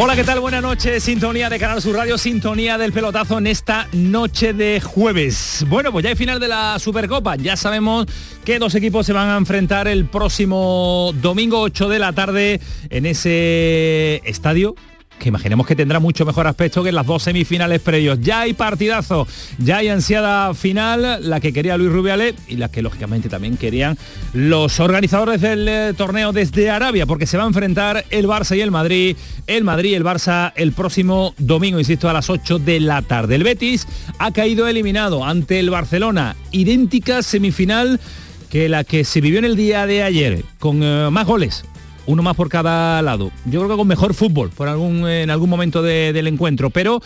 Hola, 0.00 0.14
¿qué 0.14 0.22
tal? 0.22 0.38
Buenas 0.38 0.62
noches. 0.62 1.02
Sintonía 1.02 1.50
de 1.50 1.58
Canal 1.58 1.82
Sur 1.82 1.96
Radio, 1.96 2.16
sintonía 2.18 2.78
del 2.78 2.92
pelotazo 2.92 3.38
en 3.38 3.48
esta 3.48 3.88
noche 3.92 4.52
de 4.52 4.80
jueves. 4.80 5.66
Bueno, 5.68 5.90
pues 5.90 6.04
ya 6.04 6.10
hay 6.10 6.14
final 6.14 6.38
de 6.38 6.46
la 6.46 6.78
Supercopa. 6.78 7.34
Ya 7.34 7.56
sabemos 7.56 8.06
que 8.44 8.60
dos 8.60 8.76
equipos 8.76 9.06
se 9.06 9.12
van 9.12 9.28
a 9.28 9.36
enfrentar 9.36 9.88
el 9.88 10.04
próximo 10.04 11.12
domingo 11.20 11.60
8 11.62 11.88
de 11.88 11.98
la 11.98 12.12
tarde 12.12 12.60
en 12.90 13.06
ese 13.06 14.22
estadio 14.24 14.76
que 15.18 15.28
imaginemos 15.28 15.66
que 15.66 15.76
tendrá 15.76 16.00
mucho 16.00 16.24
mejor 16.24 16.46
aspecto 16.46 16.82
que 16.82 16.88
en 16.90 16.94
las 16.94 17.06
dos 17.06 17.22
semifinales 17.22 17.80
previos. 17.80 18.18
Ya 18.20 18.40
hay 18.40 18.52
partidazo, 18.52 19.26
ya 19.58 19.78
hay 19.78 19.88
ansiada 19.88 20.54
final, 20.54 21.28
la 21.28 21.40
que 21.40 21.52
quería 21.52 21.76
Luis 21.76 21.92
Rubiales 21.92 22.34
y 22.46 22.56
la 22.56 22.70
que 22.70 22.82
lógicamente 22.82 23.28
también 23.28 23.56
querían 23.56 23.98
los 24.32 24.80
organizadores 24.80 25.40
del 25.40 25.68
eh, 25.68 25.94
torneo 25.96 26.32
desde 26.32 26.70
Arabia, 26.70 27.06
porque 27.06 27.26
se 27.26 27.36
va 27.36 27.44
a 27.44 27.46
enfrentar 27.46 28.04
el 28.10 28.26
Barça 28.26 28.56
y 28.56 28.60
el 28.60 28.70
Madrid, 28.70 29.16
el 29.46 29.64
Madrid 29.64 29.90
y 29.90 29.94
el 29.94 30.04
Barça 30.04 30.52
el 30.56 30.72
próximo 30.72 31.34
domingo, 31.38 31.78
insisto, 31.78 32.08
a 32.08 32.12
las 32.12 32.30
8 32.30 32.58
de 32.58 32.80
la 32.80 33.02
tarde. 33.02 33.34
El 33.34 33.44
Betis 33.44 33.86
ha 34.18 34.30
caído 34.30 34.66
eliminado 34.68 35.24
ante 35.24 35.60
el 35.60 35.70
Barcelona, 35.70 36.36
idéntica 36.52 37.22
semifinal 37.22 38.00
que 38.50 38.68
la 38.68 38.84
que 38.84 39.04
se 39.04 39.20
vivió 39.20 39.38
en 39.38 39.44
el 39.44 39.56
día 39.56 39.86
de 39.86 40.02
ayer, 40.02 40.44
con 40.58 40.82
eh, 40.82 41.08
más 41.10 41.26
goles, 41.26 41.64
uno 42.08 42.22
más 42.22 42.34
por 42.34 42.48
cada 42.48 43.00
lado. 43.02 43.30
Yo 43.44 43.60
creo 43.60 43.68
que 43.68 43.76
con 43.76 43.86
mejor 43.86 44.14
fútbol 44.14 44.50
por 44.50 44.66
algún, 44.66 45.06
en 45.06 45.30
algún 45.30 45.50
momento 45.50 45.82
del 45.82 46.26
encuentro, 46.26 46.70
pero 46.70 47.00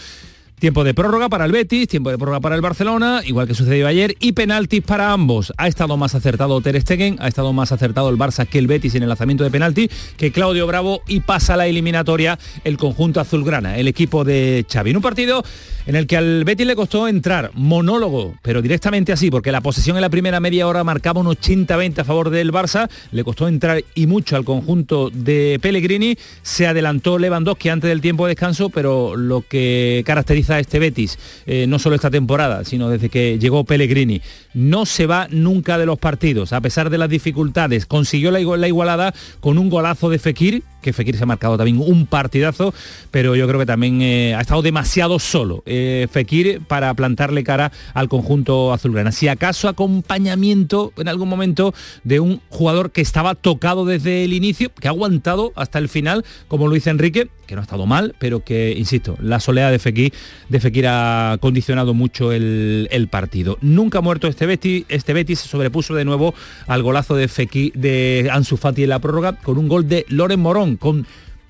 Tiempo 0.63 0.85
de 0.85 0.95
prórroga 0.95 1.29
para 1.29 1.45
el 1.45 1.51
Betis, 1.51 1.89
tiempo 1.89 2.11
de 2.11 2.19
prórroga 2.19 2.39
para 2.39 2.55
el 2.55 2.61
Barcelona, 2.61 3.23
igual 3.25 3.49
que 3.49 3.55
sucedió 3.55 3.89
ayer, 3.89 4.15
y 4.21 4.31
penaltis 4.31 4.81
para 4.81 5.13
ambos. 5.13 5.53
Ha 5.57 5.67
estado 5.67 5.97
más 5.97 6.15
acertado 6.15 6.61
Ter 6.61 6.81
Stegen, 6.81 7.17
ha 7.19 7.27
estado 7.27 7.53
más 7.53 7.73
acertado 7.73 8.09
el 8.11 8.17
Barça 8.17 8.47
que 8.47 8.61
el 8.61 8.69
Betis 8.69 8.95
en 8.95 9.03
el 9.03 9.09
lanzamiento 9.09 9.43
de 9.43 9.51
penalti, 9.51 9.91
que 10.17 10.31
Claudio 10.31 10.69
Bravo 10.69 11.03
y 11.09 11.19
pasa 11.19 11.57
la 11.57 11.67
eliminatoria 11.67 12.39
el 12.63 12.77
conjunto 12.77 13.19
azulgrana, 13.19 13.77
el 13.77 13.89
equipo 13.89 14.23
de 14.23 14.65
Xavi. 14.73 14.91
En 14.91 14.97
un 14.99 15.03
partido 15.03 15.43
en 15.85 15.97
el 15.97 16.07
que 16.07 16.17
al 16.17 16.45
Betis 16.45 16.65
le 16.65 16.77
costó 16.77 17.09
entrar, 17.09 17.51
monólogo, 17.55 18.37
pero 18.41 18.63
directamente 18.63 19.13
así, 19.13 19.33
porque 19.33 19.51
la 19.51 19.63
posesión 19.63 19.97
en 19.97 20.03
la 20.03 20.11
primera 20.11 20.39
media 20.39 20.69
hora 20.69 20.85
marcaba 20.85 21.21
un 21.21 21.27
80-20 21.27 21.99
a 21.99 22.05
favor 22.05 22.31
del 22.31 22.53
Barça, 22.53 22.89
le 23.11 23.25
costó 23.25 23.49
entrar 23.49 23.83
y 23.97 24.07
mucho 24.07 24.37
al 24.37 24.45
conjunto 24.45 25.11
de 25.11 25.59
Pellegrini, 25.61 26.17
se 26.43 26.69
adelantó 26.69 27.19
Lewandowski 27.19 27.69
antes 27.69 27.89
del 27.89 28.01
tiempo 28.01 28.27
de 28.27 28.31
descanso, 28.31 28.71
pero 28.71 29.17
lo 29.17 29.41
que 29.41 30.05
caracteriza 30.07 30.52
este 30.59 30.79
Betis, 30.79 31.19
eh, 31.47 31.67
no 31.67 31.79
solo 31.79 31.97
esta 31.97 32.11
temporada, 32.11 32.65
sino 32.65 32.89
desde 32.89 33.09
que 33.09 33.39
llegó 33.39 33.65
Pellegrini. 33.65 34.21
No 34.55 34.87
se 34.87 35.07
va 35.07 35.29
nunca 35.31 35.79
de 35.79 35.87
los 35.87 35.99
partidos, 35.99 36.53
a 36.53 36.61
pesar 36.61 36.91
de 36.91 36.99
las 36.99 37.09
dificultades. 37.09 37.87
Consiguió 37.87 38.31
la, 38.31 38.41
la 38.41 38.69
igualada 38.69 39.15
con 39.41 39.59
un 39.59 39.71
golazo 39.71 40.11
de 40.11 40.19
Fekir, 40.19 40.63
que 40.83 40.93
Fekir 40.93 41.17
se 41.17 41.23
ha 41.23 41.27
marcado 41.27 41.57
también 41.57 41.79
un 41.79 42.07
partidazo, 42.07 42.75
pero 43.11 43.35
yo 43.37 43.47
creo 43.47 43.61
que 43.61 43.67
también 43.67 44.03
eh, 44.03 44.35
ha 44.35 44.41
estado 44.41 44.63
demasiado 44.63 45.19
solo 45.19 45.63
eh, 45.65 46.09
Fekir 46.11 46.61
para 46.67 46.93
plantarle 46.95 47.45
cara 47.45 47.73
al 47.95 48.09
conjunto 48.09 48.73
azulgrana. 48.73 49.13
Si 49.13 49.29
acaso 49.29 49.69
acompañamiento 49.69 50.93
en 50.97 51.09
algún 51.09 51.29
momento 51.29 51.73
de 52.05 52.21
un 52.21 52.41
jugador 52.49 52.91
que 52.91 53.01
estaba 53.01 53.35
tocado 53.35 53.85
desde 53.87 54.25
el 54.25 54.33
inicio, 54.33 54.71
que 54.75 54.89
ha 54.89 54.91
aguantado 54.91 55.53
hasta 55.57 55.79
el 55.79 55.89
final, 55.89 56.25
como 56.49 56.69
dice 56.71 56.91
Enrique, 56.91 57.29
que 57.47 57.57
no 57.57 57.61
ha 57.61 57.65
estado 57.65 57.87
mal, 57.87 58.15
pero 58.19 58.45
que, 58.45 58.75
insisto, 58.77 59.17
la 59.21 59.39
soledad 59.39 59.71
de 59.71 59.79
Fekir, 59.79 60.13
de 60.49 60.61
Fekir 60.61 60.87
ha 60.89 61.37
condicionado 61.41 61.93
mucho 61.93 62.33
el, 62.33 63.09
partido. 63.11 63.59
Nunca 63.61 63.99
ha 63.99 64.01
muerto 64.01 64.27
este 64.27 64.42
Betis, 64.47 64.85
este 64.89 65.13
Betis 65.13 65.41
se 65.41 65.49
sobrepuso 65.49 65.95
de 65.95 66.05
nuevo 66.05 66.35
al 66.67 66.83
golazo 66.83 67.15
de 67.15 67.29
Fekir, 67.29 67.73
de 67.75 68.29
Ansu 68.33 68.57
Fati 68.57 68.85
en 68.85 68.91
la 68.91 68.99
prórroga, 68.99 69.33
con 69.33 69.59
un 69.59 69.69
gol 69.69 69.89
de 69.89 70.05
Loren 70.09 70.41
Morón 70.41 70.79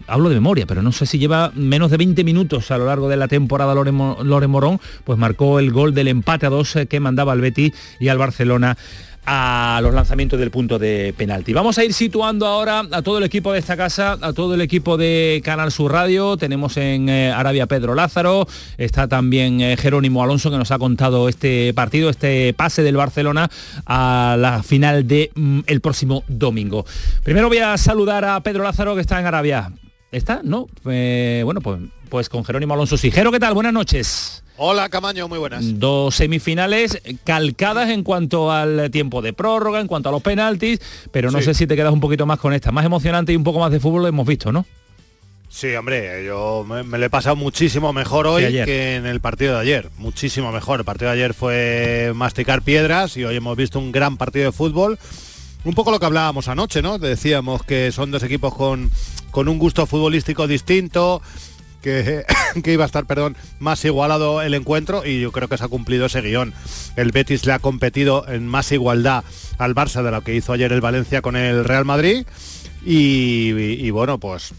hablo 0.06 0.28
de 0.28 0.34
memoria, 0.34 0.66
pero 0.66 0.82
no 0.82 0.92
sé 0.92 1.06
si 1.06 1.18
lleva 1.18 1.52
menos 1.54 1.90
de 1.90 1.96
20 1.96 2.24
minutos 2.24 2.70
a 2.70 2.78
lo 2.78 2.86
largo 2.86 3.08
de 3.08 3.16
la 3.16 3.28
temporada 3.28 3.74
Loren, 3.74 4.50
Morón, 4.50 4.80
pues 5.04 5.18
marcó 5.18 5.58
el 5.58 5.70
gol 5.70 5.94
del 5.94 6.08
empate 6.08 6.46
a 6.46 6.50
dos 6.50 6.76
eh, 6.76 6.86
que 6.86 7.00
mandaba 7.00 7.32
al 7.32 7.40
Betis 7.40 7.72
y 7.98 8.08
al 8.08 8.18
Barcelona 8.18 8.76
a 9.24 9.80
los 9.82 9.94
lanzamientos 9.94 10.38
del 10.38 10.50
punto 10.50 10.78
de 10.78 11.14
penalti. 11.16 11.52
Vamos 11.52 11.78
a 11.78 11.84
ir 11.84 11.92
situando 11.92 12.46
ahora 12.46 12.82
a 12.90 13.02
todo 13.02 13.18
el 13.18 13.24
equipo 13.24 13.52
de 13.52 13.60
esta 13.60 13.76
casa, 13.76 14.18
a 14.20 14.32
todo 14.32 14.54
el 14.54 14.60
equipo 14.60 14.96
de 14.96 15.40
Canal 15.44 15.70
Sur 15.70 15.92
Radio. 15.92 16.36
Tenemos 16.36 16.76
en 16.76 17.08
eh, 17.08 17.30
Arabia 17.30 17.66
Pedro 17.66 17.94
Lázaro, 17.94 18.48
está 18.78 19.06
también 19.06 19.60
eh, 19.60 19.76
Jerónimo 19.76 20.22
Alonso 20.22 20.50
que 20.50 20.58
nos 20.58 20.70
ha 20.72 20.78
contado 20.78 21.28
este 21.28 21.72
partido, 21.74 22.10
este 22.10 22.52
pase 22.54 22.82
del 22.82 22.96
Barcelona 22.96 23.48
a 23.86 24.36
la 24.38 24.62
final 24.62 25.06
del 25.06 25.30
mm, 25.34 25.60
el 25.66 25.80
próximo 25.80 26.24
domingo. 26.26 26.84
Primero 27.22 27.48
voy 27.48 27.58
a 27.58 27.76
saludar 27.78 28.24
a 28.24 28.40
Pedro 28.40 28.64
Lázaro 28.64 28.94
que 28.94 29.00
está 29.02 29.20
en 29.20 29.26
Arabia. 29.26 29.72
¿Está? 30.10 30.40
¿No? 30.44 30.66
Eh, 30.84 31.42
bueno, 31.44 31.60
pues, 31.60 31.80
pues 32.10 32.28
con 32.28 32.44
Jerónimo 32.44 32.74
Alonso 32.74 32.98
sí. 32.98 33.10
Jero, 33.10 33.32
¿qué 33.32 33.40
tal? 33.40 33.54
Buenas 33.54 33.72
noches. 33.72 34.41
Hola 34.64 34.88
Camaño, 34.90 35.26
muy 35.26 35.40
buenas. 35.40 35.80
Dos 35.80 36.14
semifinales 36.14 37.02
calcadas 37.24 37.90
en 37.90 38.04
cuanto 38.04 38.52
al 38.52 38.92
tiempo 38.92 39.20
de 39.20 39.32
prórroga, 39.32 39.80
en 39.80 39.88
cuanto 39.88 40.08
a 40.08 40.12
los 40.12 40.22
penaltis, 40.22 40.78
pero 41.10 41.32
no 41.32 41.42
sé 41.42 41.52
si 41.52 41.66
te 41.66 41.74
quedas 41.74 41.92
un 41.92 41.98
poquito 41.98 42.26
más 42.26 42.38
con 42.38 42.52
esta. 42.52 42.70
Más 42.70 42.84
emocionante 42.84 43.32
y 43.32 43.36
un 43.36 43.42
poco 43.42 43.58
más 43.58 43.72
de 43.72 43.80
fútbol 43.80 44.02
lo 44.02 44.08
hemos 44.08 44.24
visto, 44.24 44.52
¿no? 44.52 44.64
Sí, 45.48 45.74
hombre, 45.74 46.24
yo 46.24 46.64
me, 46.64 46.96
lo 46.96 47.04
he 47.04 47.10
pasado 47.10 47.34
muchísimo 47.34 47.92
mejor 47.92 48.28
hoy 48.28 48.44
que 48.64 48.94
en 48.94 49.06
el 49.06 49.20
partido 49.20 49.54
de 49.54 49.62
ayer. 49.62 49.90
Muchísimo 49.98 50.52
mejor. 50.52 50.78
El 50.78 50.84
partido 50.84 51.10
de 51.10 51.16
ayer 51.16 51.34
fue 51.34 52.12
masticar 52.14 52.62
piedras 52.62 53.16
y 53.16 53.24
hoy 53.24 53.34
hemos 53.34 53.56
visto 53.56 53.80
un 53.80 53.90
gran 53.90 54.16
partido 54.16 54.44
de 54.44 54.52
fútbol. 54.52 54.96
Un 55.64 55.74
poco 55.74 55.90
lo 55.90 55.98
que 55.98 56.06
hablábamos 56.06 56.46
anoche, 56.46 56.82
¿no? 56.82 56.98
Decíamos 56.98 57.64
que 57.64 57.90
son 57.90 58.12
dos 58.12 58.22
equipos 58.22 58.54
con, 58.54 58.92
con 59.32 59.48
un 59.48 59.58
gusto 59.58 59.86
futbolístico 59.86 60.46
distinto, 60.46 61.20
que, 62.62 62.72
iba 62.72 62.84
a 62.84 62.86
estar, 62.86 63.06
perdón, 63.06 63.36
más 63.58 63.84
igualado 63.84 64.42
el 64.42 64.54
encuentro 64.54 65.04
y 65.04 65.20
yo 65.20 65.32
creo 65.32 65.48
que 65.48 65.58
se 65.58 65.64
ha 65.64 65.68
cumplido 65.68 66.06
ese 66.06 66.20
guion. 66.20 66.54
El 66.96 67.12
Betis 67.12 67.44
le 67.46 67.52
ha 67.52 67.58
competido 67.58 68.26
en 68.28 68.46
más 68.46 68.72
igualdad 68.72 69.24
al 69.58 69.74
Barça 69.74 70.02
de 70.02 70.10
lo 70.10 70.22
que 70.22 70.34
hizo 70.34 70.52
ayer 70.52 70.72
el 70.72 70.80
Valencia 70.80 71.22
con 71.22 71.36
el 71.36 71.64
Real 71.64 71.84
Madrid 71.84 72.26
y 72.84 73.90
bueno, 73.90 74.18
pues 74.18 74.54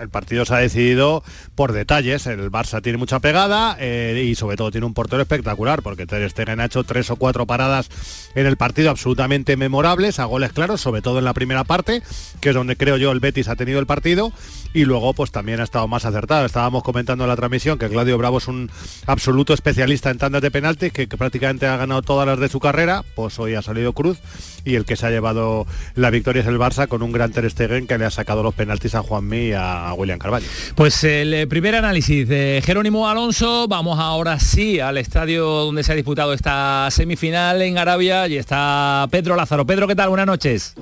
el 0.00 0.08
partido 0.08 0.44
se 0.44 0.54
ha 0.54 0.58
decidido 0.58 1.22
por 1.54 1.72
detalles. 1.72 2.26
El 2.26 2.50
Barça 2.50 2.82
tiene 2.82 2.98
mucha 2.98 3.20
pegada 3.20 3.76
eh, 3.78 4.24
y 4.26 4.34
sobre 4.34 4.56
todo 4.56 4.70
tiene 4.70 4.86
un 4.86 4.94
portero 4.94 5.22
espectacular 5.22 5.82
porque 5.82 6.06
Ter 6.06 6.28
Stegen 6.30 6.60
ha 6.60 6.66
hecho 6.66 6.84
tres 6.84 7.10
o 7.10 7.16
cuatro 7.16 7.46
paradas 7.46 7.88
en 8.34 8.46
el 8.46 8.56
partido 8.56 8.90
absolutamente 8.90 9.56
memorables, 9.56 10.18
a 10.18 10.24
goles 10.24 10.52
claros, 10.52 10.80
sobre 10.80 11.02
todo 11.02 11.18
en 11.18 11.24
la 11.24 11.34
primera 11.34 11.64
parte, 11.64 12.02
que 12.40 12.50
es 12.50 12.54
donde 12.54 12.76
creo 12.76 12.96
yo 12.96 13.12
el 13.12 13.20
Betis 13.20 13.48
ha 13.48 13.56
tenido 13.56 13.80
el 13.80 13.86
partido 13.86 14.32
y 14.72 14.84
luego 14.84 15.14
pues 15.14 15.30
también 15.30 15.60
ha 15.60 15.64
estado 15.64 15.88
más 15.88 16.04
acertado. 16.04 16.44
Estábamos 16.44 16.82
comentando 16.82 17.24
en 17.24 17.30
la 17.30 17.36
transmisión 17.36 17.78
que 17.78 17.88
Claudio 17.88 18.18
Bravo 18.18 18.38
es 18.38 18.48
un 18.48 18.70
absoluto 19.06 19.54
especialista 19.54 20.10
en 20.10 20.18
tandas 20.18 20.42
de 20.42 20.50
penaltis 20.50 20.92
que, 20.92 21.06
prácticamente 21.06 21.66
ha 21.66 21.76
ganado 21.76 22.02
todas 22.02 22.26
las 22.26 22.38
de 22.40 22.48
su 22.48 22.58
carrera, 22.58 23.04
pues 23.14 23.38
hoy 23.38 23.54
ha 23.54 23.62
salido 23.62 23.92
Cruz 23.92 24.18
y 24.64 24.74
el 24.74 24.84
que 24.84 24.96
se 24.96 25.06
ha 25.06 25.10
llevado 25.10 25.66
la 25.94 26.10
victoria 26.10 26.42
es 26.42 26.48
el 26.48 26.58
Barça 26.58 26.88
con 26.88 27.02
un 27.02 27.12
gran 27.12 27.30
Ter 27.32 27.48
Stegen 27.48 27.86
que 27.86 27.98
le 27.98 28.04
ha 28.04 28.10
sacado 28.10 28.42
los 28.42 28.54
penaltis 28.54 28.94
a 28.94 29.02
Juanmi 29.02 29.48
y 29.48 29.52
a 29.52 29.83
William 29.92 30.18
Carvalho. 30.18 30.46
Pues 30.74 31.04
el 31.04 31.34
eh, 31.34 31.46
primer 31.46 31.74
análisis 31.74 32.26
de 32.26 32.62
Jerónimo 32.64 33.08
Alonso, 33.08 33.68
vamos 33.68 33.98
ahora 33.98 34.40
sí 34.40 34.80
al 34.80 34.96
estadio 34.96 35.44
donde 35.44 35.82
se 35.82 35.92
ha 35.92 35.94
disputado 35.94 36.32
esta 36.32 36.88
semifinal 36.90 37.60
en 37.60 37.76
Arabia 37.76 38.26
y 38.28 38.36
está 38.36 39.06
Pedro 39.10 39.36
Lázaro. 39.36 39.66
Pedro, 39.66 39.86
¿qué 39.86 39.94
tal? 39.94 40.08
Buenas 40.08 40.26
noches. 40.26 40.74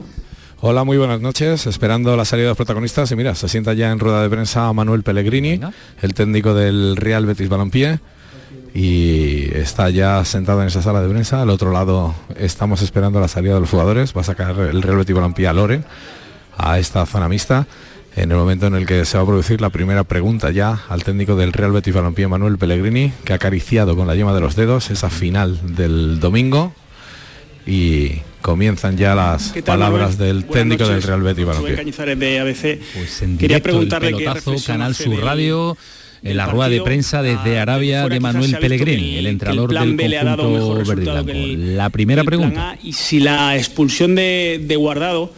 Hola, 0.61 0.85
muy 0.85 0.97
buenas 0.97 1.21
noches. 1.21 1.67
Esperando 1.67 2.17
la 2.17 2.25
salida 2.25 2.45
de 2.45 2.51
los 2.51 2.57
protagonistas. 2.57 3.11
Y 3.11 3.17
mira, 3.17 3.35
se 3.35 3.49
sienta 3.49 3.73
ya 3.73 3.91
en 3.91 3.99
rueda 3.99 4.23
de 4.23 4.31
prensa 4.31 4.73
Manuel 4.73 5.03
Pellegrini, 5.03 5.61
el 6.01 6.15
técnico 6.15 6.55
del 6.55 6.97
Real 6.97 7.27
Betis 7.27 7.49
Balompié. 7.49 7.99
Y 8.73 9.51
está 9.55 9.91
ya 9.91 10.25
sentado 10.25 10.63
en 10.63 10.69
esa 10.69 10.81
sala 10.81 11.03
de 11.03 11.09
prensa. 11.09 11.43
Al 11.43 11.51
otro 11.51 11.73
lado 11.73 12.15
estamos 12.37 12.81
esperando 12.81 13.19
la 13.19 13.27
salida 13.27 13.55
de 13.55 13.61
los 13.61 13.71
jugadores. 13.71 14.17
Va 14.17 14.21
a 14.21 14.25
sacar 14.25 14.57
el 14.57 14.83
Real 14.83 14.99
Betis 14.99 15.17
Balompié 15.17 15.49
a 15.49 15.53
Loren, 15.53 15.85
a 16.57 16.79
esta 16.79 17.07
zona 17.07 17.29
mixta 17.29 17.67
en 18.15 18.31
el 18.31 18.37
momento 18.37 18.67
en 18.67 18.75
el 18.75 18.87
que 18.87 19.05
se 19.05 19.17
va 19.17 19.23
a 19.23 19.27
producir 19.27 19.61
la 19.61 19.71
primera 19.71 20.05
pregunta 20.05 20.51
ya 20.51 20.83
al 20.89 21.03
técnico 21.03 21.35
del 21.37 21.53
Real 21.53 21.73
Betis 21.73 21.95
Balompié 21.95 22.29
Manuel 22.29 22.59
Pellegrini, 22.59 23.13
que 23.25 23.33
ha 23.33 23.37
acariciado 23.37 23.97
con 23.97 24.07
la 24.07 24.15
yema 24.15 24.35
de 24.35 24.41
los 24.41 24.55
dedos 24.55 24.91
esa 24.91 25.09
final 25.09 25.75
del 25.75 26.21
domingo. 26.21 26.75
Y 27.67 28.19
comienzan 28.43 28.97
ya 28.97 29.15
las 29.15 29.55
palabras 29.65 30.19
del 30.19 30.45
técnico 30.45 30.87
del 30.89 31.03
Real 31.03 31.23
Betis 31.23 31.47
Balompié. 31.47 31.77
Pues 32.95 33.25
Quería 33.39 33.63
preguntarle 33.63 34.09
el 34.09 34.17
pelotazo, 34.17 34.57
Canal 34.67 34.95
Sur 34.95 35.23
Radio 35.23 35.77
en 36.25 36.37
la 36.37 36.47
rueda 36.47 36.69
de 36.69 36.81
prensa 36.83 37.23
desde 37.23 37.59
Arabia 37.59 38.09
de 38.09 38.21
Manuel 38.21 38.57
Pellegrini, 38.59 39.17
el 39.17 39.27
entrenador 39.27 39.73
del 39.73 39.97
conjunto 40.37 40.85
verde 40.85 41.57
La 41.57 41.91
primera 41.91 42.25
pregunta. 42.25 42.77
y 42.83 42.93
si 42.93 43.21
la 43.21 43.57
expulsión 43.57 44.15
de, 44.15 44.61
de 44.63 44.77
Guardado 44.77 45.33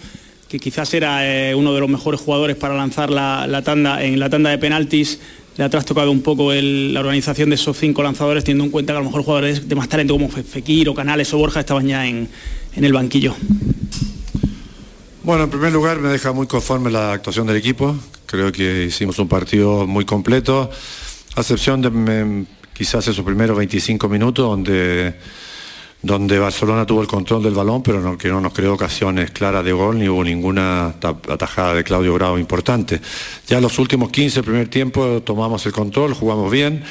que 0.54 0.60
quizás 0.60 0.94
era 0.94 1.26
eh, 1.26 1.52
uno 1.52 1.74
de 1.74 1.80
los 1.80 1.88
mejores 1.88 2.20
jugadores 2.20 2.54
para 2.54 2.76
lanzar 2.76 3.10
la, 3.10 3.60
tanda 3.64 4.04
en 4.04 4.20
la 4.20 4.30
tanda 4.30 4.50
de 4.50 4.58
penaltis. 4.58 5.18
Le 5.56 5.64
ha 5.64 5.68
trastocado 5.68 6.12
un 6.12 6.22
poco 6.22 6.52
la 6.52 7.00
organización 7.00 7.48
de 7.48 7.56
esos 7.56 7.76
cinco 7.76 8.04
lanzadores, 8.04 8.44
teniendo 8.44 8.62
en 8.62 8.70
cuenta 8.70 8.92
que 8.92 8.98
a 8.98 9.00
lo 9.00 9.06
mejor 9.06 9.24
jugadores 9.24 9.68
de 9.68 9.74
más 9.74 9.88
talento 9.88 10.14
como 10.14 10.28
Fekir 10.28 10.88
o 10.88 10.94
Canales 10.94 11.34
o 11.34 11.38
Borja 11.38 11.58
estaban 11.58 11.88
ya 11.88 12.06
en, 12.06 12.28
en 12.76 12.84
el 12.84 12.92
banquillo. 12.92 13.34
Bueno, 15.24 15.42
en 15.42 15.50
primer 15.50 15.72
lugar 15.72 15.98
me 15.98 16.08
deja 16.08 16.30
muy 16.30 16.46
conforme 16.46 16.88
la 16.88 17.14
actuación 17.14 17.48
del 17.48 17.56
equipo. 17.56 17.96
Creo 18.26 18.52
que 18.52 18.84
hicimos 18.84 19.18
un 19.18 19.26
partido 19.26 19.88
muy 19.88 20.04
completo, 20.04 20.70
a 21.34 21.40
excepción 21.40 21.82
de 21.82 22.46
quizás 22.72 23.08
esos 23.08 23.24
primeros 23.24 23.56
25 23.56 24.08
minutos 24.08 24.48
donde, 24.48 25.16
donde 26.04 26.38
Barcelona 26.38 26.84
tuvo 26.84 27.00
el 27.00 27.06
control 27.06 27.42
del 27.42 27.54
balón, 27.54 27.82
pero 27.82 28.18
que 28.18 28.28
no 28.28 28.38
nos 28.38 28.52
creó 28.52 28.74
ocasiones 28.74 29.30
claras 29.30 29.64
de 29.64 29.72
gol 29.72 29.98
ni 29.98 30.06
hubo 30.06 30.22
ninguna 30.22 30.88
atajada 30.88 31.72
de 31.72 31.82
Claudio 31.82 32.12
Grau 32.12 32.36
importante. 32.36 33.00
Ya 33.46 33.58
los 33.58 33.78
últimos 33.78 34.10
15, 34.10 34.40
el 34.40 34.44
primer 34.44 34.68
tiempo, 34.68 35.22
tomamos 35.22 35.64
el 35.64 35.72
control, 35.72 36.12
jugamos 36.12 36.52
bien. 36.52 36.84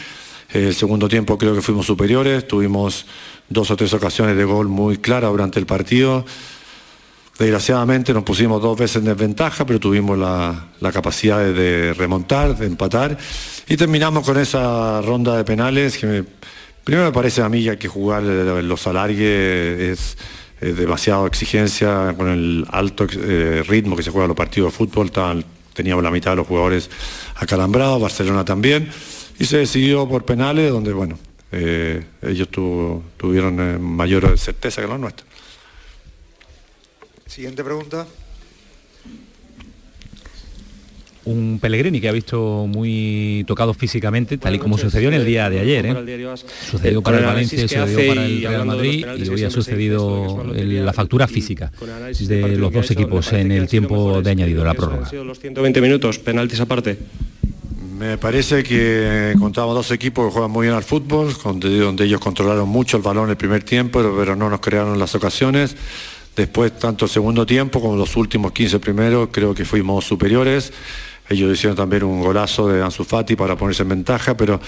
El 0.51 0.73
segundo 0.73 1.07
tiempo 1.07 1.37
creo 1.37 1.53
que 1.53 1.61
fuimos 1.61 1.85
superiores, 1.85 2.47
tuvimos 2.47 3.05
dos 3.49 3.69
o 3.69 3.75
tres 3.75 3.93
ocasiones 3.93 4.35
de 4.35 4.45
gol 4.45 4.67
muy 4.67 4.97
claras 4.97 5.29
durante 5.29 5.59
el 5.59 5.67
partido. 5.67 6.25
Desgraciadamente 7.37 8.15
nos 8.15 8.23
pusimos 8.23 8.63
dos 8.63 8.77
veces 8.79 8.97
en 8.97 9.05
desventaja, 9.05 9.63
pero 9.63 9.79
tuvimos 9.79 10.17
la, 10.17 10.91
capacidad 10.91 11.37
de, 11.39 11.93
remontar, 11.93 12.57
de 12.57 12.65
empatar. 12.65 13.15
Y 13.67 13.77
terminamos 13.77 14.25
con 14.25 14.39
esa 14.39 15.01
ronda 15.01 15.37
de 15.37 15.43
penales 15.43 15.99
que 15.99 16.25
primero 16.83 17.05
me 17.05 17.11
parece 17.11 17.41
a 17.41 17.49
mí 17.49 17.63
que 17.77 17.87
jugar 17.87 18.23
los 18.23 18.87
alargues 18.87 19.19
es, 19.19 20.17
demasiada 20.61 21.27
exigencia 21.27 22.13
con 22.15 22.29
el 22.29 22.65
alto 22.71 23.05
eh, 23.11 23.63
ritmo 23.67 23.97
que 23.97 24.03
se 24.03 24.11
juega 24.11 24.27
los 24.27 24.37
partidos 24.37 24.71
de 24.71 24.77
fútbol. 24.77 25.11
teníamos 25.73 26.03
la 26.03 26.11
mitad 26.11 26.31
de 26.31 26.37
los 26.37 26.47
jugadores 26.47 26.89
acalambrados, 27.35 28.01
Barcelona 28.01 28.45
también. 28.45 28.89
Y 29.39 29.45
se 29.45 29.57
decidió 29.57 30.07
por 30.07 30.23
penales 30.23 30.71
donde, 30.71 30.93
bueno, 30.93 31.19
eh, 31.51 32.05
ellos 32.21 32.47
tuvieron 32.49 33.59
eh, 33.59 33.77
mayor 33.77 34.37
certeza 34.37 34.81
que 34.81 34.87
los 34.87 34.99
nuestros. 34.99 35.27
Siguiente 37.25 37.63
pregunta. 37.63 38.07
Un 41.25 41.59
Pellegrini 41.61 42.01
que 42.01 42.09
ha 42.09 42.11
visto 42.11 42.65
muy 42.67 43.43
tocado 43.47 43.73
físicamente, 43.73 44.37
tal 44.37 44.55
y 44.55 44.59
como 44.59 44.77
sucedió 44.77 45.09
en 45.09 45.15
el 45.15 45.25
día 45.25 45.49
de 45.49 45.59
ayer. 45.59 45.85
¿eh? 45.85 46.35
Sucedió 46.69 47.01
para 47.01 47.19
el 47.19 47.25
Valencia, 47.25 47.61
sucedió 47.61 48.07
para 48.07 48.25
el 48.25 48.41
Real 48.43 48.65
Madrid 48.65 49.05
y 49.17 49.29
hoy 49.29 49.43
ha 49.43 49.49
sucedido 49.49 50.43
la 50.53 50.93
factura 50.93 51.27
física 51.27 51.71
de 52.19 52.57
los 52.57 52.71
dos 52.71 52.91
equipos 52.91 53.31
en 53.33 53.51
el 53.51 53.67
tiempo 53.67 54.21
de 54.21 54.31
añadido, 54.31 54.63
la 54.63 54.73
prórroga. 54.73 55.09
los 55.23 55.39
120 55.39 55.81
minutos, 55.81 56.19
penaltis 56.19 56.59
aparte. 56.59 56.97
Me 57.97 58.17
parece 58.17 58.63
que 58.63 59.33
contamos 59.39 59.75
dos 59.75 59.91
equipos 59.91 60.27
que 60.27 60.33
juegan 60.33 60.51
muy 60.51 60.65
bien 60.65 60.75
al 60.75 60.83
fútbol, 60.83 61.33
donde 61.43 62.03
ellos 62.03 62.19
controlaron 62.19 62.67
mucho 62.67 62.97
el 62.97 63.03
balón 63.03 63.29
el 63.29 63.37
primer 63.37 63.63
tiempo, 63.63 64.03
pero 64.17 64.35
no 64.35 64.49
nos 64.49 64.59
crearon 64.59 64.99
las 64.99 65.15
ocasiones. 65.15 65.75
Después, 66.35 66.77
tanto 66.79 67.05
el 67.05 67.11
segundo 67.11 67.45
tiempo 67.45 67.79
como 67.79 67.95
los 67.95 68.15
últimos 68.15 68.51
15 68.51 68.79
primeros, 68.79 69.29
creo 69.31 69.53
que 69.53 69.65
fuimos 69.65 70.03
superiores. 70.05 70.73
Ellos 71.29 71.53
hicieron 71.53 71.75
también 71.75 72.03
un 72.03 72.21
golazo 72.21 72.67
de 72.67 72.81
Ansu 72.81 73.03
Fati 73.03 73.35
para 73.35 73.55
ponerse 73.55 73.83
en 73.83 73.89
ventaja, 73.89 74.35
pero 74.35 74.59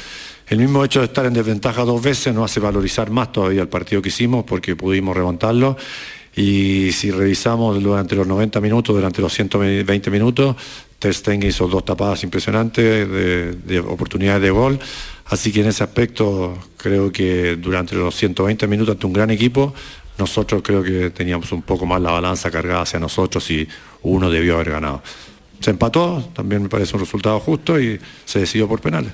el 0.47 0.57
mismo 0.57 0.83
hecho 0.85 0.99
de 0.99 1.05
estar 1.05 1.25
en 1.25 1.33
desventaja 1.33 1.83
dos 1.83 2.01
veces 2.01 2.33
nos 2.33 2.49
hace 2.49 2.59
valorizar 2.59 3.09
más 3.09 3.31
todavía 3.31 3.61
el 3.61 3.67
partido 3.67 4.01
que 4.01 4.09
hicimos 4.09 4.45
porque 4.45 4.75
pudimos 4.75 5.15
remontarlo. 5.15 5.77
Y 6.35 6.91
si 6.91 7.11
revisamos 7.11 7.81
durante 7.81 8.15
los 8.15 8.27
90 8.27 8.59
minutos, 8.59 8.95
durante 8.95 9.21
los 9.21 9.33
120 9.33 10.11
minutos, 10.11 10.55
Ter 10.99 11.13
hizo 11.43 11.67
dos 11.67 11.85
tapadas 11.85 12.23
impresionantes 12.23 13.07
de 13.09 13.79
oportunidades 13.79 14.41
de 14.41 14.49
gol. 14.49 14.79
Así 15.27 15.51
que 15.51 15.61
en 15.61 15.67
ese 15.67 15.83
aspecto 15.83 16.57
creo 16.77 17.11
que 17.11 17.55
durante 17.55 17.95
los 17.95 18.15
120 18.15 18.67
minutos 18.67 18.93
ante 18.93 19.07
un 19.07 19.13
gran 19.13 19.29
equipo 19.29 19.73
nosotros 20.17 20.61
creo 20.63 20.81
que 20.81 21.09
teníamos 21.09 21.51
un 21.51 21.61
poco 21.61 21.85
más 21.85 22.01
la 22.01 22.11
balanza 22.11 22.49
cargada 22.49 22.81
hacia 22.81 22.99
nosotros 22.99 23.49
y 23.51 23.67
uno 24.03 24.29
debió 24.29 24.55
haber 24.55 24.71
ganado. 24.71 25.01
Se 25.65 25.71
empató, 25.71 26.23
también 26.35 26.61
me 26.61 26.69
parece 26.69 26.95
un 26.95 26.99
resultado 26.99 27.39
justo 27.39 27.81
y 27.81 27.99
se 28.23 28.37
decidió 28.37 28.67
por 28.67 28.81
penales. 28.81 29.11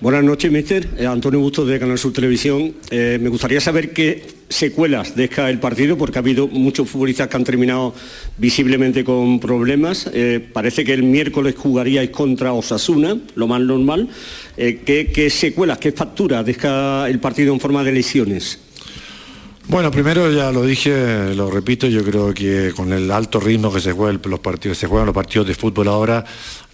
Buenas 0.00 0.24
noches, 0.24 0.50
mister. 0.50 0.88
Eh, 0.98 1.06
Antonio 1.06 1.38
Bustos 1.38 1.68
de 1.68 1.78
Canal 1.78 1.96
Sur 1.96 2.12
Televisión. 2.12 2.74
Eh, 2.90 3.20
me 3.22 3.28
gustaría 3.28 3.60
saber 3.60 3.92
qué 3.92 4.26
secuelas 4.48 5.14
deja 5.14 5.48
el 5.48 5.60
partido, 5.60 5.96
porque 5.96 6.18
ha 6.18 6.22
habido 6.22 6.48
muchos 6.48 6.90
futbolistas 6.90 7.28
que 7.28 7.36
han 7.36 7.44
terminado 7.44 7.94
visiblemente 8.36 9.04
con 9.04 9.38
problemas. 9.38 10.10
Eh, 10.12 10.44
parece 10.52 10.84
que 10.84 10.94
el 10.94 11.04
miércoles 11.04 11.54
jugaríais 11.56 12.10
contra 12.10 12.52
Osasuna, 12.52 13.16
lo 13.36 13.46
más 13.46 13.60
normal. 13.60 14.08
¿qué, 14.56 15.28
secuelas, 15.30 15.78
qué 15.78 15.92
facturas 15.92 16.44
deja 16.44 17.08
el 17.08 17.20
partido 17.20 17.54
en 17.54 17.60
forma 17.60 17.84
de 17.84 17.92
lesiones? 17.92 18.58
Bueno, 19.72 19.90
primero 19.90 20.30
ya 20.30 20.52
lo 20.52 20.64
dije, 20.64 21.34
lo 21.34 21.50
repito, 21.50 21.86
yo 21.86 22.04
creo 22.04 22.34
que 22.34 22.74
con 22.76 22.92
el 22.92 23.10
alto 23.10 23.40
ritmo 23.40 23.72
que 23.72 23.80
se 23.80 23.92
juegan 23.92 24.20
los 24.22 24.40
partidos, 24.40 24.76
se 24.76 24.86
juegan 24.86 25.06
los 25.06 25.14
partidos 25.14 25.46
de 25.46 25.54
fútbol 25.54 25.88
ahora, 25.88 26.22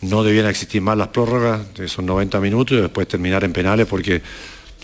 no 0.00 0.24
debieran 0.24 0.50
existir 0.50 0.82
más 0.82 0.98
las 0.98 1.06
prórrogas 1.06 1.60
esos 1.78 2.04
90 2.04 2.40
minutos 2.40 2.76
y 2.76 2.80
después 2.80 3.06
terminar 3.06 3.44
en 3.44 3.52
penales 3.52 3.86
porque 3.86 4.20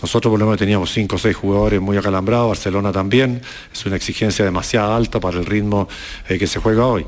nosotros 0.01 0.31
por 0.31 0.39
lo 0.39 0.45
menos 0.45 0.57
teníamos 0.57 0.93
5 0.93 1.13
o 1.13 1.19
6 1.19 1.35
jugadores 1.35 1.81
muy 1.81 1.97
acalambrados, 1.97 2.47
Barcelona 2.47 2.93
también, 2.93 3.41
es 3.73 3.85
una 3.85 3.97
exigencia 3.97 4.45
demasiado 4.45 4.95
alta 4.95 5.19
para 5.19 5.37
el 5.37 5.45
ritmo 5.45 5.89
eh, 6.29 6.39
que 6.39 6.47
se 6.47 6.61
juega 6.61 6.85
hoy. 6.85 7.05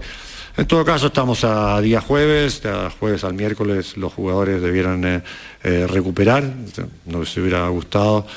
En 0.58 0.68
todo 0.68 0.84
caso, 0.84 1.08
estamos 1.08 1.46
a 1.46 1.80
día 1.80 2.02
jueves, 2.02 2.62
de 2.64 2.90
jueves 3.00 3.24
al 3.24 3.34
miércoles 3.34 3.96
los 3.96 4.12
jugadores 4.12 4.62
debieran 4.62 5.06
eh, 5.06 5.24
eh, 5.64 5.88
recuperar, 5.88 6.44
no 7.06 7.26
se 7.26 7.40
hubiera 7.40 7.66
gustado 7.70 8.28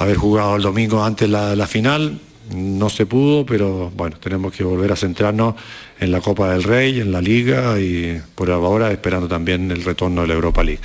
haber 0.00 0.16
jugado 0.16 0.56
el 0.56 0.62
domingo 0.62 1.04
antes 1.04 1.28
la, 1.28 1.54
la 1.54 1.66
final, 1.66 2.18
no 2.54 2.88
se 2.88 3.06
pudo, 3.06 3.44
pero 3.44 3.90
bueno, 3.94 4.16
tenemos 4.18 4.52
que 4.52 4.64
volver 4.64 4.90
a 4.92 4.96
centrarnos 4.96 5.54
en 5.98 6.10
la 6.10 6.20
Copa 6.20 6.50
del 6.50 6.62
Rey, 6.62 7.00
en 7.00 7.12
la 7.12 7.20
Liga 7.20 7.78
y 7.78 8.20
por 8.34 8.50
ahora 8.50 8.90
esperando 8.90 9.28
también 9.28 9.70
el 9.70 9.84
retorno 9.84 10.22
de 10.22 10.28
la 10.28 10.34
Europa 10.34 10.64
League. 10.64 10.80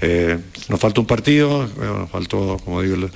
Eh, 0.00 0.36
nos 0.68 0.80
falta 0.80 1.00
un 1.00 1.06
partido, 1.06 1.68
nos 1.78 2.10
faltó, 2.10 2.58
como 2.64 2.82
digo, 2.82 3.08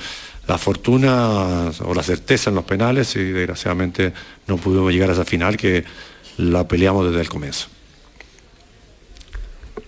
la 0.46 0.56
fortuna 0.56 1.70
o 1.84 1.94
la 1.94 2.02
certeza 2.02 2.50
en 2.50 2.56
los 2.56 2.64
penales 2.64 3.16
y 3.16 3.24
desgraciadamente 3.24 4.12
no 4.46 4.56
pudimos 4.56 4.92
llegar 4.92 5.10
a 5.10 5.14
esa 5.14 5.24
final 5.24 5.56
que 5.56 5.84
la 6.38 6.66
peleamos 6.66 7.06
desde 7.06 7.20
el 7.20 7.28
comienzo. 7.28 7.68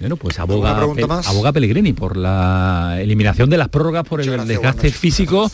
Bueno, 0.02 0.16
pues 0.16 0.40
aboga, 0.40 0.76
aboga 1.26 1.52
Pellegrini 1.52 1.92
por 1.92 2.16
la 2.16 2.98
eliminación 3.00 3.48
de 3.48 3.56
las 3.56 3.68
prórrogas 3.68 4.02
por 4.02 4.20
el 4.20 4.48
desgaste 4.48 4.90
físico. 4.90 5.48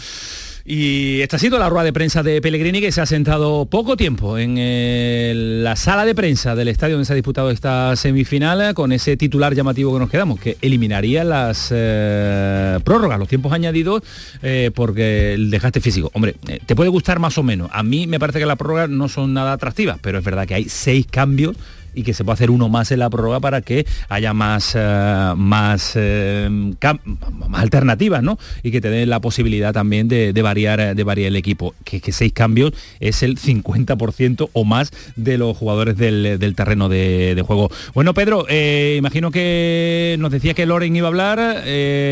Y 0.64 1.20
esta 1.20 1.36
ha 1.36 1.38
sido 1.38 1.58
la 1.58 1.68
rueda 1.68 1.84
de 1.84 1.92
prensa 1.92 2.22
de 2.22 2.40
Pellegrini 2.40 2.80
que 2.80 2.90
se 2.90 3.02
ha 3.02 3.06
sentado 3.06 3.66
poco 3.66 3.96
tiempo 3.96 4.38
en 4.38 5.62
la 5.62 5.76
sala 5.76 6.06
de 6.06 6.14
prensa 6.14 6.54
del 6.54 6.68
estadio 6.68 6.94
donde 6.94 7.04
se 7.04 7.12
ha 7.12 7.16
disputado 7.16 7.50
esta 7.50 7.94
semifinal 7.94 8.72
con 8.72 8.92
ese 8.92 9.18
titular 9.18 9.54
llamativo 9.54 9.92
que 9.92 9.98
nos 9.98 10.10
quedamos, 10.10 10.40
que 10.40 10.56
eliminaría 10.62 11.24
las 11.24 11.68
eh, 11.70 12.78
prórrogas, 12.84 13.18
los 13.18 13.28
tiempos 13.28 13.52
añadidos, 13.52 14.02
eh, 14.42 14.70
porque 14.74 15.34
el 15.34 15.50
desgaste 15.50 15.82
físico. 15.82 16.10
Hombre, 16.14 16.36
eh, 16.48 16.60
te 16.64 16.74
puede 16.74 16.88
gustar 16.88 17.18
más 17.18 17.36
o 17.36 17.42
menos. 17.42 17.68
A 17.72 17.82
mí 17.82 18.06
me 18.06 18.18
parece 18.18 18.38
que 18.38 18.46
las 18.46 18.56
prórrogas 18.56 18.88
no 18.88 19.08
son 19.08 19.34
nada 19.34 19.52
atractivas, 19.52 19.98
pero 20.02 20.18
es 20.18 20.24
verdad 20.24 20.46
que 20.46 20.54
hay 20.54 20.68
seis 20.70 21.06
cambios 21.10 21.56
y 21.94 22.02
que 22.02 22.14
se 22.14 22.24
puede 22.24 22.34
hacer 22.34 22.50
uno 22.50 22.68
más 22.68 22.92
en 22.92 23.00
la 23.00 23.10
prórroga 23.10 23.40
para 23.40 23.60
que 23.60 23.86
haya 24.08 24.32
más, 24.34 24.74
eh, 24.74 24.80
eh, 24.80 26.48
más 26.48 27.60
alternativas, 27.60 28.22
¿no? 28.22 28.38
Y 28.62 28.70
que 28.70 28.80
te 28.80 28.90
den 28.90 29.08
la 29.08 29.20
posibilidad 29.20 29.72
también 29.72 30.08
de, 30.08 30.32
variar, 30.42 30.94
de 30.94 31.04
variar 31.04 31.28
el 31.28 31.36
equipo. 31.36 31.74
Que, 31.84 32.00
seis 32.12 32.32
cambios 32.32 32.72
es 33.00 33.22
el 33.22 33.38
50% 33.38 34.50
o 34.52 34.64
más 34.64 34.90
de 35.16 35.38
los 35.38 35.56
jugadores 35.56 35.96
del, 35.96 36.54
terreno 36.56 36.88
de, 36.88 37.42
juego. 37.46 37.70
Bueno, 37.94 38.14
Pedro, 38.14 38.46
eh, 38.48 38.96
imagino 38.98 39.30
que 39.30 40.16
nos 40.18 40.30
decía 40.30 40.54
que 40.54 40.66
Loren 40.66 40.94
iba 40.96 41.06
a 41.06 41.10
hablar. 41.10 41.38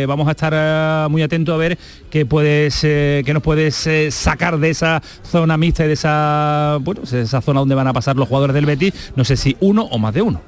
vamos 0.07 0.29
a 0.29 0.33
estar 0.33 1.11
muy 1.11 1.23
atentos 1.23 1.55
a 1.55 1.59
ver 1.59 1.79
qué 2.11 2.27
puedes, 2.27 2.81
qué 2.81 3.31
nos 3.33 3.43
puedes 3.43 3.89
sacar 4.11 4.59
de 4.59 4.71
esa 4.71 5.03
zona 5.25 5.57
mixta 5.57 5.85
y 5.85 5.89
de 5.89 5.95
esa, 5.95 6.79
bueno, 6.81 7.03
esa 7.03 7.41
zona 7.41 7.61
donde 7.61 7.75
van 7.75 7.89
a 7.89 7.93
pasar 7.93 8.17
los 8.17 8.29
jugadores 8.29 8.55
del 8.55 8.67
Betis. 8.67 8.93
No 9.17 9.25
sé 9.25 9.37
si 9.37 9.57
uno 9.61 9.76
o 9.85 9.99
más 9.99 10.15
de 10.15 10.23
uno. 10.23 10.41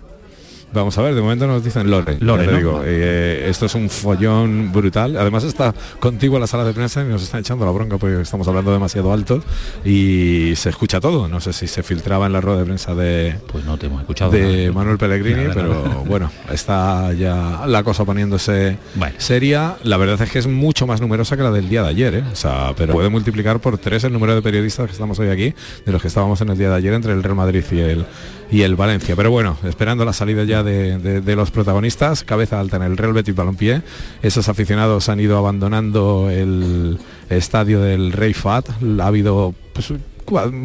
Vamos 0.72 0.98
a 0.98 1.02
ver, 1.02 1.14
de 1.14 1.22
momento 1.22 1.46
nos 1.46 1.64
dicen 1.64 1.90
Lore. 1.90 2.18
Lore 2.20 2.54
digo, 2.54 2.82
eh, 2.84 3.46
esto 3.48 3.66
es 3.66 3.74
un 3.74 3.88
follón 3.88 4.70
brutal. 4.70 5.16
Además 5.16 5.44
está 5.44 5.74
contigo 5.98 6.36
en 6.36 6.42
la 6.42 6.46
sala 6.46 6.64
de 6.64 6.74
prensa 6.74 7.02
y 7.02 7.04
nos 7.06 7.22
están 7.22 7.40
echando 7.40 7.64
la 7.64 7.70
bronca 7.70 7.96
porque 7.96 8.20
estamos 8.20 8.46
hablando 8.48 8.70
demasiado 8.70 9.10
alto 9.12 9.42
y 9.82 10.52
se 10.56 10.68
escucha 10.68 11.00
todo. 11.00 11.26
No 11.26 11.40
sé 11.40 11.54
si 11.54 11.66
se 11.68 11.82
filtraba 11.82 12.26
en 12.26 12.34
la 12.34 12.42
rueda 12.42 12.58
de 12.58 12.64
prensa 12.66 12.94
de, 12.94 13.36
pues 13.50 13.64
no 13.64 13.78
te 13.78 13.86
hemos 13.86 14.02
escuchado 14.02 14.30
de 14.32 14.70
Manuel 14.70 14.98
Pellegrini, 14.98 15.46
pero 15.54 16.04
bueno, 16.04 16.30
está 16.52 17.14
ya 17.14 17.64
la 17.66 17.82
cosa 17.82 18.04
poniéndose 18.04 18.76
seria. 19.16 19.76
La 19.84 19.96
verdad 19.96 20.20
es 20.20 20.30
que 20.30 20.38
es 20.38 20.46
mucho 20.46 20.86
más 20.86 21.00
numerosa 21.00 21.36
que 21.38 21.44
la 21.44 21.50
del 21.50 21.70
día 21.70 21.82
de 21.82 21.88
ayer, 21.88 22.14
¿eh? 22.14 22.24
o 22.30 22.36
sea, 22.36 22.74
pero 22.76 22.92
puede 22.92 23.08
multiplicar 23.08 23.58
por 23.60 23.78
tres 23.78 24.04
el 24.04 24.12
número 24.12 24.34
de 24.34 24.42
periodistas 24.42 24.86
que 24.86 24.92
estamos 24.92 25.18
hoy 25.18 25.30
aquí 25.30 25.54
de 25.86 25.92
los 25.92 26.02
que 26.02 26.08
estábamos 26.08 26.42
en 26.42 26.50
el 26.50 26.58
día 26.58 26.68
de 26.68 26.76
ayer 26.76 26.92
entre 26.92 27.12
el 27.14 27.22
Real 27.22 27.36
Madrid 27.36 27.64
y 27.72 27.78
el 27.78 28.04
y 28.50 28.62
el 28.62 28.76
Valencia. 28.76 29.14
Pero 29.16 29.30
bueno, 29.30 29.56
esperando 29.64 30.04
la 30.04 30.12
salida 30.12 30.44
ya 30.44 30.62
de, 30.62 31.36
los 31.36 31.50
protagonistas, 31.50 32.24
cabeza 32.24 32.60
alta 32.60 32.76
en 32.76 32.82
el 32.82 32.96
Real 32.96 33.12
Betis 33.12 33.34
Balompié. 33.34 33.82
Esos 34.22 34.48
aficionados 34.48 35.08
han 35.08 35.20
ido 35.20 35.38
abandonando 35.38 36.30
el 36.30 36.98
estadio 37.28 37.80
del 37.80 38.12
Rey 38.12 38.34
Fat. 38.34 38.68
Ha 39.00 39.06
habido 39.06 39.54
pues, 39.72 39.92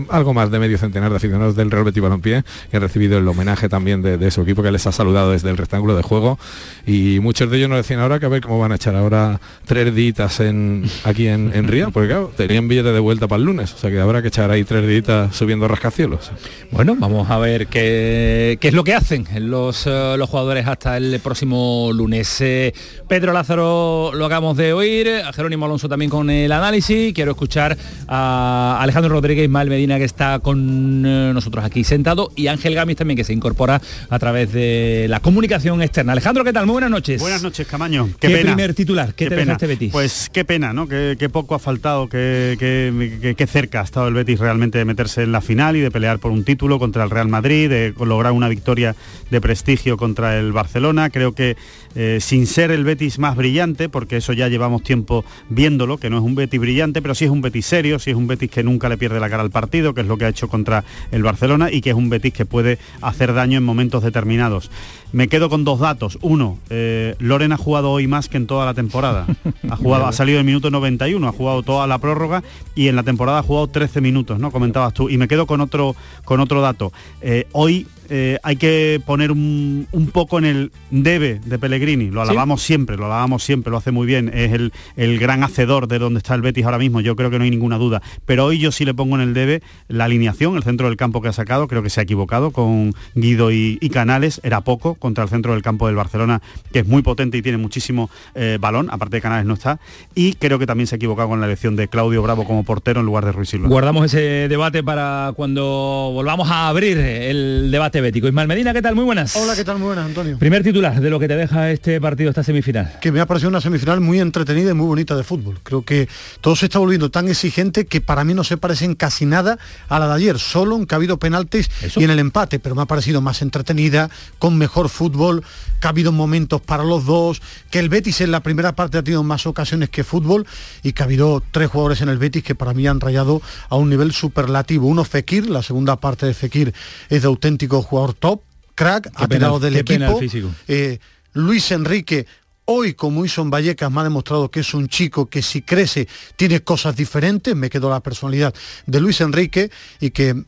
algo 0.09 0.33
más 0.33 0.51
de 0.51 0.59
medio 0.59 0.77
centenar 0.77 1.09
de 1.09 1.17
aficionados 1.17 1.55
del 1.55 1.71
Real 1.71 1.83
Betis 1.83 2.01
Balompié 2.01 2.43
que 2.69 2.77
han 2.77 2.83
recibido 2.83 3.17
el 3.17 3.27
homenaje 3.27 3.69
también 3.69 4.01
de, 4.01 4.31
su 4.31 4.41
equipo 4.41 4.63
que 4.63 4.71
les 4.71 4.85
ha 4.87 4.91
saludado 4.91 5.31
desde 5.31 5.49
el 5.49 5.57
rectángulo 5.57 5.95
de 5.95 6.01
juego 6.01 6.39
y 6.85 7.19
muchos 7.21 7.49
de 7.49 7.57
ellos 7.57 7.69
nos 7.69 7.77
decían 7.77 7.99
ahora 7.99 8.19
que 8.19 8.25
a 8.25 8.29
ver 8.29 8.41
cómo 8.41 8.59
van 8.59 8.71
a 8.71 8.75
echar 8.75 8.95
ahora 8.95 9.39
tres 9.65 9.93
ditas 9.93 10.39
en, 10.39 10.83
aquí 11.03 11.27
en, 11.27 11.51
en 11.53 11.67
Río, 11.67 11.91
porque 11.91 12.09
claro, 12.09 12.31
tenían 12.35 12.67
billete 12.67 12.91
de 12.91 12.99
vuelta 12.99 13.27
para 13.27 13.39
el 13.39 13.45
lunes, 13.45 13.73
o 13.73 13.77
sea 13.77 13.91
que 13.91 13.99
habrá 13.99 14.21
que 14.21 14.29
echar 14.29 14.49
ahí 14.51 14.63
tres 14.63 14.87
ditas 14.87 15.35
subiendo 15.35 15.67
rascacielos. 15.67 16.31
Bueno, 16.71 16.95
vamos 16.97 17.29
a 17.29 17.37
ver 17.37 17.67
qué, 17.67 18.57
qué 18.59 18.69
es 18.69 18.73
lo 18.73 18.83
que 18.83 18.93
hacen 18.93 19.27
los, 19.39 19.85
eh, 19.87 20.15
los 20.17 20.29
jugadores 20.29 20.67
hasta 20.67 20.97
el 20.97 21.19
próximo 21.19 21.91
lunes. 21.93 22.41
Eh, 22.41 22.73
Pedro 23.07 23.33
Lázaro 23.33 24.11
lo 24.13 24.25
acabamos 24.25 24.57
de 24.57 24.73
oír, 24.73 25.09
a 25.25 25.33
Jerónimo 25.33 25.65
Alonso 25.65 25.89
también 25.89 26.09
con 26.09 26.29
el 26.29 26.51
análisis, 26.51 27.13
quiero 27.13 27.31
escuchar 27.31 27.77
a 28.07 28.77
Alejandro 28.81 29.13
Rodríguez 29.13 29.45
Mal 29.53 29.69
Medina 29.69 29.99
que 29.99 30.03
está 30.03 30.39
con 30.39 31.05
eh, 31.05 31.31
nosotros 31.31 31.63
aquí 31.63 31.83
sentado 31.83 32.31
y 32.35 32.47
Ángel 32.47 32.73
Gamis 32.73 32.97
también 32.97 33.15
que 33.15 33.23
se 33.23 33.33
incorpora 33.33 33.79
a 34.09 34.19
través 34.19 34.51
de 34.51 35.05
la 35.07 35.19
comunicación 35.19 35.81
externa. 35.81 36.11
Alejandro, 36.11 36.43
¿qué 36.43 36.51
tal? 36.51 36.65
Muy 36.65 36.73
buenas 36.73 36.89
noches. 36.89 37.21
Buenas 37.21 37.43
noches, 37.43 37.67
Camaño. 37.67 38.09
Qué, 38.19 38.29
primer 38.29 38.73
titular? 38.73 39.13
¿Qué, 39.13 39.29
te 39.29 39.35
pena. 39.35 39.53
este 39.53 39.67
Betis? 39.67 39.91
Pues 39.91 40.29
qué 40.33 40.43
pena, 40.43 40.73
¿no? 40.73 40.87
Qué, 40.87 41.29
poco 41.31 41.53
ha 41.53 41.59
faltado, 41.59 42.09
qué, 42.09 42.57
qué, 42.59 43.47
cerca 43.47 43.81
ha 43.81 43.83
estado 43.83 44.07
el 44.07 44.15
Betis 44.15 44.39
realmente 44.39 44.79
de 44.79 44.85
meterse 44.85 45.21
en 45.21 45.31
la 45.31 45.41
final 45.41 45.75
y 45.75 45.81
de 45.81 45.91
pelear 45.91 46.17
por 46.17 46.31
un 46.31 46.43
título 46.43 46.79
contra 46.79 47.03
el 47.03 47.11
Real 47.11 47.27
Madrid, 47.27 47.69
de 47.69 47.93
lograr 48.03 48.31
una 48.31 48.49
victoria 48.49 48.95
de 49.29 49.39
prestigio 49.39 49.97
contra 49.97 50.39
el 50.39 50.51
Barcelona. 50.51 51.11
Creo 51.11 51.33
que 51.33 51.55
eh, 51.95 52.17
sin 52.21 52.47
ser 52.47 52.71
el 52.71 52.83
Betis 52.83 53.19
más 53.19 53.35
brillante, 53.35 53.87
porque 53.87 54.17
eso 54.17 54.33
ya 54.33 54.47
llevamos 54.47 54.81
tiempo 54.81 55.23
viéndolo, 55.49 55.97
que 55.97 56.09
no 56.09 56.17
es 56.17 56.23
un 56.23 56.33
Betis 56.33 56.59
brillante, 56.59 57.03
pero 57.03 57.13
sí 57.13 57.25
es 57.25 57.31
un 57.31 57.41
Betis 57.41 57.67
serio, 57.67 57.99
sí 57.99 58.09
es 58.09 58.15
un 58.15 58.25
Betis 58.25 58.49
que 58.49 58.63
nunca 58.63 58.89
le 58.89 58.97
pierde 58.97 59.19
la 59.19 59.29
cara 59.29 59.42
al 59.43 59.51
partido, 59.51 59.93
que 59.93 60.01
es 60.01 60.07
lo 60.07 60.17
que 60.17 60.25
ha 60.25 60.29
hecho 60.29 60.47
contra 60.47 60.83
el 61.11 61.23
Barcelona 61.23 61.71
y 61.71 61.81
que 61.81 61.91
es 61.91 61.95
un 61.95 62.09
Betis 62.09 62.33
que 62.33 62.45
puede 62.45 62.79
hacer 63.01 63.33
daño 63.33 63.57
en 63.57 63.63
momentos 63.63 64.03
determinados. 64.03 64.71
Me 65.11 65.27
quedo 65.27 65.49
con 65.49 65.63
dos 65.63 65.79
datos. 65.79 66.17
Uno, 66.21 66.57
eh, 66.69 67.15
Loren 67.19 67.51
ha 67.51 67.57
jugado 67.57 67.91
hoy 67.91 68.07
más 68.07 68.29
que 68.29 68.37
en 68.37 68.47
toda 68.47 68.65
la 68.65 68.73
temporada. 68.73 69.27
Ha, 69.69 69.75
jugado, 69.75 70.07
ha 70.07 70.11
salido 70.11 70.39
en 70.39 70.45
minuto 70.45 70.71
91, 70.71 71.27
ha 71.27 71.31
jugado 71.31 71.61
toda 71.61 71.85
la 71.85 71.99
prórroga 71.99 72.43
y 72.73 72.87
en 72.87 72.95
la 72.95 73.03
temporada 73.03 73.39
ha 73.39 73.43
jugado 73.43 73.67
13 73.67 74.01
minutos, 74.01 74.39
¿no? 74.39 74.51
Comentabas 74.51 74.93
tú. 74.93 75.09
Y 75.09 75.17
me 75.17 75.27
quedo 75.27 75.45
con 75.45 75.61
otro, 75.61 75.95
con 76.25 76.39
otro 76.39 76.61
dato. 76.61 76.91
Eh, 77.21 77.47
hoy 77.51 77.85
eh, 78.15 78.37
hay 78.43 78.57
que 78.57 79.01
poner 79.03 79.31
un, 79.31 79.87
poco 80.13 80.37
en 80.37 80.45
el 80.45 80.71
debe 80.91 81.41
de 81.43 81.57
Pellegrini. 81.57 82.11
Lo 82.11 82.21
alabamos 82.21 82.61
siempre, 82.61 82.95
lo 82.95 83.07
alabamos 83.07 83.43
siempre, 83.43 83.71
lo 83.71 83.77
hace 83.77 83.89
muy 83.89 84.05
bien. 84.05 84.29
Es 84.31 84.51
el, 84.51 84.71
gran 85.17 85.43
hacedor 85.43 85.87
de 85.87 85.97
donde 85.97 86.19
está 86.19 86.35
el 86.35 86.43
Betis 86.43 86.63
ahora 86.63 86.77
mismo, 86.77 87.01
yo 87.01 87.15
creo 87.15 87.31
que 87.31 87.39
no 87.39 87.43
hay 87.43 87.49
ninguna 87.49 87.79
duda. 87.79 88.03
Pero 88.27 88.45
hoy 88.45 88.59
yo 88.59 88.71
sí 88.71 88.85
le 88.85 88.93
pongo 88.93 89.15
en 89.15 89.21
el 89.21 89.33
debe 89.33 89.63
la 89.87 90.05
alineación, 90.05 90.55
el 90.57 90.61
centro 90.61 90.89
del 90.89 90.95
campo 90.95 91.23
que 91.23 91.29
ha 91.29 91.33
sacado, 91.33 91.67
creo 91.67 91.81
que 91.81 91.89
se 91.89 92.01
ha 92.01 92.03
equivocado 92.03 92.51
con 92.51 92.93
Guido 93.15 93.51
y, 93.51 93.79
Canales, 93.91 94.41
era 94.43 94.61
poco 94.61 94.93
contra 94.93 95.23
el 95.23 95.29
centro 95.31 95.53
del 95.53 95.63
campo 95.63 95.87
del 95.87 95.95
Barcelona, 95.95 96.39
que 96.71 96.79
es 96.79 96.87
muy 96.87 97.01
potente 97.01 97.39
y 97.39 97.41
tiene 97.41 97.57
muchísimo 97.57 98.11
eh, 98.35 98.59
balón, 98.61 98.89
aparte 98.91 99.17
de 99.17 99.21
Canales 99.21 99.47
no 99.47 99.55
está. 99.55 99.79
Y 100.13 100.33
creo 100.33 100.59
que 100.59 100.67
también 100.67 100.85
se 100.85 100.95
ha 100.95 100.97
equivocado 100.97 101.29
con 101.29 101.39
la 101.39 101.47
elección 101.47 101.75
de 101.75 101.87
Claudio 101.87 102.21
Bravo 102.21 102.45
como 102.45 102.63
portero 102.63 102.99
en 102.99 103.07
lugar 103.07 103.25
de 103.25 103.31
Ruiz 103.31 103.49
Silva. 103.49 103.69
Guardamos 103.69 104.05
ese 104.05 104.47
debate 104.47 104.83
para 104.83 105.33
cuando 105.35 106.11
volvamos 106.13 106.51
a 106.51 106.67
abrir 106.67 106.99
el 106.99 107.69
debate 107.71 108.02
bético. 108.03 108.27
Ismael 108.27 108.47
Medina, 108.47 108.73
¿qué 108.73 108.81
tal? 108.81 108.95
Muy 108.95 109.05
buenas. 109.05 109.35
Hola, 109.35 109.55
¿qué 109.55 109.63
tal? 109.63 109.79
Muy 109.79 109.87
buenas, 109.87 110.05
Antonio. 110.05 110.37
Primer 110.37 110.61
titular 110.61 110.99
de 110.99 111.09
lo 111.09 111.19
que 111.19 111.27
te 111.27 111.35
deja 111.35 111.71
este 111.71 111.99
partido, 111.99 112.29
esta 112.29 112.43
semifinal. 112.43 112.99
Que 113.01 113.11
me 113.11 113.19
ha 113.19 113.25
parecido 113.25 113.49
una 113.49 113.61
semifinal 113.61 114.01
muy 114.01 114.19
entretenida 114.19 114.71
y 114.71 114.73
muy 114.73 114.85
bonita 114.85 115.15
de 115.15 115.23
fútbol. 115.23 115.59
Creo 115.63 115.83
que 115.83 116.07
todo 116.41 116.55
se 116.55 116.65
está 116.65 116.79
volviendo 116.79 117.09
tan 117.09 117.27
exigente 117.29 117.85
que 117.85 118.01
para 118.01 118.23
mí 118.23 118.33
no 118.33 118.43
se 118.43 118.57
parecen 118.57 118.95
casi 118.95 119.25
nada 119.25 119.57
a 119.87 119.99
la 119.99 120.07
de 120.07 120.13
ayer, 120.13 120.39
solo 120.39 120.75
en 120.75 120.85
que 120.85 120.95
ha 120.95 120.97
habido 120.97 121.17
penaltis 121.17 121.71
y 121.95 122.03
en 122.03 122.09
el 122.09 122.19
empate, 122.19 122.59
pero 122.59 122.75
me 122.75 122.81
ha 122.81 122.85
parecido 122.85 123.21
más 123.21 123.41
entretenida, 123.41 124.09
con 124.37 124.57
mejor 124.57 124.89
fútbol, 124.89 125.43
que 125.79 125.87
ha 125.87 125.89
habido 125.89 126.11
momentos 126.11 126.61
para 126.61 126.83
los 126.83 127.05
dos, 127.05 127.41
que 127.69 127.79
el 127.79 127.89
Betis 127.89 128.21
en 128.21 128.31
la 128.31 128.41
primera 128.41 128.75
parte 128.75 128.97
ha 128.97 129.03
tenido 129.03 129.23
más 129.23 129.45
ocasiones 129.45 129.89
que 129.89 130.03
fútbol 130.03 130.45
y 130.81 130.93
que 130.93 131.03
ha 131.03 131.05
habido 131.05 131.43
tres 131.51 131.69
jugadores 131.69 132.01
en 132.01 132.09
el 132.09 132.17
Betis 132.17 132.43
que 132.43 132.55
para 132.55 132.73
mí 132.73 132.87
han 132.87 132.99
rayado 132.99 133.41
a 133.69 133.75
un 133.75 133.89
nivel 133.89 134.11
superlativo. 134.11 134.87
Uno 134.87 135.03
Fekir, 135.03 135.49
la 135.49 135.61
segunda 135.61 135.97
parte 135.97 136.25
de 136.25 136.33
Fekir 136.33 136.73
es 137.09 137.21
de 137.21 137.27
auténtico 137.27 137.81
jugador 137.83 138.13
top, 138.13 138.41
crack, 138.75 139.11
ha 139.15 139.27
pegado 139.27 139.59
del 139.59 139.77
equipo. 139.77 140.19
Eh, 140.67 140.99
Luis 141.33 141.71
Enrique 141.71 142.25
Hoy, 142.65 142.93
como 142.93 143.25
hizo 143.25 143.41
en 143.41 143.49
Vallecas, 143.49 143.91
me 143.91 143.99
ha 143.99 144.03
demostrado 144.03 144.49
que 144.49 144.61
es 144.61 144.73
un 144.73 144.87
chico 144.87 145.25
que 145.25 145.41
si 145.41 145.63
crece 145.63 146.07
tiene 146.37 146.61
cosas 146.61 146.95
diferentes. 146.95 147.53
Me 147.55 147.69
quedó 147.69 147.89
la 147.89 147.99
personalidad 147.99 148.53
de 148.85 149.01
Luis 149.01 149.19
Enrique 149.19 149.69
y 149.99 150.11
que, 150.11 150.45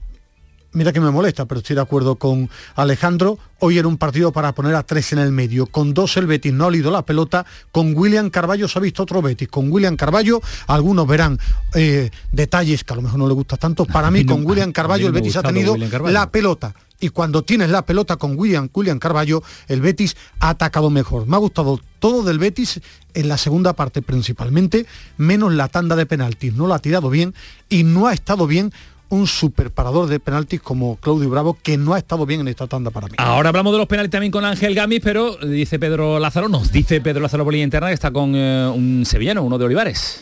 mira 0.72 0.94
que 0.94 1.02
me 1.02 1.12
molesta, 1.12 1.44
pero 1.46 1.60
estoy 1.60 1.76
de 1.76 1.82
acuerdo 1.82 2.16
con 2.16 2.50
Alejandro. 2.76 3.38
Hoy 3.60 3.80
era 3.80 3.90
un 3.90 3.98
partido 3.98 4.32
para 4.32 4.56
poner 4.56 4.76
a 4.76 4.84
tres 4.84 5.12
en 5.12 5.20
el 5.20 5.34
medio. 5.34 5.66
Con 5.66 5.94
dos 5.94 6.16
el 6.16 6.26
Betis 6.26 6.54
no 6.54 6.64
ha 6.64 6.68
olido 6.68 6.90
la 6.90 7.06
pelota. 7.06 7.46
Con 7.74 7.94
William 7.98 8.30
Carballo 8.30 8.70
se 8.70 8.80
ha 8.80 8.82
visto 8.82 9.04
otro 9.04 9.22
Betis. 9.22 9.50
Con 9.50 9.70
William 9.70 9.98
Carballo 9.98 10.42
algunos 10.68 11.06
verán 11.08 11.38
eh, 11.74 12.12
detalles 12.32 12.86
que 12.86 12.94
a 12.94 12.96
lo 12.96 13.02
mejor 13.02 13.20
no 13.20 13.28
le 13.28 13.34
gusta 13.34 13.58
tanto. 13.58 13.84
Para 13.84 14.10
mí, 14.10 14.26
con 14.26 14.46
William 14.46 14.72
Carballo 14.72 15.08
el 15.08 15.12
Betis 15.12 15.36
ha 15.36 15.44
tenido 15.44 15.76
la 15.76 16.32
pelota. 16.32 16.74
Y 17.00 17.10
cuando 17.10 17.44
tienes 17.44 17.70
la 17.70 17.86
pelota 17.86 18.16
con 18.16 18.38
William, 18.38 18.70
William 18.74 19.00
Carballo, 19.00 19.44
el 19.68 19.82
Betis 19.82 20.16
ha 20.40 20.50
atacado 20.50 20.90
mejor. 20.90 21.28
Me 21.28 21.36
ha 21.36 21.40
gustado 21.40 21.80
todo 22.00 22.24
del 22.24 22.40
Betis 22.40 22.82
en 23.14 23.28
la 23.28 23.38
segunda 23.38 23.74
parte 23.74 24.02
principalmente, 24.02 24.86
menos 25.18 25.54
la 25.54 25.68
tanda 25.68 25.96
de 25.96 26.06
penaltis. 26.06 26.54
No 26.54 26.68
la 26.68 26.76
ha 26.76 26.80
tirado 26.80 27.10
bien 27.10 27.34
y 27.70 27.84
no 27.84 28.08
ha 28.08 28.14
estado 28.14 28.48
bien 28.48 28.72
un 29.10 29.28
super 29.28 29.72
parador 29.72 30.08
de 30.08 30.20
penaltis 30.20 30.62
como 30.62 30.98
Claudio 30.98 31.30
Bravo, 31.30 31.58
que 31.62 31.78
no 31.78 31.94
ha 31.94 31.98
estado 31.98 32.26
bien 32.26 32.42
en 32.42 32.48
esta 32.48 32.68
tanda 32.68 32.92
para 32.92 33.08
mí. 33.08 33.14
Ahora 33.18 33.50
hablamos 33.50 33.74
de 33.74 33.80
los 33.80 33.88
penaltis 33.88 34.12
también 34.12 34.32
con 34.32 34.46
Ángel 34.46 34.74
Gamis, 34.74 35.02
pero 35.04 35.38
dice 35.38 35.80
Pedro 35.80 36.20
Lázaro, 36.20 36.50
nos 36.50 36.72
dice 36.72 37.02
Pedro 37.02 37.22
Lázaro 37.22 37.44
Bolilla 37.44 37.64
Interna 37.64 37.88
que 37.88 37.94
está 37.94 38.12
con 38.12 38.34
eh, 38.36 38.68
un 38.74 39.06
sevillano, 39.06 39.44
uno 39.44 39.58
de 39.58 39.66
Olivares. 39.66 40.22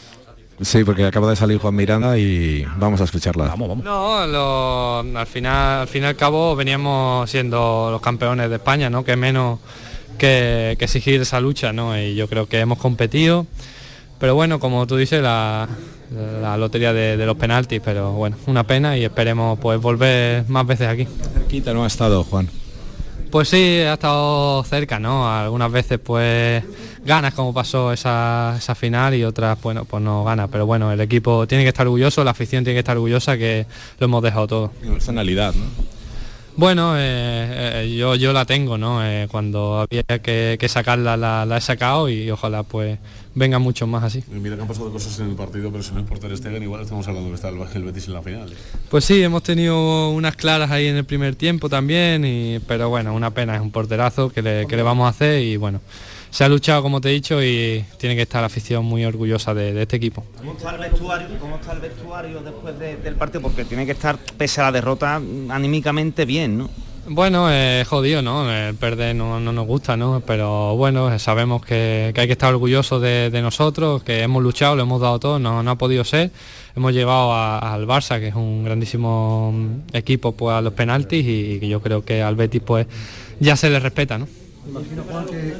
Sí, 0.62 0.84
porque 0.84 1.06
acaba 1.06 1.30
de 1.30 1.36
salir 1.36 1.58
Juan 1.58 1.76
Miranda 1.76 2.18
y 2.18 2.66
vamos 2.78 3.02
a 3.02 3.06
escucharla. 3.06 3.46
Vamos, 3.46 3.70
vamos. 3.70 3.84
No, 3.84 5.00
al 5.20 5.28
final, 5.28 5.82
al 5.82 5.88
fin 5.88 6.04
y 6.04 6.06
al 6.06 6.16
cabo 6.16 6.56
veníamos 6.56 7.30
siendo 7.30 7.90
los 7.92 8.02
campeones 8.02 8.50
de 8.50 8.56
España, 8.56 8.90
¿no? 8.90 9.04
Que 9.04 9.16
menos 9.16 9.60
que, 10.18 10.78
exigir 10.80 11.22
esa 11.22 11.40
lucha, 11.40 11.74
¿no? 11.74 11.98
Y 11.98 12.16
yo 12.16 12.28
creo 12.28 12.48
que 12.48 12.60
hemos 12.60 12.78
competido. 12.78 13.48
Pero 14.20 14.36
bueno, 14.36 14.60
como 14.60 14.88
tú 14.88 14.96
dices, 14.96 15.22
la, 15.22 15.68
la 16.42 16.56
lotería 16.56 16.94
de, 16.94 17.18
los 17.26 17.36
penaltis, 17.36 17.82
pero 17.84 18.14
bueno, 18.14 18.38
una 18.46 18.66
pena 18.66 18.98
y 18.98 19.04
esperemos 19.04 19.60
pues 19.60 19.82
volver 19.82 20.48
más 20.48 20.66
veces 20.66 20.88
aquí. 20.88 21.08
Cerquita 21.34 21.74
no 21.74 21.84
ha 21.84 21.88
estado, 21.88 22.24
Juan. 22.24 22.48
Pues 23.34 23.50
sí, 23.50 23.80
ha 23.80 23.94
estado 23.94 24.64
cerca, 24.64 25.00
¿no? 25.00 25.28
Algunas 25.28 25.72
veces 25.72 25.98
pues 25.98 26.64
ganas 27.04 27.34
como 27.34 27.52
pasó 27.52 27.92
esa, 27.92 28.60
final 28.76 29.16
y 29.16 29.24
otras, 29.24 29.60
bueno, 29.60 29.86
pues 29.86 30.04
no 30.04 30.24
gana. 30.24 30.48
Pero 30.50 30.68
bueno, 30.68 30.92
el 30.92 31.02
equipo 31.02 31.48
tiene 31.48 31.64
que 31.64 31.70
estar 31.70 31.88
orgulloso, 31.88 32.24
la 32.24 32.30
afición 32.30 32.64
tiene 32.64 32.76
que 32.76 32.82
estar 32.82 32.96
orgullosa 32.96 33.36
que 33.36 33.66
lo 33.98 34.06
hemos 34.06 34.22
dejado 34.22 34.46
todo. 34.46 34.72
Personalidad, 34.88 35.52
¿no? 35.56 35.64
Bueno, 36.56 36.96
eh, 36.98 37.84
eh, 37.84 37.96
yo, 37.98 38.16
yo 38.16 38.32
la 38.32 38.46
tengo, 38.46 38.78
¿no? 38.78 39.04
Eh, 39.06 39.28
cuando 39.30 39.80
había 39.80 40.04
que, 40.04 40.66
sacarla 40.70 41.18
la, 41.18 41.58
he 41.58 41.62
sacado 41.62 42.10
y 42.10 42.30
ojalá 42.30 42.64
pues 42.64 43.00
venga 43.34 43.58
mucho 43.58 43.88
más 43.88 44.04
así. 44.04 44.24
Mira 44.30 44.56
que 44.56 44.62
han 44.62 44.68
pasado 44.68 44.92
cosas 44.92 45.20
en 45.20 45.30
el 45.30 45.36
partido, 45.36 45.72
pero 45.72 45.84
si 45.84 45.94
no 45.94 46.02
es 46.02 46.06
por 46.06 46.20
Ter 46.20 46.36
Stegen, 46.38 46.62
igual 46.62 46.82
estamos 46.82 47.08
hablando 47.08 47.30
que 47.30 47.36
está 47.36 47.50
el, 47.50 47.84
Betis 47.84 48.08
en 48.08 48.14
la 48.14 48.22
final. 48.22 48.54
Pues 48.90 49.06
sí, 49.06 49.24
hemos 49.24 49.42
tenido 49.42 50.12
unas 50.12 50.36
claras 50.36 50.70
ahí 50.70 50.88
en 50.88 50.98
el 50.98 51.06
primer 51.06 51.36
tiempo 51.36 51.70
también, 51.70 52.24
y, 52.24 52.60
pero 52.68 52.90
bueno, 52.90 53.14
una 53.14 53.32
pena, 53.32 53.56
es 53.56 53.62
un 53.62 53.72
porterazo 53.72 54.30
que 54.30 54.42
le, 54.42 54.68
que 54.68 54.76
le 54.76 54.84
vamos 54.84 55.06
a 55.06 55.10
hacer 55.10 55.42
y 55.42 55.58
bueno 55.58 55.82
se 56.34 56.44
ha 56.44 56.50
luchado, 56.50 56.82
como 56.82 57.00
te 57.00 57.10
he 57.10 57.12
dicho, 57.12 57.44
y 57.44 57.86
tiene 57.98 58.16
que 58.16 58.24
estar 58.24 58.42
la 58.42 58.48
afición 58.48 58.84
muy 58.84 59.06
orgullosa 59.06 59.54
de, 59.54 59.80
este 59.80 59.98
equipo. 59.98 60.26
¿Cómo 60.40 60.54
está 60.54 60.72
el 60.72 60.80
vestuario, 60.80 61.28
cómo 61.40 61.58
está 61.58 61.74
el 61.74 61.80
vestuario 61.80 62.42
después 62.42 62.80
del 62.80 63.16
partido? 63.16 63.44
Porque 63.44 63.66
tiene 63.66 63.86
que 63.86 63.92
estar, 63.92 64.18
pese 64.36 64.60
a 64.62 64.64
la 64.64 64.72
derrota, 64.72 65.22
anímicamente 65.50 66.26
bien, 66.26 66.58
¿no? 66.58 66.72
Bueno, 67.06 67.52
es 67.52 67.88
jodido, 67.88 68.24
¿no? 68.24 68.52
El 68.52 68.74
perder 68.74 69.16
no, 69.16 69.40
nos 69.40 69.68
gusta, 69.68 69.96
¿no? 69.96 70.24
Pero 70.26 70.76
bueno, 70.76 71.20
sabemos 71.20 71.64
que, 71.64 72.12
hay 72.18 72.26
que 72.26 72.32
estar 72.32 72.52
orgullosos 72.52 73.00
de, 73.00 73.40
nosotros, 73.44 74.02
que 74.02 74.24
hemos 74.24 74.42
luchado, 74.42 74.76
lo 74.76 74.84
hemos 74.84 75.02
dado 75.02 75.20
todo, 75.20 75.38
no, 75.38 75.60
ha 75.60 75.76
podido 75.76 76.04
ser. 76.04 76.32
Hemos 76.76 76.94
llevado 76.94 77.36
al 77.36 77.86
Barça, 77.86 78.20
que 78.20 78.30
es 78.30 78.36
un 78.36 78.64
grandísimo 78.64 79.54
equipo, 79.94 80.32
pues 80.32 80.56
a 80.56 80.62
los 80.62 80.74
penaltis 80.74 81.24
y, 81.28 81.60
y 81.62 81.70
yo 81.70 81.80
creo 81.80 82.04
que 82.04 82.24
al 82.24 82.36
Betis 82.36 82.64
pues 82.66 82.88
ya 83.40 83.56
se 83.56 83.70
le 83.70 83.80
respeta, 83.80 84.18
¿no? 84.18 84.28
Imagino, 84.68 85.04
Juan, 85.04 85.26
que, 85.26 85.58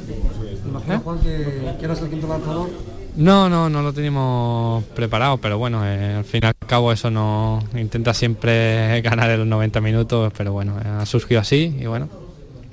imagino, 0.66 1.00
Juan, 1.00 1.18
que, 1.20 1.84
eras 1.84 2.00
el 2.00 2.08
quinto 2.08 2.26
lanzador. 2.26 2.70
No, 3.16 3.48
no, 3.48 3.68
no 3.68 3.82
lo 3.82 3.92
teníamos 3.92 4.82
preparado, 4.94 5.36
pero 5.36 5.58
bueno, 5.58 5.86
eh, 5.86 6.14
al 6.16 6.24
fin 6.24 6.40
y 6.42 6.46
al 6.46 6.54
cabo 6.54 6.90
eso 6.90 7.10
no 7.10 7.62
intenta 7.74 8.14
siempre 8.14 9.00
ganar 9.04 9.30
en 9.30 9.40
los 9.40 9.46
90 9.46 9.80
minutos, 9.80 10.32
pero 10.36 10.52
bueno, 10.52 10.76
ha 10.82 11.04
surgido 11.06 11.40
así 11.40 11.76
y 11.78 11.86
bueno. 11.86 12.08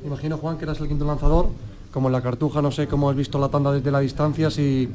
Imagino, 0.06 0.38
Juan, 0.38 0.58
que 0.58 0.64
eras 0.64 0.80
el 0.80 0.88
quinto 0.88 1.06
lanzador, 1.06 1.50
como 1.92 2.08
en 2.08 2.14
la 2.14 2.22
cartuja, 2.22 2.62
no 2.62 2.72
sé 2.72 2.88
cómo 2.88 3.10
has 3.10 3.16
visto 3.16 3.38
la 3.38 3.50
tanda 3.50 3.72
desde 3.72 3.92
la 3.92 4.00
distancia, 4.00 4.50
si 4.50 4.90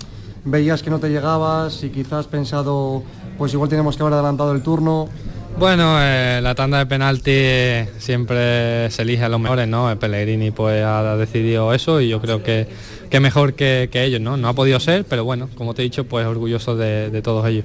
veías 0.45 0.83
que 0.83 0.91
no 0.91 0.99
te 0.99 1.11
llegabas, 1.11 1.75
si 1.75 1.91
quizás 1.91 2.27
pensado, 2.27 3.03
pues 3.37 3.53
igual 3.53 3.69
tenemos 3.69 3.97
que 3.97 4.03
haber 4.03 4.15
adelantado 4.15 4.53
el 4.53 4.63
turno. 4.63 5.09
Bueno, 5.59 5.97
eh, 6.01 6.41
la 6.43 6.55
tanda 6.55 6.79
de 6.79 6.87
penalti 6.87 7.91
siempre 7.99 8.91
se 8.91 9.03
elige 9.03 9.25
a 9.25 9.31
los 9.31 9.41
mejores, 9.41 9.67
¿no? 9.67 9.91
El 9.91 9.97
Pellegrini 9.97 10.51
pues 10.51 10.85
ha 10.85 11.17
decidido 11.17 11.73
eso 11.73 12.01
y 12.03 12.09
yo 12.09 12.21
creo 12.21 12.43
que, 12.43 12.69
que 13.09 13.21
mejor 13.21 13.55
que, 13.55 13.89
ellos, 13.93 14.21
¿no? 14.21 14.37
No 14.37 14.49
ha 14.49 14.53
podido 14.53 14.79
ser, 14.81 15.07
pero 15.07 15.25
bueno, 15.25 15.49
como 15.57 15.73
te 15.73 15.81
he 15.81 15.85
dicho, 15.85 16.05
pues 16.05 16.27
orgulloso 16.27 16.77
de, 16.77 17.23
todos 17.23 17.47
ellos. 17.47 17.65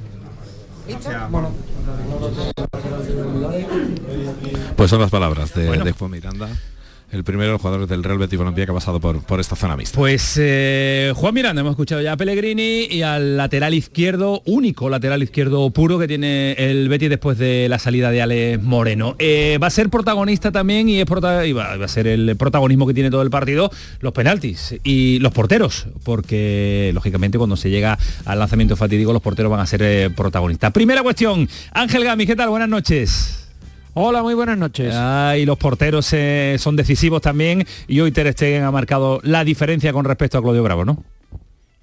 Pues 4.78 4.90
son 4.90 5.02
las 5.02 5.12
palabras 5.12 5.54
de, 5.54 5.78
de 5.78 5.92
Juan 5.92 6.12
Miranda 6.12 6.48
el 7.12 7.24
primero 7.24 7.48
de 7.48 7.52
los 7.54 7.62
jugadores 7.62 7.88
del 7.90 8.04
Real 8.04 8.18
Betis 8.18 8.40
Balompié 8.40 8.66
que 8.66 8.72
ha 8.72 8.74
pasado 8.74 9.00
por, 9.00 9.22
por 9.24 9.40
esta 9.40 9.56
zona 9.56 9.76
mixta. 9.76 9.98
Pues 9.98 10.38
eh, 10.40 11.12
Juan 11.16 11.34
Miranda, 11.34 11.62
hemos 11.62 11.72
escuchado 11.72 12.02
ya 12.02 12.14
a 12.14 12.18
Pellegrini 12.18 12.88
y 12.90 13.02
al 13.02 13.38
lateral 13.38 13.74
izquierdo, 13.74 14.42
único 14.46 14.90
lateral 14.90 15.22
izquierdo 15.22 15.70
puro 15.72 16.00
que 16.00 16.08
tiene 16.08 16.54
el 16.54 16.90
Betis 16.90 17.10
después 17.10 17.38
de 17.38 17.68
la 17.70 17.80
salida 17.80 18.12
de 18.12 18.22
Ale 18.22 18.58
Moreno. 18.58 19.16
Eh, 19.20 19.58
va 19.62 19.68
a 19.68 19.72
ser 19.72 19.90
protagonista 19.90 20.52
también 20.52 20.88
y, 20.90 21.04
va, 21.04 21.74
a 21.74 21.88
ser 21.88 22.08
el 22.08 22.36
protagonismo 22.38 22.88
que 22.88 22.94
tiene 22.94 23.10
todo 23.10 23.22
el 23.22 23.30
partido, 23.30 23.72
los 24.00 24.14
penaltis 24.14 24.76
y 24.84 25.20
los 25.20 25.34
porteros, 25.34 25.88
porque 26.04 26.92
lógicamente 26.94 27.38
cuando 27.38 27.58
se 27.58 27.70
llega 27.70 27.98
al 28.26 28.40
lanzamiento 28.40 28.76
fatídico 28.76 29.14
los 29.14 29.22
porteros 29.22 29.52
van 29.52 29.60
a 29.60 29.66
ser 29.66 29.82
eh, 29.84 30.10
protagonistas. 30.10 30.72
Primera 30.72 31.04
cuestión, 31.04 31.48
Ángel 31.74 32.04
Gami, 32.04 32.26
¿qué 32.26 32.36
tal? 32.36 32.50
Buenas 32.50 32.70
noches. 32.70 33.41
Hola, 33.94 34.24
muy 34.24 34.34
buenas 34.36 34.58
noches. 34.58 34.94
y 35.38 35.46
los 35.46 35.58
porteros 35.58 36.10
eh, 36.14 36.56
son 36.60 36.78
decisivos 36.78 37.22
también 37.22 37.66
y 37.88 38.00
hoy 38.00 38.12
Ter 38.12 38.32
Stegen 38.32 38.64
ha 38.64 38.72
marcado 38.72 39.20
la 39.24 39.44
diferencia 39.44 39.92
con 39.92 40.06
respecto 40.06 40.38
a 40.38 40.42
Claudio 40.42 40.64
Bravo, 40.64 40.86
¿no? 40.86 41.04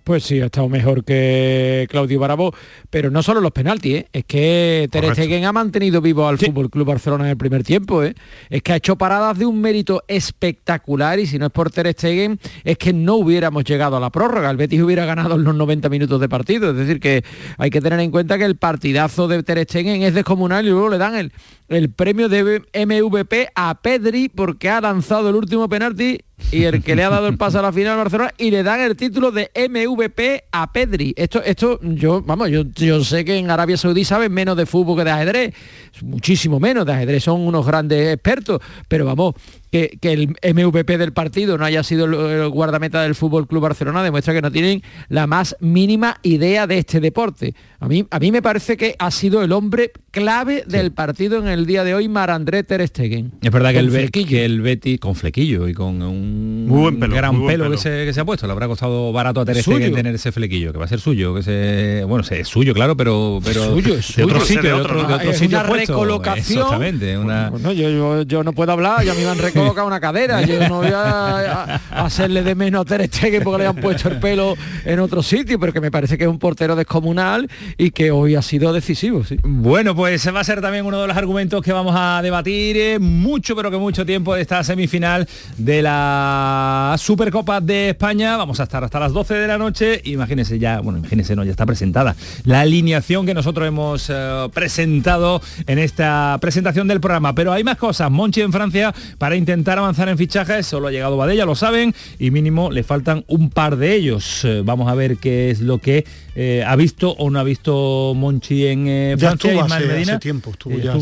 Pues 0.08 0.24
sí, 0.24 0.40
ha 0.40 0.46
estado 0.46 0.70
mejor 0.70 1.04
que 1.04 1.86
Claudio 1.90 2.18
Bravo, 2.18 2.54
pero 2.88 3.10
no 3.10 3.22
solo 3.22 3.42
los 3.42 3.52
penaltis, 3.52 3.94
¿eh? 3.94 4.08
es 4.10 4.24
que 4.24 4.88
Ter 4.90 5.04
Stegen 5.12 5.44
ha 5.44 5.52
mantenido 5.52 6.00
vivo 6.00 6.26
al 6.26 6.38
Fútbol 6.38 6.70
Club 6.70 6.86
Barcelona 6.86 7.24
en 7.24 7.30
el 7.32 7.36
primer 7.36 7.62
tiempo, 7.62 8.02
¿eh? 8.02 8.14
es 8.48 8.62
que 8.62 8.72
ha 8.72 8.76
hecho 8.76 8.96
paradas 8.96 9.36
de 9.36 9.44
un 9.44 9.60
mérito 9.60 10.02
espectacular 10.08 11.18
y 11.18 11.26
si 11.26 11.38
no 11.38 11.44
es 11.44 11.52
por 11.52 11.70
Ter 11.70 11.92
Stegen 11.92 12.40
es 12.64 12.78
que 12.78 12.94
no 12.94 13.16
hubiéramos 13.16 13.64
llegado 13.64 13.98
a 13.98 14.00
la 14.00 14.08
prórroga, 14.08 14.50
el 14.50 14.56
Betis 14.56 14.80
hubiera 14.80 15.04
ganado 15.04 15.34
en 15.34 15.44
los 15.44 15.54
90 15.54 15.90
minutos 15.90 16.18
de 16.22 16.28
partido, 16.30 16.70
es 16.70 16.76
decir 16.78 17.00
que 17.00 17.22
hay 17.58 17.68
que 17.68 17.82
tener 17.82 18.00
en 18.00 18.10
cuenta 18.10 18.38
que 18.38 18.46
el 18.46 18.56
partidazo 18.56 19.28
de 19.28 19.42
Ter 19.42 19.62
Stegen 19.64 20.00
es 20.04 20.14
descomunal 20.14 20.64
y 20.64 20.70
luego 20.70 20.88
le 20.88 20.96
dan 20.96 21.16
el, 21.16 21.32
el 21.68 21.90
premio 21.90 22.30
de 22.30 22.62
MVP 22.72 23.50
a 23.54 23.78
Pedri 23.82 24.30
porque 24.30 24.70
ha 24.70 24.80
lanzado 24.80 25.28
el 25.28 25.34
último 25.34 25.68
penalti 25.68 26.20
y 26.50 26.64
el 26.64 26.82
que 26.82 26.96
le 26.96 27.04
ha 27.04 27.10
dado 27.10 27.28
el 27.28 27.36
paso 27.36 27.58
a 27.58 27.62
la 27.62 27.72
final 27.72 27.94
a 27.94 27.96
Barcelona 27.96 28.32
y 28.38 28.50
le 28.50 28.62
dan 28.62 28.80
el 28.80 28.96
título 28.96 29.30
de 29.30 29.50
MVP 29.54 30.44
a 30.50 30.72
Pedri. 30.72 31.12
Esto, 31.16 31.42
esto 31.42 31.78
yo, 31.82 32.22
vamos, 32.22 32.48
yo, 32.48 32.62
yo 32.74 33.04
sé 33.04 33.24
que 33.24 33.36
en 33.36 33.50
Arabia 33.50 33.76
Saudí 33.76 34.04
saben 34.04 34.32
menos 34.32 34.56
de 34.56 34.64
fútbol 34.64 34.96
que 34.98 35.04
de 35.04 35.10
ajedrez, 35.10 35.54
muchísimo 36.02 36.58
menos 36.58 36.86
de 36.86 36.92
ajedrez, 36.92 37.24
son 37.24 37.40
unos 37.40 37.66
grandes 37.66 38.14
expertos, 38.14 38.60
pero 38.88 39.04
vamos, 39.04 39.34
que, 39.70 39.98
el 40.02 40.36
MVP 40.54 40.98
del 40.98 41.12
partido 41.12 41.58
no 41.58 41.64
haya 41.64 41.82
sido 41.82 42.06
el, 42.06 42.48
guardameta 42.50 43.02
del 43.02 43.14
Fútbol 43.14 43.46
Club 43.46 43.62
Barcelona 43.62 44.02
demuestra 44.02 44.34
que 44.34 44.42
no 44.42 44.50
tienen 44.50 44.82
la 45.08 45.26
más 45.26 45.56
mínima 45.60 46.18
idea 46.22 46.66
de 46.66 46.78
este 46.78 47.00
deporte. 47.00 47.54
A 47.80 47.88
mí, 47.88 48.06
a 48.10 48.18
mí 48.18 48.32
me 48.32 48.42
parece 48.42 48.76
que 48.76 48.96
ha 48.98 49.10
sido 49.10 49.42
el 49.42 49.52
hombre 49.52 49.92
clave 50.10 50.64
del 50.66 50.92
partido 50.92 51.38
en 51.38 51.48
el 51.48 51.66
día 51.66 51.84
de 51.84 51.94
hoy, 51.94 52.08
Marandré 52.08 52.64
Ter 52.64 52.86
Stegen. 52.86 53.32
Es 53.42 53.52
verdad 53.52 53.72
que 53.72 53.78
el, 53.78 54.10
que 54.10 54.44
el 54.44 54.60
Betty 54.60 54.98
con 54.98 55.14
flequillo 55.14 55.68
y 55.68 55.74
con 55.74 56.02
un 56.02 57.00
gran 57.00 57.46
pelo, 57.46 57.70
Que, 57.70 58.12
se, 58.12 58.20
ha 58.20 58.24
puesto, 58.24 58.46
le 58.46 58.52
habrá 58.52 58.66
costado 58.66 59.12
barato 59.12 59.40
a 59.40 59.44
Ter 59.44 59.62
Stegen 59.62 59.94
tener 59.94 60.14
ese 60.14 60.32
flequillo, 60.32 60.72
que 60.72 60.78
va 60.78 60.86
a 60.86 60.88
ser 60.88 61.00
suyo, 61.00 61.34
que 61.34 61.42
se 61.42 62.04
bueno, 62.06 62.24
es 62.28 62.48
suyo, 62.48 62.74
claro, 62.74 62.96
pero 62.96 63.40
pero 63.44 63.74
suyo, 63.74 63.94
es 63.94 64.16
de 64.16 64.24
otro 64.24 64.40
sitio, 64.40 64.62
de 64.62 64.72
otro, 64.72 65.18
de 65.18 65.30
es 65.30 65.40
una 65.40 65.62
recolocación. 65.62 66.58
Exactamente, 66.62 67.18
una... 67.18 67.52
yo, 67.72 68.44
no 68.44 68.52
puedo 68.52 68.72
hablar, 68.72 69.04
ya 69.04 69.12
a 69.12 69.14
mí 69.14 69.22
me 69.22 69.28
han 69.28 69.38
coloca 69.58 69.84
una 69.84 70.00
cadera. 70.00 70.42
Yo 70.42 70.68
no 70.68 70.76
voy 70.78 70.90
a, 70.94 71.80
hacerle 71.90 72.42
de 72.42 72.54
menos 72.54 72.82
a 72.82 72.84
Ter 72.84 73.06
Stegen 73.06 73.42
porque 73.42 73.62
le 73.62 73.68
han 73.68 73.76
puesto 73.76 74.08
el 74.08 74.18
pelo 74.18 74.56
en 74.84 75.00
otro 75.00 75.22
sitio, 75.22 75.58
pero 75.58 75.72
que 75.72 75.80
me 75.80 75.90
parece 75.90 76.16
que 76.16 76.24
es 76.24 76.30
un 76.30 76.38
portero 76.38 76.76
descomunal 76.76 77.48
y 77.76 77.90
que 77.90 78.10
hoy 78.10 78.34
ha 78.34 78.42
sido 78.42 78.72
decisivo. 78.72 79.24
Sí. 79.24 79.36
Bueno, 79.42 79.94
pues 79.94 80.26
va 80.34 80.40
a 80.40 80.44
ser 80.44 80.60
también 80.60 80.86
uno 80.86 81.00
de 81.00 81.06
los 81.06 81.16
argumentos 81.16 81.62
que 81.62 81.72
vamos 81.72 81.94
a 81.96 82.20
debatir 82.22 82.76
eh, 82.76 82.98
mucho, 82.98 83.56
pero 83.56 83.70
que 83.70 83.76
mucho 83.76 84.04
tiempo 84.06 84.34
de 84.34 84.42
esta 84.42 84.62
semifinal 84.64 85.28
de 85.56 85.82
la 85.82 86.94
Supercopa 86.98 87.60
de 87.60 87.90
España. 87.90 88.36
Vamos 88.36 88.60
a 88.60 88.64
estar 88.64 88.84
hasta 88.84 89.00
las 89.00 89.12
12 89.12 89.34
de 89.34 89.46
la 89.46 89.58
noche. 89.58 90.00
Imagínense 90.04 90.58
ya, 90.58 90.80
bueno, 90.80 90.98
imagínense, 90.98 91.34
no, 91.36 91.44
ya 91.44 91.50
está 91.50 91.66
presentada 91.66 92.16
la 92.44 92.60
alineación 92.60 93.26
que 93.26 93.34
nosotros 93.34 93.66
hemos 93.66 94.08
eh, 94.10 94.48
presentado 94.52 95.40
en 95.66 95.78
esta 95.78 96.38
presentación 96.40 96.88
del 96.88 97.00
programa. 97.00 97.34
Pero 97.34 97.52
hay 97.52 97.64
más 97.64 97.76
cosas. 97.76 98.10
Monchi 98.10 98.40
en 98.40 98.52
Francia 98.52 98.94
para 99.18 99.36
intentar 99.36 99.47
avanzar 99.52 100.08
en 100.08 100.18
fichajes. 100.18 100.66
Solo 100.66 100.88
ha 100.88 100.90
llegado 100.90 101.16
Badella, 101.16 101.44
lo 101.44 101.54
saben, 101.54 101.94
y 102.18 102.30
mínimo 102.30 102.70
le 102.70 102.82
faltan 102.82 103.24
un 103.28 103.50
par 103.50 103.76
de 103.76 103.94
ellos. 103.94 104.44
Eh, 104.44 104.62
vamos 104.64 104.90
a 104.90 104.94
ver 104.94 105.16
qué 105.18 105.50
es 105.50 105.60
lo 105.60 105.78
que 105.78 106.04
eh, 106.40 106.62
ha 106.64 106.76
visto 106.76 107.10
o 107.10 107.30
no 107.30 107.40
ha 107.40 107.42
visto 107.42 108.12
Monchi 108.14 108.64
en 108.68 108.86
eh, 108.86 109.16
Francia. 109.18 109.50
Estuvo 109.50 109.74
hace, 109.74 110.18
tiempo, 110.18 110.50
estuvo 110.50 110.78
ya 110.78 110.94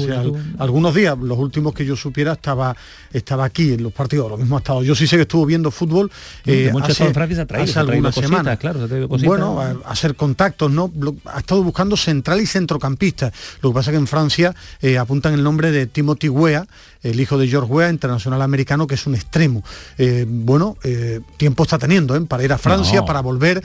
algunos 0.59 0.94
días. 0.94 1.14
Los 1.18 1.37
últimos 1.37 1.74
que 1.74 1.85
yo 1.85 1.94
supiera 1.94 2.32
estaba 2.32 2.74
estaba 3.12 3.44
aquí 3.44 3.74
en 3.74 3.82
los 3.82 3.92
partidos. 3.92 4.30
Lo 4.30 4.38
mismo 4.38 4.56
ha 4.56 4.61
estado. 4.61 4.82
Yo 4.82 4.94
sí 4.94 5.06
sé 5.06 5.16
que 5.16 5.22
estuvo 5.22 5.44
viendo 5.44 5.70
fútbol. 5.70 6.11
Eh, 6.46 6.72
hace, 6.82 7.04
en 7.04 7.12
Francia 7.12 7.42
ha 7.42 7.46
traído, 7.46 7.80
algunas 7.80 8.14
semanas. 8.14 8.59
Claro, 8.59 8.88
bueno, 9.09 9.61
a, 9.61 9.76
hacer 9.85 10.14
contactos, 10.14 10.70
¿no? 10.70 10.90
ha 11.26 11.40
estado 11.40 11.62
buscando 11.62 11.98
central 11.98 12.40
y 12.40 12.46
centrocampista. 12.46 13.30
Lo 13.61 13.72
que 13.72 13.74
pasa 13.74 13.90
que 13.90 13.98
en 13.98 14.06
Francia 14.06 14.54
apuntan 14.98 15.35
el 15.35 15.42
nombre 15.42 15.70
de 15.70 15.87
Timothy 15.87 16.30
Weah 16.30 16.66
el 17.02 17.20
hijo 17.20 17.38
de 17.38 17.48
George 17.48 17.70
Weah, 17.70 17.90
internacional 17.90 18.42
americano, 18.42 18.87
que 18.87 18.94
es 18.94 19.06
un 19.06 19.14
extremo. 19.14 19.62
Eh, 19.98 20.26
bueno, 20.28 20.76
eh, 20.82 21.20
tiempo 21.37 21.62
está 21.62 21.78
teniendo 21.78 22.16
¿eh? 22.16 22.20
para 22.22 22.44
ir 22.44 22.52
a 22.52 22.59
Francia, 22.59 23.04
para 23.04 23.20
volver, 23.20 23.62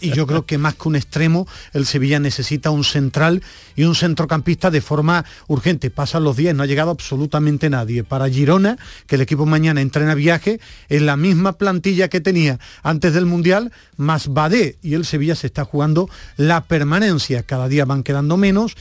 y 0.00 0.10
yo 0.10 0.26
creo 0.26 0.44
que 0.46 0.58
más 0.58 0.74
que 0.74 0.88
un 0.88 0.96
extremo, 0.96 1.46
el 1.72 1.86
Sevilla 1.86 2.18
necesita 2.18 2.70
un 2.70 2.84
central 2.84 3.42
y 3.76 3.84
un 3.84 3.94
centrocampista 3.94 4.70
de 4.70 4.80
forma 4.80 5.24
urgente. 5.48 5.90
Pasan 5.90 6.24
los 6.24 6.36
días, 6.36 6.54
no 6.54 6.62
ha 6.62 6.66
llegado 6.66 6.90
absolutamente 6.90 7.70
nadie. 7.70 8.04
Para 8.04 8.28
Girona, 8.28 8.76
que 9.06 9.16
el 9.16 9.22
equipo 9.22 9.46
mañana 9.46 9.80
entrena 9.80 10.14
viaje, 10.14 10.60
en 10.88 11.06
la 11.06 11.16
misma 11.16 11.52
plantilla 11.52 12.08
que 12.08 12.20
tenía 12.20 12.58
antes 12.82 13.14
del 13.14 13.26
Mundial, 13.26 13.72
más 13.96 14.28
Badé, 14.28 14.76
y 14.82 14.94
el 14.94 15.04
Sevilla 15.04 15.34
se 15.34 15.46
está 15.46 15.64
jugando 15.64 16.08
la 16.36 16.64
permanencia. 16.64 17.42
Cada 17.42 17.68
día 17.68 17.84
van 17.84 18.02
quedando 18.02 18.36
menos 18.36 18.76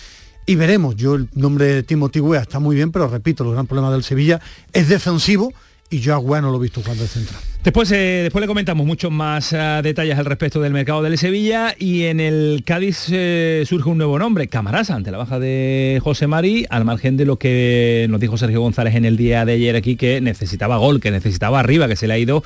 y 0.45 0.56
veremos. 0.56 0.95
Yo 0.95 1.15
el 1.15 1.30
nombre 1.34 1.65
de 1.65 1.84
Timothy 1.84 2.19
Weah 2.19 2.41
está 2.41 2.60
muy 2.60 2.75
bien, 2.75 2.91
pero 2.91 3.08
repito, 3.08 3.43
el 3.43 3.51
gran 3.51 3.67
problema 3.67 3.91
del 3.91 4.04
Sevilla 4.04 4.39
es 4.73 4.89
defensivo 4.89 5.54
y 5.89 5.99
yo 5.99 6.15
a 6.15 6.41
no 6.41 6.51
lo 6.51 6.58
he 6.58 6.62
visto 6.62 6.82
jugando 6.82 7.04
de 7.04 7.10
central. 7.10 7.51
Después, 7.63 7.91
eh, 7.91 8.21
después 8.24 8.41
le 8.41 8.47
comentamos 8.47 8.88
muchos 8.88 9.12
más 9.12 9.54
eh, 9.54 9.82
detalles 9.84 10.17
al 10.17 10.26
respecto 10.26 10.60
del 10.62 10.74
mercado 10.74 11.04
del 11.04 11.15
Sevilla 11.19 11.76
y 11.78 12.06
en 12.06 12.19
el 12.19 12.63
Cádiz 12.65 13.10
eh, 13.12 13.62
surge 13.67 13.88
un 13.88 14.00
nuevo 14.00 14.17
nombre, 14.17 14.47
Camarasa, 14.47 14.95
ante 14.95 15.12
la 15.12 15.19
baja 15.19 15.38
de 15.38 16.00
José 16.04 16.26
Mari, 16.26 16.65
al 16.71 16.86
margen 16.86 17.17
de 17.17 17.26
lo 17.26 17.38
que 17.38 18.08
nos 18.10 18.19
dijo 18.19 18.36
Sergio 18.36 18.62
González 18.62 18.95
en 18.95 19.06
el 19.06 19.15
día 19.15 19.45
de 19.45 19.54
ayer 19.54 19.76
aquí, 19.76 19.95
que 19.95 20.21
necesitaba 20.21 20.78
gol, 20.78 21.00
que 21.00 21.12
necesitaba 21.12 21.60
arriba, 21.60 21.88
que 21.88 21.95
se 21.95 22.08
le 22.08 22.15
ha 22.15 22.17
ido 22.17 22.43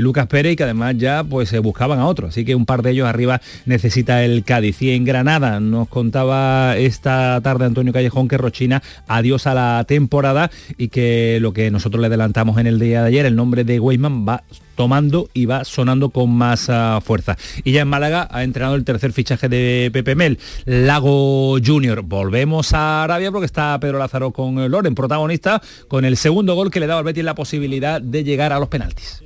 Lucas 0.00 0.26
Pérez 0.26 0.54
y 0.54 0.56
que 0.56 0.64
además 0.64 0.96
ya 0.98 1.22
pues 1.22 1.56
buscaban 1.60 2.00
a 2.00 2.06
otro. 2.06 2.26
Así 2.26 2.44
que 2.44 2.56
un 2.56 2.66
par 2.66 2.82
de 2.82 2.90
ellos 2.90 3.06
arriba 3.06 3.40
necesita 3.66 4.24
el 4.24 4.42
Cádiz. 4.42 4.82
Y 4.82 4.90
en 4.90 5.04
Granada 5.04 5.60
nos 5.60 5.86
contaba 5.86 6.76
esta 6.76 7.40
tarde 7.40 7.66
Antonio 7.66 7.92
Callejón 7.92 8.26
que 8.26 8.36
Rochina 8.36 8.82
adiós 9.06 9.46
a 9.46 9.54
la 9.54 9.84
temporada 9.86 10.50
y 10.76 10.88
que 10.88 11.38
lo 11.40 11.52
que 11.52 11.70
nosotros 11.70 12.00
le 12.00 12.08
adelantamos 12.08 12.58
en 12.58 12.66
el 12.66 12.80
día 12.80 13.02
de 13.02 13.08
ayer, 13.08 13.26
el 13.26 13.36
nombre 13.36 13.62
de 13.62 13.78
Weisman 13.78 14.26
va 14.26 14.42
tomando 14.74 15.28
y 15.32 15.46
va 15.46 15.64
sonando 15.64 16.10
con 16.10 16.30
más 16.30 16.68
uh, 16.68 17.00
fuerza. 17.00 17.36
Y 17.64 17.72
ya 17.72 17.82
en 17.82 17.88
Málaga 17.88 18.28
ha 18.30 18.44
entrenado 18.44 18.74
el 18.74 18.84
tercer 18.84 19.12
fichaje 19.12 19.48
de 19.48 19.90
Pepe 19.92 20.14
Mel, 20.14 20.38
Lago 20.64 21.56
Junior. 21.64 22.02
Volvemos 22.02 22.72
a 22.74 23.04
Arabia 23.04 23.32
porque 23.32 23.46
está 23.46 23.78
Pedro 23.80 23.98
Lázaro 23.98 24.32
con 24.32 24.70
Loren, 24.70 24.94
protagonista, 24.94 25.60
con 25.88 26.04
el 26.04 26.16
segundo 26.16 26.54
gol 26.54 26.70
que 26.70 26.80
le 26.80 26.86
daba 26.86 27.00
al 27.00 27.04
Betis 27.04 27.24
la 27.24 27.34
posibilidad 27.34 28.00
de 28.00 28.24
llegar 28.24 28.52
a 28.52 28.58
los 28.58 28.68
penaltis. 28.68 29.22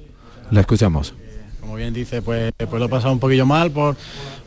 La 0.50 0.60
escuchamos. 0.60 1.14
Como 1.70 1.78
bien 1.78 1.94
dice, 1.94 2.20
pues, 2.20 2.52
pues 2.58 2.80
lo 2.80 2.86
he 2.86 2.88
pasado 2.88 3.12
un 3.12 3.20
poquillo 3.20 3.46
mal 3.46 3.70
por, 3.70 3.94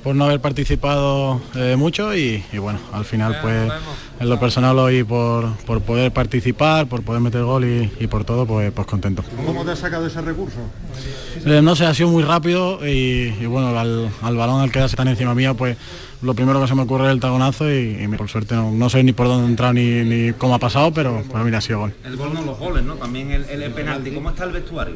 por 0.04 0.14
no 0.14 0.26
haber 0.26 0.42
participado 0.42 1.40
eh, 1.56 1.78
mucho 1.78 2.14
y, 2.14 2.44
y, 2.52 2.58
bueno, 2.58 2.80
al 2.92 3.06
final 3.06 3.38
pues 3.42 3.72
en 4.20 4.28
lo 4.28 4.38
personal 4.42 4.78
hoy 4.78 5.06
por, 5.06 5.56
por 5.60 5.80
poder 5.80 6.12
participar, 6.12 6.88
por 6.88 7.02
poder 7.04 7.22
meter 7.22 7.44
gol 7.44 7.64
y, 7.64 7.90
y, 7.98 8.08
por 8.08 8.26
todo, 8.26 8.46
pues, 8.46 8.74
pues 8.74 8.86
contento. 8.88 9.24
¿Cómo 9.46 9.64
te 9.64 9.72
has 9.72 9.80
sacado 9.80 10.06
ese 10.06 10.20
recurso? 10.20 10.58
Eh, 11.46 11.62
no 11.62 11.78
sé, 11.78 11.86
ha 11.86 11.94
sido 11.94 12.10
muy 12.10 12.24
rápido 12.24 12.86
y, 12.86 13.34
y 13.40 13.46
bueno, 13.46 13.70
al, 13.80 14.12
al, 14.22 14.36
balón 14.36 14.60
al 14.60 14.70
quedarse 14.70 14.98
tan 14.98 15.08
encima 15.08 15.34
mía, 15.34 15.54
pues 15.54 15.78
lo 16.24 16.34
primero 16.34 16.60
que 16.60 16.68
se 16.68 16.76
me 16.76 16.82
ocurre 16.82 17.06
es 17.06 17.14
el 17.14 17.22
tagonazo 17.22 17.72
y, 17.72 18.04
y 18.04 18.08
por 18.18 18.28
suerte 18.28 18.54
no, 18.54 18.70
no, 18.70 18.90
sé 18.90 19.02
ni 19.02 19.14
por 19.14 19.28
dónde 19.28 19.48
entrar 19.48 19.74
ni, 19.74 20.04
ni 20.04 20.34
cómo 20.34 20.56
ha 20.56 20.60
pasado, 20.60 20.92
pero, 20.92 21.24
pero 21.32 21.46
mira, 21.46 21.60
ha 21.60 21.62
sido 21.62 21.80
gol. 21.80 21.94
El 22.04 22.18
gol 22.18 22.34
no 22.34 22.42
los 22.42 22.60
goles, 22.60 22.84
¿no? 22.84 22.96
También 22.96 23.32
el, 23.32 23.46
el 23.46 23.72
penalti. 23.72 24.12
¿Cómo 24.12 24.30
está 24.30 24.44
el 24.44 24.52
vestuario? 24.52 24.96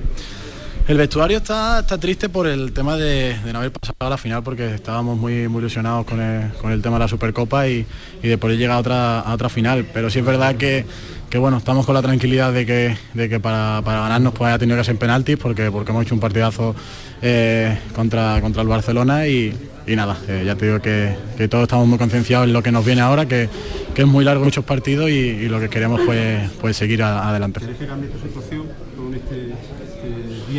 El 0.88 0.98
vestuario 0.98 1.40
está, 1.40 1.80
está 1.80 1.98
triste 1.98 2.30
por 2.30 2.48
el 2.48 2.72
tema 2.72 2.96
de, 2.96 3.36
no 3.52 3.60
haber 3.60 3.74
pasado 3.74 3.96
a 4.00 4.10
la 4.10 4.18
final 4.18 4.42
porque 4.42 4.74
estábamos 4.74 5.18
muy, 5.18 5.50
muy 5.50 5.60
ilusionados 5.60 6.06
con 6.06 6.22
el, 6.22 6.54
con 6.54 6.72
el 6.72 6.82
tema 6.82 6.96
de 6.96 7.00
la 7.02 7.08
Supercopa 7.10 7.68
y, 7.68 7.86
y 8.24 8.28
de 8.30 8.38
poder 8.38 8.58
llegar 8.58 8.78
a 8.78 8.80
otra, 8.80 9.20
a 9.20 9.34
otra 9.34 9.50
final. 9.50 9.86
Pero 9.94 10.10
sí 10.10 10.20
es 10.20 10.26
verdad 10.26 10.56
que, 10.56 10.86
que 11.30 11.38
bueno, 11.38 11.58
estamos 11.58 11.86
con 11.86 11.94
la 11.94 12.02
tranquilidad 12.02 12.54
de 12.54 12.66
que, 12.66 12.98
de 13.14 13.28
que 13.28 13.42
para, 13.42 13.82
para 13.84 14.00
ganarnos 14.00 14.34
pues 14.34 14.48
haya 14.48 14.60
tenido 14.60 14.78
que 14.78 14.86
ser 14.86 14.96
penaltis 14.96 15.36
porque, 15.36 15.70
porque 15.72 15.92
hemos 15.92 16.06
hecho 16.06 16.16
un 16.16 16.22
partidazo 16.22 16.74
eh, 17.22 17.78
contra, 17.94 18.40
contra 18.40 18.62
el 18.62 18.70
Barcelona 18.70 19.28
y, 19.28 19.54
y 19.86 19.96
nada, 19.96 20.18
eh, 20.30 20.44
ya 20.46 20.56
te 20.56 20.68
digo 20.68 20.82
que, 20.82 21.18
que, 21.38 21.50
todos 21.50 21.64
estamos 21.64 21.86
muy 21.86 21.98
concienciados 21.98 22.48
en 22.48 22.54
lo 22.54 22.64
que 22.64 22.72
nos 22.72 22.86
viene 22.86 23.02
ahora, 23.02 23.26
que, 23.26 23.50
que 23.94 24.04
es 24.04 24.08
muy 24.08 24.24
largo 24.24 24.46
muchos 24.46 24.64
partidos 24.64 25.10
y, 25.10 25.50
lo 25.50 25.60
que 25.60 25.68
queremos 25.68 26.00
pues, 26.06 26.50
pues 26.62 26.78
seguir 26.78 27.04
adelante. 27.04 27.60
¿Quieres 27.60 27.78
que 27.78 27.88
cambie 27.88 28.10
tu 28.10 28.20
situación 28.20 28.64
con 28.96 29.14
este, 29.14 29.54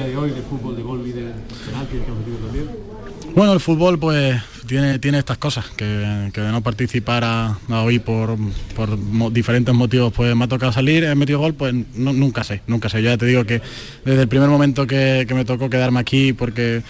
de 0.05 0.17
hoy 0.17 0.31
de 0.31 0.43
fútbol 0.43 0.77
de 0.77 0.83
gol 0.83 1.03
y 1.07 1.13
de 1.13 1.33
penalti 1.67 1.97
que 1.99 2.07
hemos 2.07 2.19
metido 2.19 2.39
también? 2.39 2.67
Bueno, 3.35 3.53
el 3.53 3.61
fútbol 3.61 3.99
pues 3.99 4.41
tiene, 4.67 4.99
tiene 4.99 5.19
estas 5.19 5.39
cosas, 5.39 5.67
que, 5.77 6.31
que 6.33 6.41
de 6.41 6.51
no 6.51 6.63
participar 6.63 7.25
a, 7.25 7.59
hoy 7.69 7.99
por, 7.99 8.37
por 8.75 9.33
diferentes 9.33 9.75
motivos 9.75 10.13
pues 10.13 10.35
me 10.35 10.45
ha 10.45 10.49
tocado 10.49 10.73
salir, 10.73 11.05
he 11.05 11.15
metido 11.15 11.39
gol, 11.39 11.55
pues 11.55 11.75
nunca 11.95 12.45
sé, 12.45 12.63
nunca 12.67 12.89
sé. 12.89 13.03
Ya 13.03 13.17
te 13.17 13.27
digo 13.27 13.45
que 13.45 13.61
desde 14.05 14.23
el 14.23 14.29
primer 14.29 14.49
momento 14.49 14.87
que, 14.87 15.25
que 15.29 15.35
me 15.35 15.45
tocó 15.45 15.71
quedarme 15.71 16.01
aquí 16.01 16.33
porque 16.33 16.83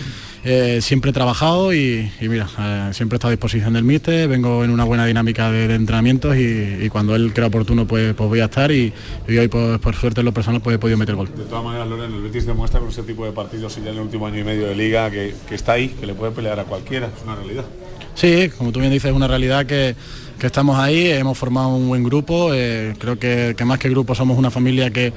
eh, 0.44 0.78
siempre 0.80 1.10
he 1.10 1.12
trabajado 1.12 1.74
y, 1.74 2.10
y 2.20 2.28
mira, 2.28 2.48
eh, 2.58 2.90
siempre 2.92 3.16
he 3.16 3.18
estado 3.18 3.30
a 3.30 3.32
disposición 3.32 3.72
del 3.72 3.84
míster, 3.84 4.28
vengo 4.28 4.64
en 4.64 4.70
una 4.70 4.84
buena 4.84 5.04
dinámica 5.04 5.50
de, 5.50 5.68
de 5.68 5.74
entrenamientos 5.74 6.36
y, 6.36 6.84
y, 6.84 6.88
cuando 6.88 7.16
él 7.16 7.32
crea 7.34 7.48
oportuno 7.48 7.86
pues, 7.86 8.14
pues 8.14 8.28
voy 8.28 8.40
a 8.40 8.44
estar 8.44 8.70
y, 8.70 8.92
y 9.26 9.36
hoy 9.36 9.48
pues, 9.48 9.78
por 9.80 9.94
suerte 9.96 10.20
en 10.20 10.26
lo 10.26 10.32
personal 10.32 10.60
pues 10.60 10.76
he 10.76 10.78
podido 10.78 10.96
meter 10.96 11.16
gol. 11.16 11.28
De 11.36 11.44
todas 11.44 11.64
maneras, 11.64 11.88
Loren, 11.88 12.14
el 12.14 12.22
Betis 12.22 12.46
demuestra 12.46 12.80
con 12.80 12.88
ese 12.88 13.02
tipo 13.02 13.24
de 13.24 13.32
partidos 13.32 13.76
y 13.78 13.82
ya 13.82 13.90
en 13.90 13.96
el 13.96 14.02
último 14.02 14.26
año 14.26 14.38
y 14.38 14.44
medio 14.44 14.66
de 14.66 14.76
liga 14.76 15.10
que, 15.10 15.34
que 15.48 15.54
está 15.54 15.72
ahí, 15.72 15.88
que 15.88 16.06
le 16.06 16.14
puede 16.14 16.32
pelear 16.32 16.60
a 16.60 16.64
cualquiera, 16.64 17.06
es 17.08 17.24
una 17.24 17.34
realidad. 17.34 17.64
Sí, 18.14 18.50
como 18.56 18.72
tú 18.72 18.80
bien 18.80 18.92
dices, 18.92 19.10
es 19.10 19.16
una 19.16 19.28
realidad 19.28 19.66
que, 19.66 19.94
que 20.38 20.46
estamos 20.46 20.78
ahí, 20.78 21.08
hemos 21.10 21.36
formado 21.36 21.68
un 21.68 21.88
buen 21.88 22.02
grupo, 22.04 22.52
eh, 22.52 22.94
creo 22.98 23.18
que, 23.18 23.54
que, 23.56 23.64
más 23.64 23.78
que 23.78 23.88
grupo 23.88 24.14
somos 24.14 24.38
una 24.38 24.50
familia 24.50 24.90
que, 24.90 25.12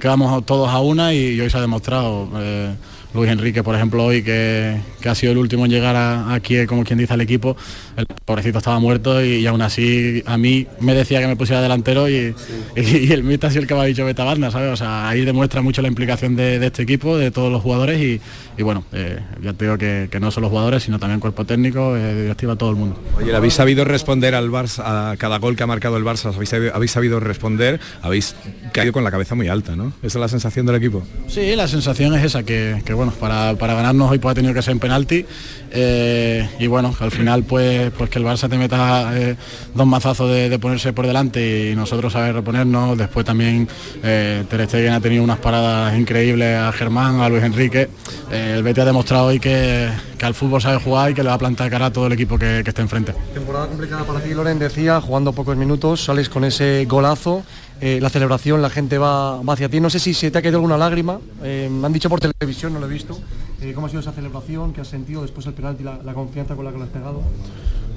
que 0.00 0.08
vamos 0.08 0.44
todos 0.46 0.68
a 0.68 0.80
una 0.80 1.12
y, 1.12 1.34
y 1.34 1.40
hoy 1.40 1.50
se 1.50 1.58
ha 1.58 1.60
demostrado. 1.60 2.30
Eh, 2.38 2.74
Luis 3.16 3.30
Enrique, 3.30 3.62
por 3.62 3.74
ejemplo, 3.74 4.04
hoy 4.04 4.22
que, 4.22 4.76
que 5.00 5.08
ha 5.08 5.14
sido 5.14 5.32
el 5.32 5.38
último 5.38 5.64
en 5.64 5.70
llegar 5.70 5.96
a, 5.96 6.34
aquí, 6.34 6.66
como 6.66 6.84
quien 6.84 6.98
dice, 6.98 7.14
al 7.14 7.20
equipo, 7.20 7.56
el 7.96 8.06
pobrecito 8.06 8.58
estaba 8.58 8.78
muerto 8.78 9.24
y, 9.24 9.36
y, 9.36 9.46
aún 9.46 9.62
así 9.62 10.22
a 10.26 10.36
mí 10.36 10.66
me 10.80 10.94
decía 10.94 11.20
que 11.20 11.26
me 11.26 11.36
pusiera 11.36 11.62
delantero 11.62 12.08
y, 12.08 12.34
y, 12.76 12.80
y 13.08 13.12
el 13.12 13.24
míster 13.24 13.48
ha 13.48 13.50
sido 13.50 13.62
el 13.62 13.68
que 13.68 13.74
me 13.74 13.80
ha 13.80 13.84
dicho 13.84 14.04
vete 14.04 14.22
a 14.22 14.24
banda, 14.24 14.50
¿sabes? 14.50 14.72
O 14.72 14.76
sea, 14.76 15.08
ahí 15.08 15.24
demuestra 15.24 15.62
mucho 15.62 15.82
la 15.82 15.88
implicación 15.88 16.36
de, 16.36 16.58
de 16.58 16.66
este 16.66 16.82
equipo, 16.82 17.16
de 17.16 17.30
todos 17.30 17.50
los 17.50 17.62
jugadores 17.62 18.00
y, 18.00 18.62
bueno, 18.62 18.84
eh, 18.92 19.20
ya 19.42 19.52
te 19.52 19.64
digo 19.64 19.78
que, 19.78 20.08
que, 20.10 20.20
no 20.20 20.30
solo 20.30 20.48
jugadores, 20.48 20.82
sino 20.82 20.98
también 20.98 21.20
cuerpo 21.20 21.44
técnico, 21.44 21.96
eh, 21.96 22.22
directiva, 22.22 22.56
todo 22.56 22.70
el 22.70 22.76
mundo. 22.76 23.00
Oye, 23.16 23.34
¿habéis 23.34 23.54
sabido 23.54 23.84
responder 23.84 24.34
al 24.34 24.50
Barça, 24.50 25.12
a 25.12 25.16
cada 25.16 25.38
gol 25.38 25.56
que 25.56 25.62
ha 25.62 25.66
marcado 25.66 25.96
el 25.96 26.04
Barça? 26.04 26.32
¿Habéis 26.34 26.50
sabido, 26.50 26.74
habéis 26.74 26.90
sabido 26.90 27.20
responder? 27.20 27.80
Habéis 28.02 28.34
caído 28.72 28.92
con 28.92 29.04
la 29.04 29.10
cabeza 29.10 29.34
muy 29.34 29.48
alta, 29.48 29.76
¿no? 29.76 29.92
Esa 30.02 30.18
es 30.18 30.20
la 30.20 30.28
sensación 30.28 30.66
del 30.66 30.76
equipo. 30.76 31.02
Sí, 31.28 31.54
la 31.56 31.68
sensación 31.68 32.14
es 32.14 32.24
esa, 32.24 32.42
que, 32.42 32.82
que 32.84 32.92
bueno, 32.92 33.05
para, 33.14 33.54
para 33.54 33.74
ganarnos 33.74 34.10
hoy 34.10 34.18
pues 34.18 34.32
ha 34.32 34.34
tenido 34.34 34.54
que 34.54 34.62
ser 34.62 34.72
en 34.72 34.80
penalti. 34.80 35.26
Eh, 35.70 36.48
y 36.58 36.66
bueno, 36.66 36.94
al 37.00 37.10
final 37.10 37.44
pues, 37.44 37.90
pues 37.96 38.08
que 38.10 38.18
el 38.18 38.24
Barça 38.24 38.48
te 38.48 38.56
meta 38.56 39.10
eh, 39.14 39.36
dos 39.74 39.86
mazazos 39.86 40.30
de, 40.30 40.58
ponerse 40.58 40.92
por 40.92 41.06
delante 41.06 41.70
y 41.70 41.76
nosotros 41.76 42.12
saber 42.12 42.34
reponernos, 42.34 42.96
después 42.96 43.26
también 43.26 43.68
eh, 44.02 44.44
Ter 44.48 44.66
Stegen 44.66 44.92
ha 44.92 45.00
tenido 45.00 45.22
unas 45.22 45.38
paradas 45.38 45.96
increíbles 45.96 46.56
a 46.58 46.72
Germán, 46.72 47.20
a 47.20 47.28
Luis 47.28 47.42
Enrique, 47.42 47.88
eh, 48.30 48.54
el 48.56 48.62
Betis 48.62 48.82
ha 48.82 48.86
demostrado 48.86 49.26
hoy 49.26 49.38
que, 49.38 49.90
que, 50.18 50.26
al 50.26 50.34
fútbol 50.34 50.62
sabe 50.62 50.78
jugar 50.78 51.10
y 51.10 51.14
que 51.14 51.22
le 51.22 51.28
va 51.28 51.34
a 51.34 51.38
plantar 51.38 51.70
cara 51.70 51.86
a 51.86 51.92
todo 51.92 52.06
el 52.06 52.12
equipo 52.12 52.38
que, 52.38 52.62
que 52.64 52.70
esté 52.70 52.82
enfrente. 52.82 53.14
Temporada 53.34 53.66
complicada 53.66 54.04
para 54.04 54.20
ti, 54.20 54.32
Loren, 54.32 54.58
decía, 54.58 55.00
jugando 55.00 55.32
pocos 55.32 55.56
minutos, 55.56 56.04
sales 56.04 56.28
con 56.28 56.44
ese 56.44 56.86
golazo, 56.88 57.44
eh, 57.80 57.98
la 58.00 58.08
celebración, 58.08 58.62
la 58.62 58.70
gente 58.70 58.98
va, 58.98 59.40
hacia 59.40 59.68
ti. 59.68 59.80
No 59.80 59.90
sé 59.90 59.98
si 59.98 60.14
se 60.14 60.30
te 60.30 60.38
ha 60.38 60.42
caído 60.42 60.58
alguna 60.58 60.78
lágrima. 60.78 61.18
Eh, 61.42 61.68
me 61.70 61.86
han 61.86 61.92
dicho 61.92 62.08
por 62.08 62.20
televisión, 62.20 62.72
no 62.72 62.80
lo 62.80 62.86
he 62.86 62.88
visto. 62.88 63.18
Eh, 63.60 63.72
¿Cómo 63.74 63.86
ha 63.86 63.90
sido 63.90 64.00
esa 64.00 64.12
celebración? 64.12 64.72
¿Qué 64.72 64.80
has 64.80 64.88
sentido 64.88 65.22
después 65.22 65.44
del 65.44 65.54
penalti, 65.54 65.82
la, 65.82 65.98
la, 66.02 66.14
confianza 66.14 66.54
con 66.56 66.64
la 66.64 66.72
que 66.72 66.78
lo 66.78 66.84
has 66.84 66.90
pegado? 66.90 67.22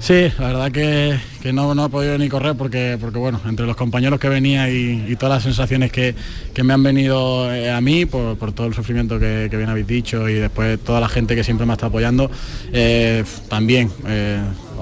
Sí, 0.00 0.32
la 0.38 0.46
verdad 0.46 0.72
que, 0.72 1.20
que 1.42 1.52
no, 1.52 1.74
no, 1.74 1.84
he 1.84 1.88
podido 1.90 2.16
ni 2.16 2.30
correr 2.30 2.56
porque, 2.56 2.96
porque 2.98 3.18
bueno, 3.18 3.38
entre 3.46 3.66
los 3.66 3.76
compañeros 3.76 4.18
que 4.18 4.30
venía 4.30 4.70
y, 4.70 5.14
todas 5.16 5.34
las 5.36 5.42
sensaciones 5.42 5.92
que, 5.92 6.14
que, 6.54 6.64
me 6.64 6.72
han 6.72 6.82
venido 6.82 7.52
eh, 7.52 7.70
a 7.70 7.82
mí 7.82 8.06
por, 8.06 8.38
por 8.38 8.52
todo 8.52 8.66
el 8.66 8.72
sufrimiento 8.72 9.20
que, 9.20 9.48
que, 9.50 9.56
bien 9.58 9.68
habéis 9.68 9.86
dicho 9.86 10.26
y 10.26 10.34
después 10.34 10.80
toda 10.80 11.00
la 11.00 11.08
gente 11.08 11.36
que 11.36 11.44
siempre 11.44 11.66
me 11.66 11.74
está 11.74 11.86
apoyando, 11.86 12.30
eh, 12.72 13.24
también 13.50 13.90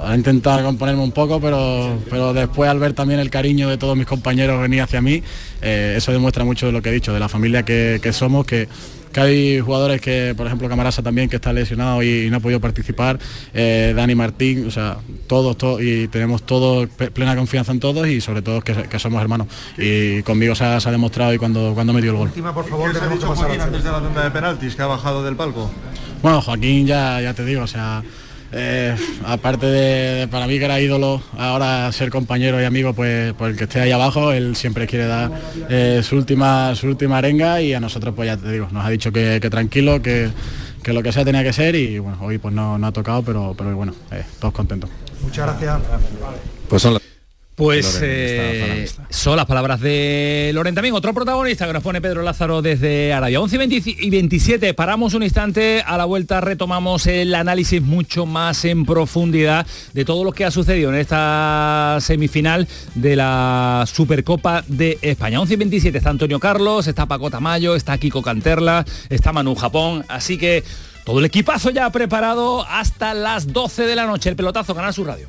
a 0.05 0.15
intentar 0.15 0.63
componerme 0.63 1.03
un 1.03 1.13
poco, 1.13 1.41
pero, 1.41 1.99
pero 2.09 2.33
después 2.33 2.71
al 2.71 2.79
ver 2.79 2.93
también 2.93 3.21
el 3.21 3.31
cariño 3.31 3.69
de 3.69 3.79
todos 3.79 3.97
mis 3.97 4.07
compañeros 4.07 4.61
venir 4.61 4.83
hacia 4.83 5.01
mí, 5.01 5.23
eh, 5.63 5.95
eso 5.97 6.13
demuestra 6.13 6.45
mucho 6.45 6.67
de 6.67 6.73
lo 6.73 6.83
que 6.83 6.91
he 6.91 6.93
dicho, 6.93 7.13
de 7.13 7.21
la 7.21 7.29
familia 7.29 7.65
que, 7.65 7.99
que 8.03 8.13
somos, 8.13 8.47
que, 8.47 8.69
que, 9.19 9.25
hay 9.25 9.61
jugadores 9.61 10.01
que, 10.01 10.35
por 10.37 10.47
ejemplo, 10.47 10.69
Camarasa 10.69 11.03
también, 11.03 11.29
que 11.29 11.37
está 11.37 11.53
lesionado 11.53 12.03
y, 12.03 12.27
y 12.27 12.31
no 12.31 12.39
ha 12.39 12.41
podido 12.41 12.61
participar, 12.61 13.19
eh, 13.55 13.93
Dani 13.97 14.15
Martín, 14.15 14.67
o 14.67 14.71
sea, 14.71 14.99
todos, 15.27 15.57
todos, 15.57 15.83
y 15.83 16.09
tenemos 16.09 16.43
todos 16.45 16.89
plena 16.89 17.37
confianza 17.37 17.73
en 17.73 17.81
todos 17.81 18.07
y 18.09 18.21
sobre 18.21 18.43
todo 18.43 18.61
que, 18.61 18.75
que 18.75 18.99
somos 18.99 19.21
hermanos. 19.21 19.49
Y 19.77 20.23
conmigo 20.23 20.55
se 20.55 20.65
ha, 20.65 20.81
se 20.81 20.89
ha, 20.89 20.93
demostrado 20.93 21.35
y 21.35 21.39
cuando, 21.39 21.73
cuando 21.75 21.93
me 21.93 22.01
dio 22.01 22.13
el 22.13 22.17
gol. 22.17 22.29
Última, 22.29 22.55
por 22.55 22.69
favor, 22.69 22.93
¿Qué 22.93 22.99
ha 23.05 23.09
dicho 23.09 23.27
Joaquín 23.27 23.61
antes 23.61 23.85
de 23.85 23.91
la 23.91 24.01
tanda 24.01 24.25
de 24.25 24.31
penaltis, 24.31 24.77
que 24.77 24.83
ha 24.83 24.87
bajado 24.87 25.25
del 25.25 25.37
palco? 25.37 25.71
Bueno, 26.23 26.41
Joaquín 26.41 26.87
ya, 26.87 27.21
ya 27.21 27.35
te 27.35 27.45
digo, 27.45 27.63
o 27.63 27.67
sea... 27.67 28.03
Eh, 28.51 28.97
aparte 29.27 29.67
de, 29.67 30.15
de, 30.15 30.29
para 30.29 30.47
mí 30.47 30.59
que 30.59 30.65
era 30.65 30.81
ídolo, 30.81 31.23
ahora 31.37 31.91
ser 31.93 32.11
compañero 32.11 32.61
y 32.61 32.65
amigo, 32.65 32.95
pues, 32.95 33.35
pues 33.35 33.53
el 33.53 33.59
que 33.59 33.65
esté 33.65 33.81
ahí 33.81 33.91
abajo, 33.91 34.33
él 34.33 34.57
siempre 34.57 34.87
quiere 34.87 35.07
dar 35.07 35.31
eh, 35.69 36.01
su 36.03 36.17
última 36.17 36.75
su 36.75 36.87
última 36.87 37.19
arenga 37.19 37.61
y 37.61 37.75
a 37.75 37.81
nosotros 37.81 38.15
pues 38.17 38.27
ya 38.27 38.37
te 38.37 38.51
digo, 38.51 38.69
nos 38.71 38.85
ha 38.85 38.91
dicho 38.91 39.13
que, 39.13 39.39
que 39.41 39.51
tranquilo, 39.51 40.01
que, 40.01 40.31
que, 40.83 40.93
lo 40.95 41.03
que 41.03 41.13
sea 41.13 41.25
tenía 41.25 41.43
que 41.43 41.53
ser 41.53 41.75
y 41.75 41.99
bueno, 41.99 42.19
hoy 42.23 42.39
pues 42.39 42.55
no, 42.55 42.79
no 42.79 42.87
ha 42.87 42.93
tocado, 42.93 43.23
pero, 43.23 43.55
pero 43.57 43.77
bueno, 43.77 43.95
eh, 44.13 44.25
todos 44.41 44.55
contentos. 44.55 44.89
Muchas 45.23 45.47
gracias. 45.47 45.79
Pues 46.69 46.83
son 46.83 46.95
las... 46.95 47.08
Pues 47.59 47.99
eh, 48.05 48.89
son 49.11 49.37
las 49.37 49.45
palabras 49.45 49.81
de 49.81 50.53
Loren 50.55 50.77
también, 50.77 50.95
otro 50.95 51.13
protagonista 51.13 51.67
que 51.67 51.73
nos 51.73 51.83
pone 51.83 52.01
Pedro 52.01 52.23
Lázaro 52.23 52.63
desde 52.63 53.13
Arabia. 53.13 53.41
11 53.41 53.57
y 53.99 54.11
27, 54.11 54.75
paramos 54.75 55.13
un 55.15 55.25
instante, 55.25 55.83
a 55.85 55.99
la 55.99 56.05
vuelta 56.05 56.41
retomamos 56.41 57.09
el 57.09 57.35
análisis 57.35 57.83
mucho 57.83 58.27
más 58.27 58.65
en 58.65 58.87
profundidad 58.87 59.67
de 59.93 60.05
todo 60.05 60.23
lo 60.23 60.31
que 60.31 60.45
ha 60.45 60.53
sucedido 60.53 60.91
en 60.91 61.01
esta 61.01 61.99
semifinal 62.01 62.69
de 62.95 63.17
la 63.17 63.85
Supercopa 63.93 64.63
de 64.69 64.97
España. 65.03 65.41
11 65.41 65.55
y 65.55 65.57
27 65.57 65.99
está 65.99 66.11
Antonio 66.11 66.39
Carlos, 66.39 66.87
está 66.87 67.07
Paco 67.07 67.29
Tamayo, 67.29 67.75
está 67.75 67.99
Kiko 67.99 68.23
Canterla, 68.23 68.85
está 69.09 69.33
Manu 69.33 69.57
Japón, 69.57 70.05
así 70.09 70.39
que 70.39 70.63
todo 71.05 71.19
el 71.19 71.25
equipazo 71.25 71.71
ya 71.71 71.91
preparado 71.91 72.65
hasta 72.69 73.15
las 73.15 73.53
12 73.53 73.83
de 73.83 73.97
la 73.97 74.07
noche. 74.07 74.31
El 74.31 74.37
pelotazo, 74.37 74.77
Canal 74.77 74.95
Sur 74.95 75.09
Radio. 75.09 75.29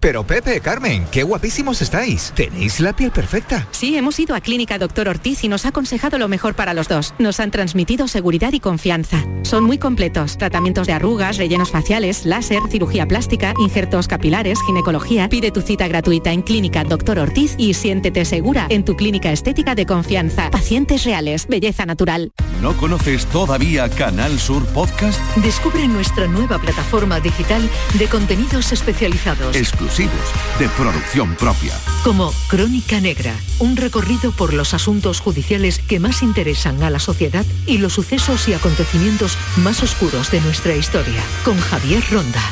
Pero 0.00 0.26
Pepe, 0.26 0.62
Carmen, 0.62 1.04
qué 1.12 1.24
guapísimos 1.24 1.82
estáis. 1.82 2.32
Tenéis 2.34 2.80
la 2.80 2.96
piel 2.96 3.10
perfecta. 3.10 3.68
Sí, 3.70 3.98
hemos 3.98 4.18
ido 4.18 4.34
a 4.34 4.40
Clínica 4.40 4.78
Doctor 4.78 5.08
Ortiz 5.08 5.44
y 5.44 5.48
nos 5.48 5.66
ha 5.66 5.68
aconsejado 5.68 6.16
lo 6.16 6.26
mejor 6.26 6.54
para 6.54 6.72
los 6.72 6.88
dos. 6.88 7.12
Nos 7.18 7.38
han 7.38 7.50
transmitido 7.50 8.08
seguridad 8.08 8.54
y 8.54 8.60
confianza. 8.60 9.22
Son 9.42 9.62
muy 9.62 9.76
completos. 9.76 10.38
Tratamientos 10.38 10.86
de 10.86 10.94
arrugas, 10.94 11.36
rellenos 11.36 11.70
faciales, 11.70 12.24
láser, 12.24 12.60
cirugía 12.70 13.06
plástica, 13.06 13.52
injertos 13.58 14.08
capilares, 14.08 14.58
ginecología. 14.66 15.28
Pide 15.28 15.50
tu 15.50 15.60
cita 15.60 15.86
gratuita 15.86 16.32
en 16.32 16.40
Clínica 16.40 16.82
Doctor 16.82 17.18
Ortiz 17.18 17.54
y 17.58 17.74
siéntete 17.74 18.24
segura 18.24 18.68
en 18.70 18.86
tu 18.86 18.96
clínica 18.96 19.30
estética 19.32 19.74
de 19.74 19.84
confianza. 19.84 20.50
Pacientes 20.50 21.04
reales, 21.04 21.46
belleza 21.46 21.84
natural. 21.84 22.32
¿No 22.62 22.74
conoces 22.78 23.26
todavía 23.26 23.90
Canal 23.90 24.38
Sur 24.38 24.64
Podcast? 24.68 25.20
Descubre 25.36 25.86
nuestra 25.88 26.26
nueva 26.26 26.58
plataforma 26.58 27.20
digital 27.20 27.68
de 27.98 28.06
contenidos 28.06 28.72
especializados. 28.72 29.54
Exclusivos, 29.90 30.32
de 30.60 30.68
producción 30.68 31.34
propia. 31.34 31.74
Como 32.04 32.32
Crónica 32.46 33.00
Negra, 33.00 33.34
un 33.58 33.76
recorrido 33.76 34.30
por 34.30 34.54
los 34.54 34.72
asuntos 34.72 35.18
judiciales 35.18 35.80
que 35.80 35.98
más 35.98 36.22
interesan 36.22 36.80
a 36.84 36.90
la 36.90 37.00
sociedad 37.00 37.44
y 37.66 37.78
los 37.78 37.94
sucesos 37.94 38.46
y 38.46 38.54
acontecimientos 38.54 39.36
más 39.56 39.82
oscuros 39.82 40.30
de 40.30 40.40
nuestra 40.42 40.76
historia, 40.76 41.20
con 41.44 41.58
Javier 41.58 42.04
Ronda. 42.08 42.42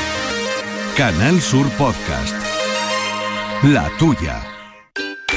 Canal 0.96 1.40
Sur 1.40 1.70
Podcast. 1.76 2.34
La 3.62 3.88
tuya. 3.98 4.57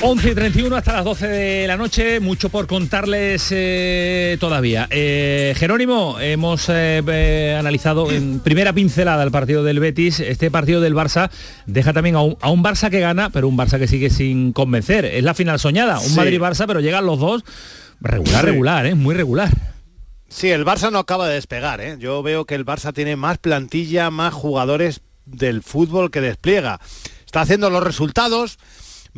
11 0.00 0.30
y 0.30 0.34
31 0.34 0.76
hasta 0.76 0.92
las 0.92 1.04
12 1.04 1.26
de 1.26 1.66
la 1.66 1.76
noche, 1.76 2.20
mucho 2.20 2.50
por 2.50 2.68
contarles 2.68 3.48
eh, 3.50 4.36
todavía. 4.38 4.86
Eh, 4.90 5.54
Jerónimo, 5.56 6.20
hemos 6.20 6.66
eh, 6.68 7.56
analizado 7.58 8.10
en 8.12 8.38
primera 8.38 8.72
pincelada 8.72 9.24
el 9.24 9.32
partido 9.32 9.64
del 9.64 9.80
Betis. 9.80 10.20
Este 10.20 10.52
partido 10.52 10.80
del 10.80 10.94
Barça 10.94 11.30
deja 11.66 11.92
también 11.92 12.14
a 12.14 12.20
un, 12.22 12.36
a 12.40 12.48
un 12.50 12.62
Barça 12.62 12.90
que 12.90 13.00
gana, 13.00 13.30
pero 13.30 13.48
un 13.48 13.58
Barça 13.58 13.78
que 13.78 13.88
sigue 13.88 14.08
sin 14.08 14.52
convencer. 14.52 15.04
Es 15.04 15.24
la 15.24 15.34
final 15.34 15.58
soñada, 15.58 15.98
un 15.98 16.06
Sí. 16.10 16.16
Madrid-Barça, 16.16 16.66
pero 16.68 16.78
llegan 16.80 17.04
los 17.04 17.18
dos 17.18 17.42
regular, 18.00 18.40
Sí. 18.42 18.46
regular, 18.46 18.94
muy 18.94 19.14
regular. 19.16 19.50
Sí, 20.28 20.48
el 20.50 20.64
Barça 20.64 20.92
no 20.92 21.00
acaba 21.00 21.26
de 21.28 21.34
despegar. 21.34 21.98
Yo 21.98 22.22
veo 22.22 22.44
que 22.44 22.54
el 22.54 22.64
Barça 22.64 22.92
tiene 22.92 23.16
más 23.16 23.38
plantilla, 23.38 24.10
más 24.10 24.32
jugadores 24.32 25.00
del 25.26 25.60
fútbol 25.62 26.12
que 26.12 26.20
despliega. 26.20 26.78
Está 27.26 27.40
haciendo 27.40 27.68
los 27.68 27.82
resultados, 27.82 28.58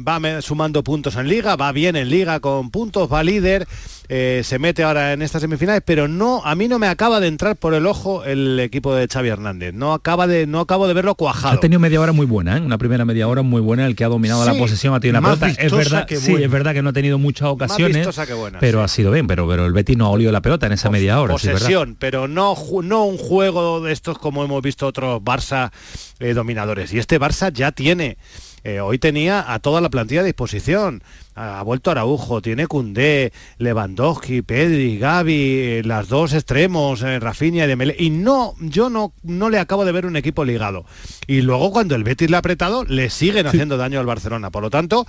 va 0.06 0.42
sumando 0.42 0.82
puntos 0.82 1.16
en 1.16 1.28
liga, 1.28 1.56
va 1.56 1.72
bien 1.72 1.96
en 1.96 2.10
liga 2.10 2.40
con 2.40 2.70
puntos, 2.70 3.10
va 3.12 3.22
líder, 3.22 3.66
eh, 4.08 4.42
se 4.44 4.58
mete 4.58 4.82
ahora 4.82 5.12
en 5.12 5.22
estas 5.22 5.40
semifinales, 5.40 5.82
pero 5.84 6.08
no, 6.08 6.42
a 6.44 6.54
mí 6.54 6.66
no 6.66 6.78
me 6.78 6.88
acaba 6.88 7.20
de 7.20 7.28
entrar 7.28 7.56
por 7.56 7.74
el 7.74 7.86
ojo 7.86 8.24
el 8.24 8.58
equipo 8.58 8.94
de 8.94 9.06
Xavi 9.06 9.28
Hernández. 9.28 9.72
No 9.72 9.92
acaba 9.92 10.26
de, 10.26 10.46
no 10.46 10.60
acabo 10.60 10.88
de 10.88 10.94
verlo 10.94 11.14
cuajado. 11.14 11.54
Ha 11.54 11.60
tenido 11.60 11.78
media 11.78 12.00
hora 12.00 12.12
muy 12.12 12.26
buena, 12.26 12.56
¿eh? 12.56 12.60
una 12.60 12.76
primera 12.76 13.04
media 13.04 13.28
hora 13.28 13.42
muy 13.42 13.60
buena, 13.60 13.86
el 13.86 13.94
que 13.94 14.04
ha 14.04 14.08
dominado 14.08 14.44
la 14.44 14.54
posesión, 14.54 14.94
ha 14.94 15.00
tenido 15.00 15.20
la 15.20 15.36
pelota. 15.36 15.62
Es 15.62 15.72
verdad, 15.72 16.06
que 16.06 16.16
sí, 16.16 16.34
es 16.34 16.50
verdad 16.50 16.74
que 16.74 16.82
no 16.82 16.90
ha 16.90 16.92
tenido 16.92 17.18
muchas 17.18 17.48
ocasiones, 17.48 18.08
buena, 18.36 18.58
pero 18.58 18.82
ha 18.82 18.88
sido 18.88 19.12
bien, 19.12 19.26
pero, 19.26 19.48
pero 19.48 19.66
el 19.66 19.72
Betis 19.72 19.96
no 19.96 20.06
ha 20.06 20.10
olido 20.10 20.32
la 20.32 20.42
pelota 20.42 20.66
en 20.66 20.72
esa 20.72 20.90
media 20.90 21.20
hora. 21.20 21.34
es 21.34 21.42
posesión, 21.42 21.96
pero 21.98 22.26
no, 22.26 22.56
no 22.82 23.04
un 23.04 23.18
juego 23.18 23.80
de 23.80 23.92
estos 23.92 24.18
como 24.18 24.44
hemos 24.44 24.62
visto 24.62 24.86
otros 24.86 25.20
Barça 25.22 25.70
eh, 26.18 26.34
dominadores. 26.34 26.92
Y 26.92 26.98
este 26.98 27.20
Barça 27.20 27.52
ya 27.52 27.72
tiene, 27.72 28.18
eh, 28.64 28.80
hoy 28.80 28.98
tenía 28.98 29.52
a 29.52 29.58
toda 29.58 29.80
la 29.80 29.90
plantilla 29.90 30.20
a 30.20 30.24
disposición. 30.24 31.02
Ha 31.36 31.62
vuelto 31.62 31.90
Araujo, 31.90 32.42
tiene 32.42 32.66
Cundé, 32.66 33.32
Lewandowski, 33.56 34.42
Pedri, 34.42 34.98
Gavi, 34.98 35.58
eh, 35.58 35.82
las 35.84 36.08
dos 36.08 36.34
extremos, 36.34 37.02
eh, 37.02 37.18
Rafinha 37.18 37.64
y 37.64 37.68
Dembélé. 37.68 37.96
Y 37.98 38.10
no, 38.10 38.54
yo 38.60 38.90
no, 38.90 39.14
no 39.22 39.48
le 39.48 39.58
acabo 39.58 39.84
de 39.84 39.92
ver 39.92 40.04
un 40.04 40.16
equipo 40.16 40.44
ligado. 40.44 40.84
Y 41.26 41.40
luego 41.40 41.70
cuando 41.70 41.94
el 41.94 42.04
Betis 42.04 42.28
le 42.28 42.36
ha 42.36 42.40
apretado, 42.40 42.84
le 42.84 43.08
siguen 43.08 43.46
haciendo 43.46 43.78
daño 43.78 44.00
al 44.00 44.06
Barcelona. 44.06 44.50
Por 44.50 44.62
lo 44.62 44.70
tanto, 44.70 45.06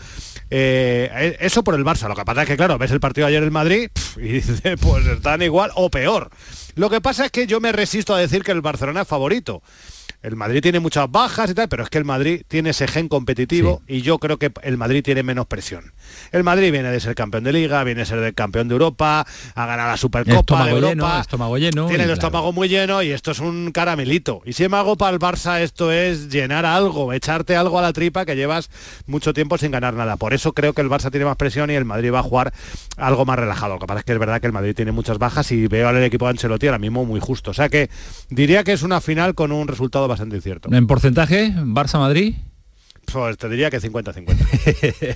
eh, 0.49 1.35
eso 1.41 1.63
por 1.63 1.75
el 1.75 1.83
Barça. 1.83 2.07
Lo 2.07 2.15
que 2.15 2.23
pasa 2.23 2.43
es 2.43 2.47
que, 2.47 2.55
claro, 2.55 2.77
ves 2.77 2.91
el 2.91 2.99
partido 2.99 3.27
ayer 3.27 3.43
en 3.43 3.51
Madrid 3.51 3.89
y 4.15 4.21
dices, 4.21 4.61
pues 4.79 5.05
están 5.07 5.41
igual 5.41 5.71
o 5.75 5.89
peor. 5.89 6.29
Lo 6.75 6.89
que 6.89 7.01
pasa 7.01 7.25
es 7.25 7.31
que 7.31 7.47
yo 7.47 7.59
me 7.59 7.71
resisto 7.71 8.15
a 8.15 8.19
decir 8.19 8.43
que 8.43 8.51
el 8.51 8.61
Barcelona 8.61 9.01
es 9.01 9.07
favorito. 9.07 9.61
El 10.23 10.35
Madrid 10.35 10.61
tiene 10.61 10.79
muchas 10.79 11.09
bajas 11.09 11.49
y 11.49 11.53
tal, 11.55 11.67
pero 11.67 11.83
es 11.83 11.89
que 11.89 11.97
el 11.97 12.05
Madrid 12.05 12.43
tiene 12.47 12.69
ese 12.71 12.87
gen 12.87 13.07
competitivo 13.07 13.81
y 13.87 14.01
yo 14.01 14.19
creo 14.19 14.37
que 14.37 14.51
el 14.61 14.77
Madrid 14.77 15.03
tiene 15.03 15.23
menos 15.23 15.47
presión. 15.47 15.93
El 16.31 16.43
Madrid 16.43 16.71
viene 16.71 16.91
de 16.91 16.99
ser 16.99 17.15
campeón 17.15 17.43
de 17.43 17.53
liga, 17.53 17.83
viene 17.83 18.01
de 18.01 18.05
ser 18.05 18.19
el 18.19 18.33
campeón 18.35 18.67
de 18.67 18.73
Europa, 18.73 19.25
a 19.55 19.65
ganar 19.65 19.89
la 19.89 19.97
Supercopa 19.97 20.65
de 20.65 20.71
Europa. 20.71 21.21
estómago 21.21 21.57
lleno. 21.57 21.87
Tiene 21.87 22.03
el 22.03 22.11
estómago 22.11 22.53
muy 22.53 22.69
lleno 22.69 23.01
y 23.01 23.11
esto 23.11 23.31
es 23.31 23.39
un 23.39 23.71
caramelito. 23.71 24.41
Y 24.45 24.53
si 24.53 24.67
me 24.69 24.77
hago 24.77 24.95
para 24.95 25.11
el 25.11 25.19
Barça 25.19 25.59
esto 25.59 25.91
es 25.91 26.29
llenar 26.29 26.65
algo, 26.65 27.13
echarte 27.13 27.55
algo 27.55 27.79
a 27.79 27.81
la 27.81 27.93
tripa 27.93 28.25
que 28.25 28.35
llevas 28.35 28.69
mucho 29.07 29.33
tiempo 29.33 29.57
sin 29.57 29.71
ganar 29.71 29.95
nada. 29.95 30.17
Por 30.17 30.33
eso 30.33 30.53
creo 30.53 30.73
que 30.73 30.81
el 30.81 30.89
Barça 30.89 31.09
tiene 31.09 31.25
más 31.25 31.37
presión 31.37 31.71
y 31.71 31.73
el 31.73 31.85
Madrid 31.85 32.13
va 32.13 32.19
a 32.19 32.23
jugar 32.23 32.53
algo 32.97 33.25
más 33.25 33.39
relajado. 33.39 33.73
Lo 33.73 33.79
que 33.79 33.87
pasa 33.87 33.99
es 33.99 34.05
que 34.05 34.13
es 34.13 34.19
verdad 34.19 34.39
que 34.39 34.47
el 34.47 34.53
Madrid 34.53 34.75
tiene 34.75 34.91
muchas 34.91 35.17
bajas 35.17 35.51
y 35.51 35.65
veo 35.67 35.87
al 35.87 36.01
equipo 36.03 36.25
de 36.25 36.31
Ancelotti 36.31 36.67
ahora 36.67 36.79
mismo 36.79 37.05
muy 37.05 37.19
justo. 37.19 37.51
O 37.51 37.53
sea 37.55 37.69
que 37.69 37.89
diría 38.29 38.63
que 38.63 38.73
es 38.73 38.83
una 38.83 39.01
final 39.01 39.33
con 39.33 39.51
un 39.51 39.67
resultado 39.67 40.10
bastante 40.11 40.35
incierto. 40.35 40.69
¿En 40.71 40.87
porcentaje? 40.87 41.53
¿Barça-Madrid? 41.55 42.35
Pues 43.11 43.37
te 43.37 43.49
diría 43.49 43.69
que 43.69 43.81
50-50. 43.81 45.15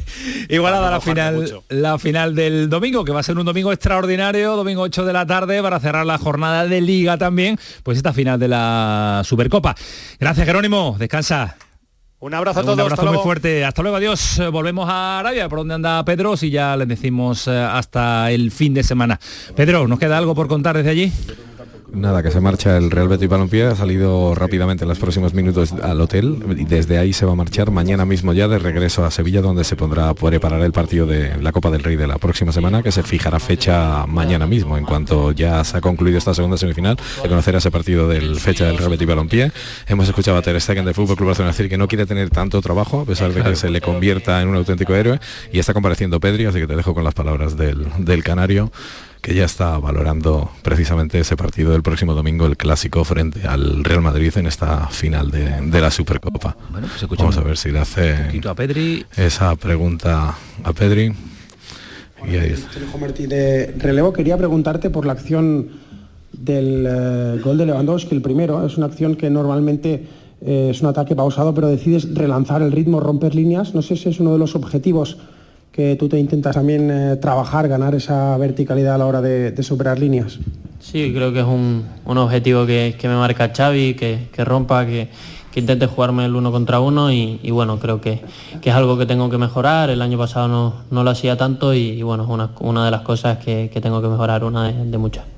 Igualada 0.50 0.92
la 0.92 1.00
final, 1.00 1.62
la 1.70 1.98
final 1.98 2.36
del 2.36 2.70
domingo, 2.70 3.06
que 3.06 3.12
va 3.12 3.22
a 3.22 3.24
ser 3.24 3.38
un 3.38 3.46
domingo 3.46 3.72
extraordinario, 3.72 4.56
domingo 4.56 4.82
8 4.82 5.06
de 5.06 5.14
la 5.14 5.26
tarde, 5.26 5.62
para 5.62 5.80
cerrar 5.80 6.06
la 6.06 6.18
jornada 6.18 6.66
de 6.66 6.82
liga 6.82 7.18
también, 7.18 7.58
pues 7.84 7.98
esta 7.98 8.12
final 8.12 8.40
de 8.40 8.50
la 8.50 9.22
Supercopa. 9.24 9.76
Gracias, 10.20 10.46
Jerónimo. 10.46 10.98
Descansa. 11.00 11.56
Un 12.20 12.34
abrazo 12.34 12.62
a 12.62 12.64
todos. 12.64 12.76
Un 12.76 12.82
abrazo 12.82 13.06
muy 13.06 13.20
fuerte. 13.20 13.64
Hasta 13.64 13.82
luego, 13.82 13.98
adiós. 13.98 14.42
Volvemos 14.52 14.90
a 14.90 15.20
Arabia, 15.20 15.48
por 15.48 15.60
donde 15.60 15.76
anda 15.76 16.04
Pedro, 16.04 16.36
si 16.36 16.50
ya 16.50 16.76
les 16.76 16.88
decimos 16.88 17.48
eh, 17.48 17.52
hasta 17.52 18.32
el 18.32 18.52
fin 18.52 18.74
de 18.74 18.84
semana. 18.84 19.20
Pedro, 19.56 19.88
¿nos 19.88 20.00
queda 20.00 20.18
algo 20.18 20.34
por 20.34 20.48
contar 20.48 20.76
desde 20.76 20.90
allí? 20.90 21.12
Nada, 21.96 22.22
que 22.22 22.30
se 22.30 22.42
marcha 22.42 22.76
el 22.76 22.92
Real 22.92 23.08
Betis 23.08 23.30
Balompié, 23.30 23.68
ha 23.68 23.76
salido 23.76 24.36
rápidamente 24.36 24.84
en 24.84 24.90
los 24.90 25.00
próximos 25.00 25.34
minutos 25.34 25.72
al 25.72 26.02
hotel 26.02 26.44
y 26.58 26.66
desde 26.66 26.98
ahí 26.98 27.14
se 27.14 27.26
va 27.26 27.32
a 27.32 27.36
marchar 27.36 27.72
mañana 27.72 28.06
mismo 28.06 28.34
ya 28.34 28.50
de 28.50 28.60
regreso 28.60 29.06
a 29.06 29.12
Sevilla 29.12 29.42
donde 29.42 29.64
se 29.64 29.78
pondrá 29.78 30.10
a 30.10 30.14
preparar 30.14 30.62
el 30.62 30.74
partido 30.74 31.06
de 31.06 31.38
la 31.42 31.54
Copa 31.54 31.72
del 31.72 31.84
Rey 31.84 31.96
de 31.96 32.06
la 32.06 32.18
próxima 32.18 32.52
semana 32.52 32.84
que 32.84 32.92
se 32.92 33.02
fijará 33.02 33.40
fecha 33.40 34.06
mañana 34.08 34.46
mismo. 34.46 34.78
En 34.78 34.84
cuanto 34.84 35.32
ya 35.32 35.64
se 35.64 35.78
ha 35.78 35.82
concluido 35.82 36.18
esta 36.18 36.34
segunda 36.34 36.58
semifinal 36.58 36.98
de 37.24 37.30
conocer 37.30 37.56
ese 37.56 37.72
partido 37.72 38.10
del 38.10 38.42
fecha 38.42 38.66
del 38.66 38.78
Real 38.78 38.90
Betis 38.90 39.08
Balompié. 39.08 39.52
Hemos 39.88 40.10
escuchado 40.10 40.38
a 40.38 40.42
Ter 40.42 40.60
Stegen 40.60 40.84
de 40.84 40.94
Fútbol 40.94 41.16
Club 41.16 41.28
Barcelona 41.28 41.54
decir 41.54 41.70
que 41.70 41.78
no 41.78 41.88
quiere 41.88 42.06
tener 42.06 42.30
tanto 42.30 42.62
trabajo 42.62 43.00
a 43.00 43.06
pesar 43.06 43.32
de 43.32 43.42
que 43.42 43.56
se 43.56 43.70
le 43.70 43.80
convierta 43.80 44.42
en 44.42 44.50
un 44.50 44.58
auténtico 44.58 44.94
héroe 44.94 45.22
y 45.50 45.60
está 45.60 45.74
compareciendo 45.74 46.20
Pedri, 46.20 46.46
así 46.46 46.60
que 46.60 46.68
te 46.68 46.76
dejo 46.76 46.94
con 46.94 47.06
las 47.06 47.14
palabras 47.14 47.56
del, 47.56 47.88
del 48.00 48.22
canario 48.22 48.70
que 49.26 49.34
ya 49.34 49.46
está 49.46 49.80
valorando 49.80 50.52
precisamente 50.62 51.18
ese 51.20 51.36
partido 51.36 51.72
del 51.72 51.82
próximo 51.82 52.14
domingo, 52.14 52.46
el 52.46 52.58
clásico 52.58 53.04
frente 53.04 53.48
al 53.48 53.84
Real 53.84 54.02
Madrid 54.02 54.32
en 54.38 54.46
esta 54.46 54.86
final 54.90 55.32
de, 55.32 55.82
la 55.82 55.90
Supercopa. 55.90 56.56
Bueno, 56.70 56.88
pues 56.88 57.10
Vamos 57.18 57.36
a 57.36 57.42
ver 57.42 57.58
si 57.58 57.72
le 57.72 57.80
hace 57.80 58.14
a 58.48 58.54
Pedri. 58.54 59.04
esa 59.18 59.56
pregunta 59.56 60.36
a 60.64 60.74
Pedri. 60.74 61.12
Y 62.32 62.36
ahí 62.36 62.52
está. 62.52 62.70
de 63.28 63.74
relevo, 63.80 64.14
quería 64.14 64.38
preguntarte 64.38 64.92
por 64.92 65.08
la 65.08 65.14
acción 65.14 65.70
del 66.32 66.86
eh, 66.88 67.42
gol 67.44 67.58
de 67.58 67.66
Lewandowski, 67.66 68.14
el 68.14 68.22
primero. 68.22 68.64
Es 68.64 68.78
una 68.78 68.86
acción 68.86 69.16
que 69.16 69.32
normalmente 69.32 70.06
eh, 70.42 70.68
es 70.70 70.82
un 70.84 70.88
ataque 70.90 71.16
pausado, 71.16 71.52
pero 71.56 71.68
decides 71.68 72.14
relanzar 72.14 72.62
el 72.62 72.72
ritmo, 72.72 73.00
romper 73.00 73.34
líneas. 73.34 73.74
No 73.74 73.82
sé 73.82 73.96
si 73.96 74.08
es 74.08 74.20
uno 74.20 74.34
de 74.34 74.38
los 74.38 74.56
objetivos 74.56 75.18
que 75.76 75.98
tú 75.98 76.08
te 76.08 76.18
intentas 76.18 76.56
también 76.56 76.90
eh, 76.90 77.18
trabajar, 77.18 77.68
ganar 77.68 77.94
esa 77.96 78.38
verticalidad 78.38 78.96
a 78.96 78.98
la 78.98 79.08
hora 79.08 79.22
de, 79.22 79.62
superar 79.62 80.00
líneas. 80.00 80.40
Sí, 80.80 81.12
creo 81.14 81.34
que 81.34 81.42
es 81.42 81.46
un, 81.46 81.84
objetivo 82.06 82.66
que, 82.66 82.96
me 83.04 83.16
marca 83.16 83.52
Xavi, 83.54 83.94
que, 83.94 84.46
rompa, 84.46 84.86
que, 84.86 85.10
intente 85.54 85.88
jugarme 85.88 86.24
el 86.26 86.36
uno 86.36 86.50
contra 86.50 86.80
uno 86.80 87.12
y, 87.12 87.52
bueno, 87.52 87.78
creo 87.78 88.00
que, 88.00 88.22
es 88.64 88.74
algo 88.74 88.98
que 88.98 89.06
tengo 89.06 89.30
que 89.30 89.38
mejorar. 89.38 89.90
El 89.90 90.02
año 90.02 90.18
pasado 90.18 90.48
no, 90.90 91.04
lo 91.04 91.10
hacía 91.10 91.36
tanto 91.36 91.74
y, 91.74 92.02
bueno, 92.04 92.24
es 92.24 92.52
una, 92.62 92.86
de 92.86 92.92
las 92.92 93.02
cosas 93.02 93.40
que, 93.40 93.70
tengo 93.82 94.02
que 94.02 94.08
mejorar, 94.08 94.46
una 94.46 94.72
de 94.72 94.98
muchas. 94.98 95.35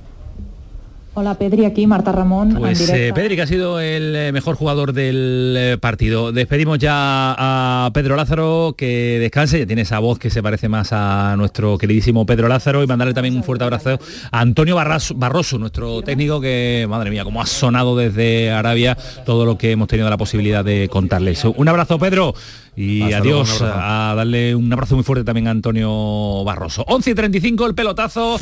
Hola 1.20 1.34
Pedri, 1.34 1.66
aquí 1.66 1.88
Marta 1.88 2.12
Ramón. 2.12 2.54
Pues 2.60 2.88
eh, 2.92 3.12
Pedri, 3.12 3.36
que 3.36 3.42
ha 3.42 3.48
sido 3.48 3.80
el 3.80 4.16
eh, 4.16 4.32
mejor 4.32 4.56
jugador 4.56 4.94
del 4.94 5.56
eh, 5.58 5.78
partido. 5.82 6.32
Despedimos 6.32 6.78
ya 6.78 7.34
a 7.36 7.90
Pedro 7.92 8.16
Lázaro, 8.16 8.76
que 8.78 9.18
descanse, 9.20 9.58
ya 9.58 9.66
tiene 9.66 9.82
esa 9.82 9.98
voz 9.98 10.20
que 10.20 10.30
se 10.30 10.44
parece 10.44 10.70
más 10.70 10.90
a 10.92 11.34
nuestro 11.36 11.80
queridísimo 11.80 12.28
Pedro 12.28 12.48
Lázaro, 12.48 12.84
y 12.84 12.86
mandarle 12.86 13.16
también 13.16 13.36
un 13.36 13.44
fuerte 13.44 13.64
abrazo 13.64 13.98
a 14.32 14.40
Antonio 14.40 14.76
Barroso, 14.76 15.58
nuestro 15.58 16.04
técnico, 16.04 16.40
que, 16.40 16.86
madre 16.88 17.10
mía, 17.10 17.24
como 17.24 17.42
ha 17.42 17.48
sonado 17.48 17.98
desde 17.98 18.52
Arabia 18.52 18.96
todo 19.26 19.44
lo 19.44 19.58
que 19.58 19.72
hemos 19.72 19.88
tenido 19.88 20.08
la 20.12 20.18
posibilidad 20.18 20.64
de 20.64 20.88
contarles. 20.88 21.44
Un 21.46 21.68
abrazo, 21.68 21.98
Pedro. 21.98 22.36
Y 22.78 23.12
adiós, 23.12 23.64
a 23.64 24.14
darle 24.16 24.54
un 24.54 24.72
abrazo 24.72 24.94
muy 24.94 25.04
fuerte 25.04 25.24
también 25.24 25.48
a 25.48 25.50
Antonio 25.52 26.44
Barroso. 26.44 26.84
11 26.88 27.10
y 27.10 27.16
35 27.16 27.66
el 27.66 27.74
pelotazo. 27.74 28.40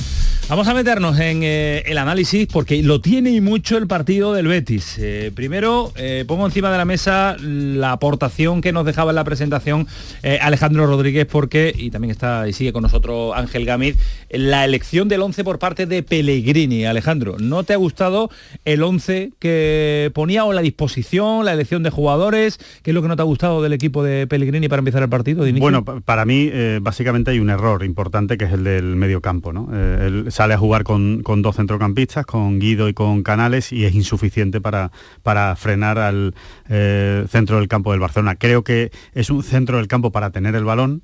Vamos 0.50 0.67
a 0.67 0.74
meternos 0.74 1.17
en 1.19 1.41
eh, 1.41 1.84
el 1.86 1.98
análisis 1.98 2.45
porque 2.45 2.84
lo 2.84 3.00
tiene 3.00 3.32
y 3.32 3.39
mucho 3.39 3.78
el 3.78 3.88
partido 3.88 4.34
del 4.34 4.48
Betis. 4.48 4.98
Eh, 5.00 5.32
primero, 5.34 5.93
eh, 5.95 6.26
pongo 6.28 6.45
encima 6.45 6.69
de 6.69 6.78
la 6.78 6.84
mesa 6.84 7.38
la 7.39 7.93
aportación 7.93 8.60
que 8.60 8.74
nos 8.74 8.86
dejaba 8.86 9.12
en 9.12 9.15
la 9.15 9.24
presentación 9.24 9.88
Alejandro 10.41 10.86
Rodríguez 10.86 11.26
porque, 11.26 11.74
y 11.76 11.89
también 11.89 12.12
está 12.12 12.48
y 12.48 12.54
sigue 12.54 12.74
con 12.74 12.84
nosotros 12.84 13.34
Ángel 13.36 13.65
Gámez, 13.65 13.95
la 14.30 14.65
elección 14.65 15.08
del 15.08 15.21
11 15.21 15.45
por 15.45 15.60
parte 15.60 15.86
de 15.86 16.04
Pellegrini. 16.04 16.86
Alejandro, 16.86 17.38
¿no 17.39 17.63
te 17.63 17.74
ha 17.74 17.78
gustado 17.78 18.30
el 18.65 18.84
11 18.84 19.32
que 19.39 20.12
ponía 20.13 20.43
o 20.43 20.52
la 20.52 20.62
disposición, 20.62 21.45
la 21.45 21.54
elección 21.54 21.84
de 21.84 21.89
jugadores? 21.89 22.60
¿Qué 22.84 22.91
es 22.91 22.95
lo 22.95 23.02
que 23.02 23.08
no 23.08 23.15
te 23.15 23.21
ha 23.21 23.26
gustado 23.26 23.63
del 23.63 23.74
equipo 23.74 24.04
de 24.04 24.24
Pellegrini 24.27 24.67
para 24.67 24.79
empezar 24.79 25.03
el 25.03 25.09
partido? 25.09 25.45
bueno, 25.59 25.83
para 25.83 26.25
mí 26.25 26.49
eh, 26.51 26.79
básicamente 26.81 27.31
hay 27.31 27.39
un 27.39 27.49
error 27.49 27.83
importante 27.83 28.38
que 28.38 28.45
es 28.45 28.53
el 28.53 28.63
del 28.63 28.95
medio 28.95 29.21
campo. 29.21 29.53
¿no? 29.53 29.69
Eh, 29.73 30.07
él 30.07 30.31
sale 30.31 30.53
a 30.53 30.57
jugar 30.57 30.83
con, 30.83 31.21
dos 31.23 31.55
centrocampistas, 31.55 32.25
con 32.25 32.59
Guido 32.59 32.89
y 32.89 32.93
con 32.93 33.23
Canales, 33.23 33.71
y 33.71 33.85
es 33.85 33.95
insuficiente 33.95 34.61
para, 34.61 34.91
para 35.23 35.55
frenar 35.55 35.99
al 35.99 36.35
eh, 36.69 37.25
centro 37.29 37.57
del 37.57 37.67
campo 37.67 37.91
del 37.91 37.99
Barcelona. 37.99 38.35
Creo 38.35 38.63
que 38.63 38.91
es 39.13 39.29
un 39.29 39.43
centro 39.43 39.77
del 39.77 39.88
campo 39.88 40.11
para 40.11 40.31
tener 40.31 40.55
el 40.55 40.63
balón, 40.63 41.03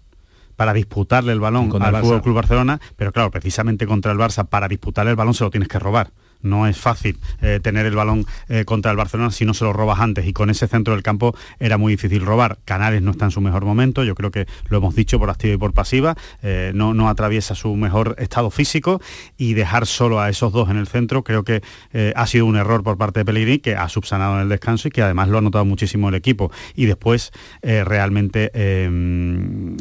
para 0.56 0.74
disputarle 0.74 1.34
el 1.34 1.40
balón 1.40 1.72
al 1.82 2.02
Fútbol 2.02 2.22
Club 2.22 2.36
Barcelona, 2.36 2.80
pero 2.96 3.12
claro, 3.12 3.32
precisamente 3.32 3.88
contra 3.88 4.12
el 4.12 4.18
Barça, 4.18 4.48
para 4.48 4.68
disputarle 4.68 5.12
el 5.12 5.18
balón 5.18 5.34
se 5.34 5.44
lo 5.44 5.50
tienes 5.50 5.70
que 5.70 5.80
robar 5.80 6.12
no 6.44 6.68
es 6.68 6.78
fácil 6.78 7.18
eh, 7.42 7.60
tener 7.62 7.86
el 7.86 7.96
balón 7.96 8.26
eh, 8.50 8.66
contra 8.66 8.92
el 8.92 8.98
Barcelona 8.98 9.32
si 9.32 9.46
no 9.46 9.54
se 9.54 9.64
lo 9.64 9.74
robas 9.74 10.00
antes. 10.00 10.26
Y 10.26 10.34
con 10.34 10.50
ese 10.50 10.68
centro 10.68 10.94
del 10.94 11.04
campo 11.04 11.36
era 11.60 11.78
muy 11.78 11.94
difícil 11.94 12.26
robar. 12.26 12.60
Canales 12.66 13.02
no 13.02 13.12
está 13.12 13.26
en 13.26 13.32
su 13.32 13.42
mejor 13.42 13.66
momento, 13.66 14.04
yo 14.04 14.16
creo 14.16 14.32
que 14.32 14.48
lo 14.70 14.78
hemos 14.78 14.96
dicho 14.96 15.20
por 15.20 15.30
activa 15.30 15.54
y 15.54 15.58
por 15.58 15.74
pasiva, 15.74 16.16
eh, 16.42 16.72
no, 16.74 16.94
no 16.94 17.10
atraviesa 17.10 17.56
su 17.56 17.76
mejor 17.76 18.16
estado 18.18 18.50
físico 18.52 19.02
y 19.38 19.54
dejar 19.54 19.86
solo 19.86 20.20
a 20.20 20.30
esos 20.30 20.52
dos 20.52 20.70
en 20.70 20.78
el 20.78 20.88
centro 20.88 21.24
creo 21.24 21.44
que 21.44 21.62
ha 22.16 22.28
sido 22.28 22.46
un 22.46 22.56
error 22.56 22.84
por 22.84 22.98
parte 22.98 23.20
de 23.20 23.26
Pellegrini 23.26 23.60
que 23.60 23.76
ha 23.76 23.88
subsanado 23.90 24.36
en 24.36 24.42
el 24.42 24.50
descanso 24.50 24.88
y 24.88 24.92
que 24.92 25.02
además 25.02 25.30
lo 25.30 25.38
ha 25.38 25.42
notado 25.42 25.66
muchísimo 25.66 26.10
el 26.10 26.16
equipo. 26.16 26.52
Y 26.76 26.86
después 26.86 27.32
realmente 27.62 28.52
em, 28.54 29.78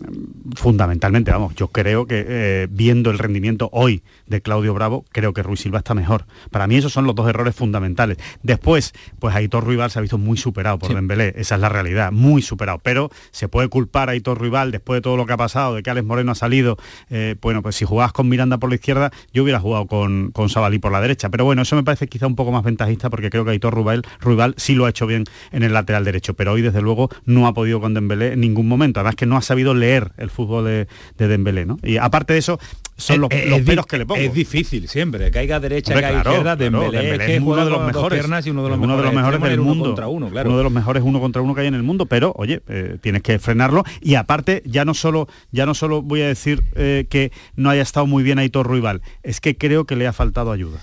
fundamentalmente, 0.56 1.30
vamos, 1.30 1.54
yo 1.54 1.68
creo 1.68 2.06
que 2.06 2.68
viendo 2.70 3.10
el 3.10 3.18
rendimiento 3.18 3.68
hoy 3.72 4.02
de 4.30 4.40
Claudio 4.40 4.72
Bravo, 4.72 5.04
creo 5.12 5.34
que 5.34 5.42
Ruiz 5.42 5.60
Silva 5.60 5.78
está 5.78 5.92
mejor 5.92 6.24
para 6.50 6.66
mí 6.66 6.76
esos 6.76 6.92
son 6.92 7.06
los 7.06 7.14
dos 7.14 7.28
errores 7.28 7.54
fundamentales. 7.54 8.18
Después, 8.42 8.92
pues 9.18 9.34
Aitor 9.34 9.66
Rival 9.66 9.90
se 9.90 9.98
ha 9.98 10.02
visto 10.02 10.18
muy 10.18 10.36
superado 10.36 10.78
por 10.78 10.94
Dembélé, 10.94 11.34
esa 11.36 11.56
es 11.56 11.60
la 11.60 11.68
realidad, 11.68 12.12
muy 12.12 12.42
superado. 12.42 12.78
Pero 12.82 13.10
se 13.30 13.48
puede 13.48 13.68
culpar 13.68 14.08
a 14.08 14.12
Aitor 14.12 14.40
Rival 14.40 14.70
después 14.72 14.98
de 14.98 15.02
todo 15.02 15.16
lo 15.16 15.26
que 15.26 15.32
ha 15.32 15.36
pasado, 15.36 15.74
de 15.74 15.82
que 15.82 15.90
Alex 15.90 16.06
Moreno 16.06 16.32
ha 16.32 16.34
salido. 16.34 16.76
Eh, 17.10 17.36
bueno, 17.40 17.62
pues 17.62 17.76
si 17.76 17.84
jugabas 17.84 18.12
con 18.12 18.28
Miranda 18.28 18.58
por 18.58 18.70
la 18.70 18.76
izquierda, 18.76 19.10
yo 19.32 19.42
hubiera 19.42 19.60
jugado 19.60 19.86
con, 19.86 20.30
con 20.32 20.48
Sabalí 20.48 20.78
por 20.78 20.92
la 20.92 21.00
derecha. 21.00 21.28
Pero 21.28 21.44
bueno, 21.44 21.62
eso 21.62 21.76
me 21.76 21.82
parece 21.82 22.08
quizá 22.08 22.26
un 22.26 22.36
poco 22.36 22.52
más 22.52 22.64
ventajista 22.64 23.10
porque 23.10 23.30
creo 23.30 23.44
que 23.44 23.52
Aitor 23.52 23.76
Rival, 23.76 24.02
Rival 24.20 24.54
sí 24.56 24.74
lo 24.74 24.86
ha 24.86 24.90
hecho 24.90 25.06
bien 25.06 25.24
en 25.52 25.62
el 25.62 25.72
lateral 25.72 26.04
derecho. 26.04 26.34
Pero 26.34 26.52
hoy, 26.52 26.62
desde 26.62 26.82
luego, 26.82 27.10
no 27.24 27.46
ha 27.46 27.54
podido 27.54 27.80
con 27.80 27.94
Dembélé 27.94 28.32
en 28.32 28.40
ningún 28.40 28.68
momento. 28.68 29.00
Además 29.00 29.16
que 29.16 29.26
no 29.26 29.36
ha 29.36 29.42
sabido 29.42 29.74
leer 29.74 30.12
el 30.16 30.30
fútbol 30.30 30.64
de, 30.64 30.88
de 31.16 31.28
Dembélé. 31.28 31.66
¿no? 31.66 31.78
Y 31.82 31.96
aparte 31.96 32.32
de 32.32 32.38
eso, 32.38 32.58
son 32.96 33.20
los, 33.20 33.30
los 33.46 33.60
pelos 33.62 33.86
que 33.86 33.98
le 33.98 34.06
pongo. 34.06 34.19
Es 34.24 34.34
difícil 34.34 34.88
siempre, 34.88 35.30
caiga 35.30 35.60
derecha, 35.60 35.94
caiga 35.94 36.18
izquierda, 36.18 36.56
Dembélé, 36.56 37.14
es, 37.14 37.18
que 37.18 37.40
uno 37.40 37.64
de 37.64 37.70
los 37.70 37.86
mejores 37.86 38.46
y 38.46 38.50
uno 38.50 38.64
de 38.64 38.70
los 38.70 38.78
mejores, 38.78 39.40
del 39.50 39.60
mundo. 39.60 39.86
Contra 39.86 40.08
uno, 40.08 40.28
claro. 40.30 40.48
uno 40.48 40.58
de 40.58 40.64
los 40.64 40.72
mejores 40.72 41.02
uno 41.04 41.20
contra 41.20 41.42
uno 41.42 41.54
que 41.54 41.62
hay 41.62 41.66
en 41.66 41.74
el 41.74 41.82
mundo, 41.82 42.06
pero 42.06 42.32
oye, 42.36 42.62
eh, 42.68 42.98
tienes 43.00 43.22
que 43.22 43.38
frenarlo 43.38 43.84
y 44.00 44.14
aparte 44.14 44.62
ya 44.64 44.84
no 44.84 44.94
solo 44.94 45.28
ya 45.50 45.66
no 45.66 45.74
solo 45.74 46.02
voy 46.02 46.22
a 46.22 46.26
decir 46.26 46.62
eh, 46.74 47.06
que 47.08 47.32
no 47.56 47.70
haya 47.70 47.82
estado 47.82 48.06
muy 48.06 48.22
bien 48.22 48.38
Aitor 48.38 48.66
Ruibal, 48.66 49.02
es 49.22 49.40
que 49.40 49.56
creo 49.56 49.84
que 49.84 49.96
le 49.96 50.06
ha 50.06 50.12
faltado 50.12 50.52
ayuda. 50.52 50.78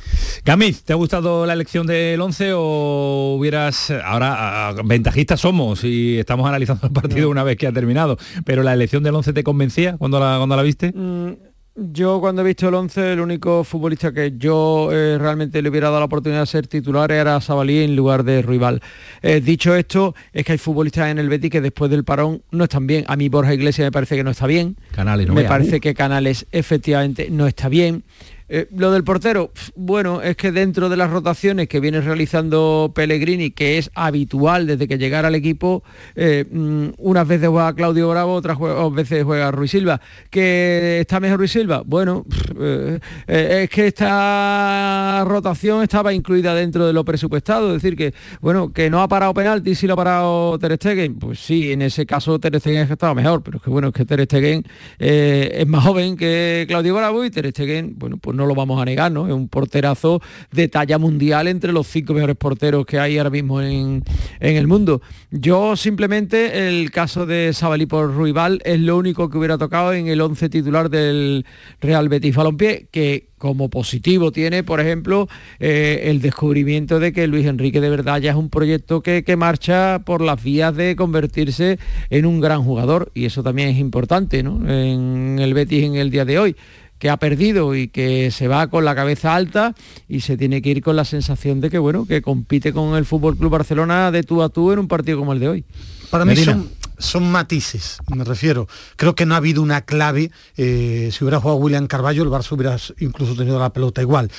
Gamiz, 0.45 0.83
¿te 0.83 0.93
ha 0.93 0.95
gustado 0.95 1.45
la 1.45 1.53
elección 1.53 1.87
del 1.87 2.19
11 2.19 2.53
o 2.53 3.35
hubieras 3.37 3.91
ahora 3.91 4.73
ventajistas 4.83 5.41
somos 5.41 5.83
y 5.83 6.19
estamos 6.19 6.47
analizando 6.47 6.87
el 6.87 6.93
partido 6.93 7.29
una 7.29 7.43
vez 7.43 7.57
que 7.57 7.67
ha 7.67 7.71
terminado, 7.71 8.17
pero 8.45 8.63
la 8.63 8.73
elección 8.73 9.03
del 9.03 9.15
11 9.15 9.33
te 9.33 9.43
convencía 9.43 9.97
cuando 9.97 10.19
la 10.19 10.37
cuando 10.37 10.55
la 10.55 10.63
viste? 10.63 10.91
Mm, 10.93 11.33
Yo 11.79 12.19
cuando 12.19 12.41
he 12.41 12.45
visto 12.45 12.67
el 12.69 12.73
11, 12.73 13.13
el 13.13 13.19
único 13.19 13.63
futbolista 13.63 14.11
que 14.11 14.33
yo 14.35 14.89
eh, 14.91 15.19
realmente 15.19 15.61
le 15.61 15.69
hubiera 15.69 15.89
dado 15.89 15.99
la 15.99 16.05
oportunidad 16.05 16.39
de 16.39 16.47
ser 16.47 16.65
titular 16.65 17.11
era 17.11 17.39
Sabalí 17.39 17.83
en 17.83 17.95
lugar 17.95 18.23
de 18.23 18.41
Rival. 18.41 18.81
Eh, 19.21 19.41
dicho 19.41 19.75
esto, 19.75 20.15
es 20.33 20.43
que 20.43 20.53
hay 20.53 20.57
futbolistas 20.57 21.09
en 21.09 21.19
el 21.19 21.29
Betis 21.29 21.51
que 21.51 21.61
después 21.61 21.91
del 21.91 22.03
parón 22.03 22.41
no 22.49 22.63
están 22.63 22.87
bien. 22.87 23.05
A 23.07 23.15
mí 23.15 23.29
Borja 23.29 23.53
Iglesias 23.53 23.85
me 23.85 23.91
parece 23.91 24.15
que 24.15 24.23
no 24.23 24.31
está 24.31 24.47
bien. 24.47 24.75
Canales 24.91 25.27
no 25.27 25.35
Me 25.35 25.43
parece 25.43 25.79
que 25.79 25.93
Canales 25.93 26.47
efectivamente 26.51 27.27
no 27.29 27.45
está 27.45 27.69
bien. 27.69 28.03
Eh, 28.49 28.67
lo 28.71 28.91
del 28.91 29.03
portero, 29.03 29.51
bueno, 29.75 30.21
es 30.21 30.37
que 30.37 30.53
dentro 30.53 30.87
de 30.87 30.95
las 30.95 31.11
rotaciones 31.11 31.67
que 31.67 31.81
viene 31.81 31.99
realizando 31.99 32.93
Pellegrini, 32.95 33.51
que 33.51 33.77
es 33.77 33.91
habitual 33.93 34.67
desde 34.67 34.87
que 34.87 34.97
llegara 34.97 35.27
al 35.27 35.35
equipo, 35.35 35.83
eh, 36.15 36.45
mm, 36.49 36.91
unas 36.97 37.27
veces 37.27 37.49
juega 37.49 37.73
Claudio 37.73 38.09
Bravo, 38.09 38.33
otras 38.33 38.57
veces 38.93 39.25
juega 39.25 39.51
Ruiz 39.51 39.71
Silva. 39.71 39.99
¿Que 40.29 40.99
está 41.01 41.19
mejor 41.19 41.39
Ruiz 41.39 41.51
Silva? 41.51 41.83
Bueno, 41.85 42.25
eh, 42.57 42.99
es 43.27 43.69
que 43.69 43.87
esta 43.87 45.25
rotación 45.27 45.83
estaba 45.83 46.13
incluida 46.13 46.55
dentro 46.55 46.87
de 46.87 46.93
lo 46.93 47.03
presupuestado, 47.03 47.75
es 47.75 47.81
decir, 47.81 47.97
que 47.97 48.13
bueno, 48.39 48.71
que 48.71 48.89
no 48.89 49.01
ha 49.01 49.09
parado 49.09 49.33
penalti, 49.33 49.75
si 49.75 49.87
lo 49.87 49.93
ha 49.93 49.97
parado 49.97 50.57
Ter 50.57 50.75
Stegen, 50.75 51.19
pues 51.19 51.39
sí, 51.39 51.73
en 51.73 51.81
ese 51.81 52.05
caso 52.05 52.39
Ter 52.39 52.57
Stegen 52.59 52.89
estaba 52.89 53.13
mejor, 53.13 53.43
pero 53.43 53.57
es 53.57 53.63
que 53.63 53.69
bueno, 53.69 53.89
es 53.89 53.93
que 53.93 54.05
Ter 54.05 54.23
Stegen 54.23 54.63
es 54.99 55.67
más 55.67 55.83
joven 55.83 56.15
que 56.15 56.65
Claudio 56.67 56.95
Bravo 56.95 57.25
y 57.25 57.29
Ter 57.29 57.49
Stegen, 57.49 57.95
bueno, 57.97 58.17
pues 58.17 58.36
no 58.37 58.45
lo 58.45 58.55
vamos 58.55 58.81
a 58.81 58.85
negar, 58.85 59.11
¿no? 59.11 59.27
Es 59.27 59.33
un 59.33 59.49
porterazo 59.49 60.21
de 60.51 60.67
talla 60.67 60.97
mundial 60.97 61.47
entre 61.47 61.73
los 61.73 61.87
cinco 61.87 62.13
mejores 62.13 62.37
porteros 62.37 62.85
que 62.85 62.99
hay 62.99 63.17
ahora 63.17 63.29
mismo 63.29 63.61
en, 63.61 64.03
el 64.39 64.67
mundo. 64.67 65.01
Yo 65.31 65.75
simplemente 65.75 66.69
el 66.69 66.91
caso 66.91 67.25
de 67.25 67.51
Sabalí 67.53 67.85
por 67.85 68.13
Ruibal 68.13 68.61
es 68.63 68.79
lo 68.79 68.97
único 68.97 69.29
que 69.29 69.37
hubiera 69.37 69.57
tocado 69.57 69.93
en 69.93 70.07
el 70.07 70.21
11 70.21 70.49
titular 70.49 70.89
del 70.89 71.45
Real 71.81 72.07
Betis 72.07 72.35
Balompié, 72.35 72.87
que 72.91 73.29
como 73.37 73.69
positivo 73.69 74.31
tiene, 74.31 74.63
por 74.63 74.79
ejemplo, 74.79 75.27
eh, 75.59 76.03
el 76.05 76.21
descubrimiento 76.21 76.99
de 76.99 77.13
que 77.13 77.27
Luis 77.27 77.45
Enrique 77.45 77.81
de 77.81 77.89
verdad 77.89 78.19
ya 78.19 78.31
es 78.31 78.37
un 78.37 78.49
proyecto 78.49 79.01
que, 79.01 79.23
que, 79.23 79.35
marcha 79.35 79.99
por 80.05 80.21
las 80.21 80.43
vías 80.43 80.75
de 80.75 80.95
convertirse 80.95 81.77
en 82.09 82.25
un 82.25 82.41
gran 82.41 82.63
jugador 82.63 83.11
y 83.13 83.25
eso 83.25 83.43
también 83.43 83.69
es 83.69 83.77
importante 83.77 84.41
¿no? 84.41 84.67
en 84.67 85.37
el 85.39 85.53
Betis 85.53 85.83
en 85.83 85.95
el 85.95 86.09
día 86.09 86.25
de 86.25 86.39
hoy 86.39 86.55
que 86.99 87.09
ha 87.09 87.17
perdido 87.17 87.75
y 87.75 87.87
que 87.87 88.31
se 88.31 88.47
va 88.47 88.67
con 88.67 88.85
la 88.85 88.95
cabeza 88.95 89.35
alta 89.35 89.75
y 90.07 90.21
se 90.21 90.37
tiene 90.37 90.61
que 90.61 90.69
ir 90.69 90.81
con 90.81 90.95
la 90.95 91.05
sensación 91.05 91.61
de 91.61 91.69
que 91.69 91.77
bueno 91.77 92.05
que 92.05 92.21
compite 92.21 92.73
con 92.73 92.95
el 92.95 93.05
Fútbol 93.05 93.37
Club 93.37 93.51
Barcelona 93.51 94.11
de 94.11 94.23
tú 94.23 94.41
a 94.41 94.49
tú 94.49 94.71
en 94.71 94.79
un 94.79 94.87
partido 94.87 95.19
como 95.19 95.33
el 95.33 95.39
de 95.39 95.49
hoy. 95.49 95.65
Para 96.09 96.25
mí 96.25 96.35
son, 96.37 96.69
son 96.97 97.31
matices, 97.31 97.99
me 98.13 98.23
refiero. 98.23 98.67
Creo 98.95 99.15
que 99.15 99.25
no 99.25 99.33
ha 99.33 99.37
habido 99.37 99.61
una 99.61 99.81
clave. 99.81 100.31
Eh, 100.55 101.09
si 101.11 101.23
hubiera 101.23 101.39
jugado 101.39 101.57
William 101.57 101.87
Carballo, 101.87 102.23
el 102.23 102.29
Barça 102.29 102.51
hubiera 102.53 102.77
incluso 102.99 103.35
tenido 103.35 103.59
la 103.59 103.71
pelota 103.71 104.01
igual. 104.01 104.31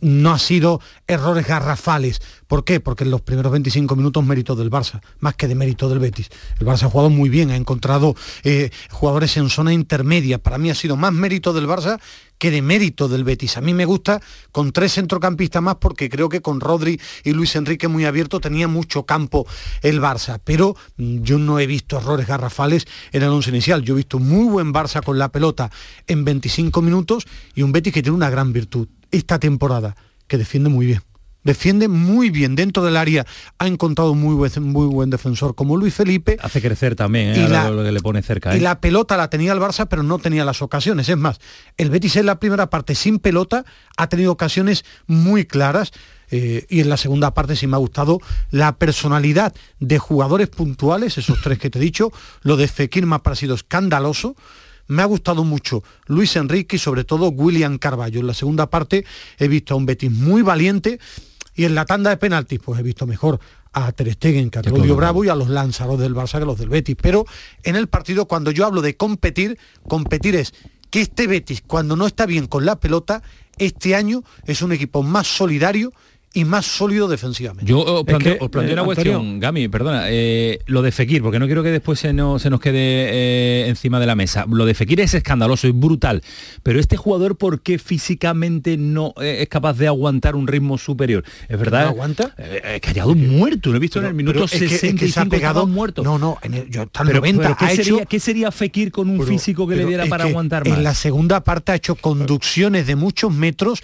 No 0.00 0.32
ha 0.32 0.38
sido 0.38 0.80
errores 1.06 1.46
garrafales. 1.46 2.20
¿Por 2.46 2.64
qué? 2.64 2.80
Porque 2.80 3.04
en 3.04 3.10
los 3.10 3.20
primeros 3.20 3.52
25 3.52 3.96
minutos 3.96 4.24
mérito 4.24 4.54
del 4.54 4.70
Barça, 4.70 5.00
más 5.20 5.34
que 5.34 5.48
de 5.48 5.54
mérito 5.54 5.88
del 5.88 5.98
Betis. 5.98 6.28
El 6.60 6.66
Barça 6.66 6.84
ha 6.84 6.90
jugado 6.90 7.10
muy 7.10 7.28
bien, 7.28 7.50
ha 7.50 7.56
encontrado 7.56 8.14
eh, 8.42 8.70
jugadores 8.90 9.36
en 9.36 9.48
zona 9.50 9.72
intermedia. 9.72 10.38
Para 10.38 10.58
mí 10.58 10.70
ha 10.70 10.74
sido 10.74 10.96
más 10.96 11.12
mérito 11.12 11.52
del 11.52 11.66
Barça 11.66 12.00
que 12.44 12.50
de 12.50 12.60
mérito 12.60 13.08
del 13.08 13.24
Betis. 13.24 13.56
A 13.56 13.62
mí 13.62 13.72
me 13.72 13.86
gusta 13.86 14.20
con 14.52 14.70
tres 14.70 14.92
centrocampistas 14.92 15.62
más 15.62 15.76
porque 15.76 16.10
creo 16.10 16.28
que 16.28 16.42
con 16.42 16.60
Rodri 16.60 17.00
y 17.22 17.32
Luis 17.32 17.56
Enrique 17.56 17.88
muy 17.88 18.04
abierto 18.04 18.38
tenía 18.38 18.68
mucho 18.68 19.04
campo 19.04 19.46
el 19.80 19.98
Barça, 19.98 20.38
pero 20.44 20.76
mm, 20.98 21.22
yo 21.22 21.38
no 21.38 21.58
he 21.58 21.66
visto 21.66 21.96
errores 21.96 22.26
garrafales 22.26 22.86
en 23.12 23.22
el 23.22 23.30
once 23.30 23.48
inicial. 23.48 23.80
Yo 23.80 23.94
he 23.94 23.96
visto 23.96 24.18
muy 24.18 24.44
buen 24.44 24.74
Barça 24.74 25.02
con 25.02 25.18
la 25.18 25.32
pelota 25.32 25.70
en 26.06 26.26
25 26.26 26.82
minutos 26.82 27.26
y 27.54 27.62
un 27.62 27.72
Betis 27.72 27.94
que 27.94 28.02
tiene 28.02 28.16
una 28.16 28.28
gran 28.28 28.52
virtud 28.52 28.88
esta 29.10 29.38
temporada, 29.38 29.96
que 30.28 30.36
defiende 30.36 30.68
muy 30.68 30.84
bien 30.84 31.13
defiende 31.44 31.88
muy 31.88 32.30
bien 32.30 32.56
dentro 32.56 32.82
del 32.82 32.96
área, 32.96 33.26
ha 33.58 33.66
encontrado 33.66 34.14
muy 34.14 34.34
buen, 34.34 34.50
muy 34.62 34.86
buen 34.86 35.10
defensor 35.10 35.54
como 35.54 35.76
Luis 35.76 35.94
Felipe. 35.94 36.38
Hace 36.42 36.60
crecer 36.60 36.96
también, 36.96 37.28
¿eh? 37.28 37.46
y 37.46 37.48
lo 37.48 37.84
que 37.84 37.92
le 37.92 38.00
pone 38.00 38.22
cerca. 38.22 38.54
Y 38.54 38.58
¿eh? 38.58 38.62
la 38.62 38.80
pelota 38.80 39.16
la 39.16 39.28
tenía 39.28 39.52
el 39.52 39.60
Barça, 39.60 39.86
pero 39.88 40.02
no 40.02 40.18
tenía 40.18 40.44
las 40.44 40.62
ocasiones. 40.62 41.08
Es 41.08 41.16
más, 41.16 41.38
el 41.76 41.90
Betis 41.90 42.16
en 42.16 42.26
la 42.26 42.40
primera 42.40 42.70
parte 42.70 42.94
sin 42.94 43.18
pelota 43.18 43.64
ha 43.96 44.08
tenido 44.08 44.32
ocasiones 44.32 44.84
muy 45.06 45.44
claras. 45.44 45.92
Eh, 46.30 46.66
y 46.70 46.80
en 46.80 46.88
la 46.88 46.96
segunda 46.96 47.34
parte 47.34 47.54
sí 47.54 47.66
me 47.66 47.76
ha 47.76 47.78
gustado 47.78 48.18
la 48.50 48.76
personalidad 48.76 49.54
de 49.78 49.98
jugadores 49.98 50.48
puntuales, 50.48 51.18
esos 51.18 51.40
tres 51.42 51.58
que 51.58 51.70
te 51.70 51.78
he 51.78 51.82
dicho. 51.82 52.12
Lo 52.42 52.56
de 52.56 52.66
Fekir 52.66 53.06
me 53.06 53.16
ha 53.16 53.18
parecido 53.20 53.54
escandaloso. 53.54 54.34
Me 54.86 55.02
ha 55.02 55.06
gustado 55.06 55.44
mucho 55.44 55.82
Luis 56.06 56.36
Enrique 56.36 56.76
y 56.76 56.78
sobre 56.78 57.04
todo 57.04 57.28
William 57.28 57.78
Carballo. 57.78 58.20
En 58.20 58.26
la 58.26 58.34
segunda 58.34 58.68
parte 58.68 59.04
he 59.38 59.48
visto 59.48 59.74
a 59.74 59.76
un 59.76 59.86
Betis 59.86 60.10
muy 60.10 60.42
valiente 60.42 60.98
y 61.54 61.64
en 61.64 61.74
la 61.74 61.84
tanda 61.84 62.10
de 62.10 62.16
penaltis, 62.16 62.60
pues 62.64 62.80
he 62.80 62.82
visto 62.82 63.06
mejor 63.06 63.40
a 63.72 63.92
Ter 63.92 64.12
Stegen 64.12 64.50
que 64.50 64.60
a 64.60 64.62
Claudio 64.62 64.96
Bravo 64.96 65.24
y 65.24 65.28
a 65.28 65.34
los 65.34 65.48
lanzaros 65.48 65.98
del 65.98 66.14
Barça 66.14 66.38
que 66.38 66.46
los 66.46 66.58
del 66.58 66.68
Betis. 66.68 66.96
Pero 67.00 67.26
en 67.62 67.76
el 67.76 67.88
partido, 67.88 68.26
cuando 68.26 68.50
yo 68.50 68.66
hablo 68.66 68.82
de 68.82 68.96
competir, 68.96 69.58
competir 69.88 70.36
es 70.36 70.54
que 70.90 71.00
este 71.00 71.26
Betis, 71.26 71.62
cuando 71.66 71.96
no 71.96 72.06
está 72.06 72.26
bien 72.26 72.46
con 72.46 72.64
la 72.64 72.78
pelota, 72.78 73.22
este 73.58 73.94
año 73.94 74.22
es 74.46 74.62
un 74.62 74.72
equipo 74.72 75.02
más 75.02 75.26
solidario 75.26 75.92
y 76.34 76.44
más 76.44 76.66
sólido 76.66 77.06
defensivamente. 77.06 77.70
Yo 77.70 77.78
os 77.78 78.04
planteo, 78.04 78.38
una 78.52 78.82
eh, 78.82 78.84
cuestión, 78.84 79.38
Gami, 79.38 79.68
perdona, 79.68 80.06
eh, 80.08 80.58
lo 80.66 80.82
de 80.82 80.90
Fekir, 80.90 81.22
porque 81.22 81.38
no 81.38 81.46
quiero 81.46 81.62
que 81.62 81.70
después 81.70 82.00
se, 82.00 82.12
no, 82.12 82.40
se 82.40 82.50
nos 82.50 82.60
quede 82.60 82.74
eh, 82.76 83.68
encima 83.68 84.00
de 84.00 84.06
la 84.06 84.16
mesa. 84.16 84.44
Lo 84.50 84.66
de 84.66 84.74
Fekir 84.74 85.00
es 85.00 85.14
escandaloso 85.14 85.68
y 85.68 85.70
brutal, 85.70 86.22
pero 86.64 86.80
este 86.80 86.96
jugador, 86.96 87.36
¿por 87.36 87.60
qué 87.60 87.78
físicamente 87.78 88.76
no 88.76 89.14
es 89.22 89.48
capaz 89.48 89.74
de 89.74 89.86
aguantar 89.86 90.34
un 90.34 90.48
ritmo 90.48 90.76
superior? 90.76 91.24
¿Es 91.48 91.56
verdad? 91.56 91.84
¿No 91.84 91.90
aguanta? 91.90 92.34
que 92.34 92.90
ha 92.90 92.92
llegado 92.92 93.14
muerto, 93.14 93.70
lo 93.70 93.76
he 93.76 93.80
visto 93.80 94.00
en 94.00 94.06
el 94.06 94.14
minuto 94.14 94.48
65 94.48 95.12
se 95.12 95.20
ha 95.20 95.24
pegado 95.26 95.66
muerto. 95.68 96.02
No, 96.02 96.18
no, 96.18 96.38
en 96.42 96.54
el, 96.54 96.68
yo 96.68 96.82
hasta 96.82 97.04
el 97.04 97.14
90 97.14 97.56
¿qué, 97.56 97.76
sería, 97.76 98.04
¿qué, 98.06 98.18
sería, 98.18 98.50
Fekir 98.50 98.90
con 98.90 99.08
un 99.08 99.24
físico 99.24 99.68
que 99.68 99.76
le 99.76 99.86
diera 99.86 100.06
para 100.06 100.24
aguantar 100.24 100.68
más? 100.68 100.78
En 100.78 100.82
la 100.82 100.94
segunda 100.94 101.44
parte 101.44 101.70
ha 101.70 101.74
hecho 101.76 101.94
conducciones 101.94 102.88
de 102.88 102.96
muchos 102.96 103.32
metros, 103.32 103.82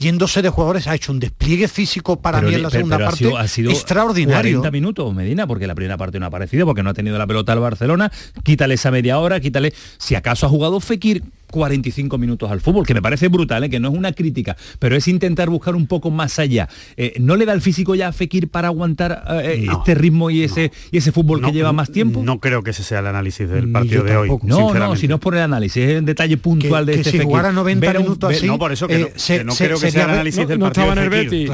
yéndose 0.00 0.42
de 0.42 0.48
jugadores, 0.48 0.88
ha 0.88 0.96
hecho 0.96 1.12
un 1.12 1.20
despliegue 1.20 1.67
físico 1.68 2.20
para 2.20 2.40
mí 2.40 2.54
en 2.54 2.62
la 2.62 2.70
segunda 2.70 2.98
parte 2.98 3.30
ha 3.36 3.48
sido, 3.48 3.70
extraordinario. 3.70 4.60
40 4.60 4.70
minutos, 4.70 5.14
Medina, 5.14 5.46
porque 5.46 5.66
la 5.66 5.74
primera 5.74 5.96
parte 5.96 6.18
no 6.18 6.26
ha 6.26 6.28
aparecido, 6.28 6.66
porque 6.66 6.82
no 6.82 6.90
ha 6.90 6.94
tenido 6.94 7.18
la 7.18 7.26
pelota 7.26 7.52
al 7.52 7.60
Barcelona. 7.60 8.10
Quítale 8.42 8.74
esa 8.74 8.90
media 8.90 9.18
hora, 9.18 9.40
quítale. 9.40 9.72
Si 9.98 10.14
acaso 10.14 10.46
ha 10.46 10.48
jugado 10.48 10.80
Fekir 10.80 11.22
45 11.50 12.18
minutos 12.18 12.50
al 12.50 12.60
fútbol, 12.60 12.86
que 12.86 12.94
me 12.94 13.02
parece 13.02 13.28
brutal, 13.28 13.64
¿eh? 13.64 13.70
que 13.70 13.80
no 13.80 13.88
es 13.88 13.94
una 13.94 14.12
crítica, 14.12 14.56
pero 14.78 14.96
es 14.96 15.08
intentar 15.08 15.48
buscar 15.48 15.74
un 15.74 15.86
poco 15.86 16.10
más 16.10 16.38
allá. 16.38 16.68
Eh, 16.96 17.14
¿No 17.20 17.36
le 17.36 17.46
da 17.46 17.52
el 17.52 17.62
físico 17.62 17.94
ya 17.94 18.08
a 18.08 18.12
Fekir 18.12 18.48
para 18.48 18.68
aguantar 18.68 19.24
eh, 19.42 19.66
este 19.70 19.94
ritmo 19.94 20.30
y 20.30 20.42
ese, 20.42 20.70
y 20.90 20.98
ese 20.98 21.12
fútbol 21.12 21.42
que 21.42 21.52
lleva 21.52 21.72
más 21.72 21.90
tiempo? 21.90 22.22
No 22.22 22.38
creo 22.38 22.62
que 22.62 22.70
ese 22.70 22.82
sea 22.82 23.00
el 23.00 23.06
análisis 23.06 23.48
del 23.48 23.70
partido 23.70 24.04
de 24.04 24.16
hoy. 24.16 24.30
No, 24.42 24.74
no, 24.74 24.96
si 24.96 25.08
no 25.08 25.16
es 25.16 25.20
por 25.20 25.34
el 25.34 25.42
análisis, 25.42 25.82
es 25.82 25.90
el 25.96 26.04
detalle 26.04 26.36
puntual 26.36 26.86
de 26.86 26.94
este 26.94 27.10
si 27.10 27.18
jugara 27.18 27.52
90 27.52 27.92
minutos 27.94 28.34
así, 28.34 28.46
no, 28.46 28.58
por 28.58 28.72
eso 28.72 28.86
que 28.86 29.12
no, 29.44 29.54
creo 29.54 29.80
que 29.80 29.90
sea 29.90 30.04
el 30.04 30.10
análisis 30.10 30.46
del 30.46 30.58
partido 30.58 30.86
no 30.86 30.92
estaba 30.92 30.94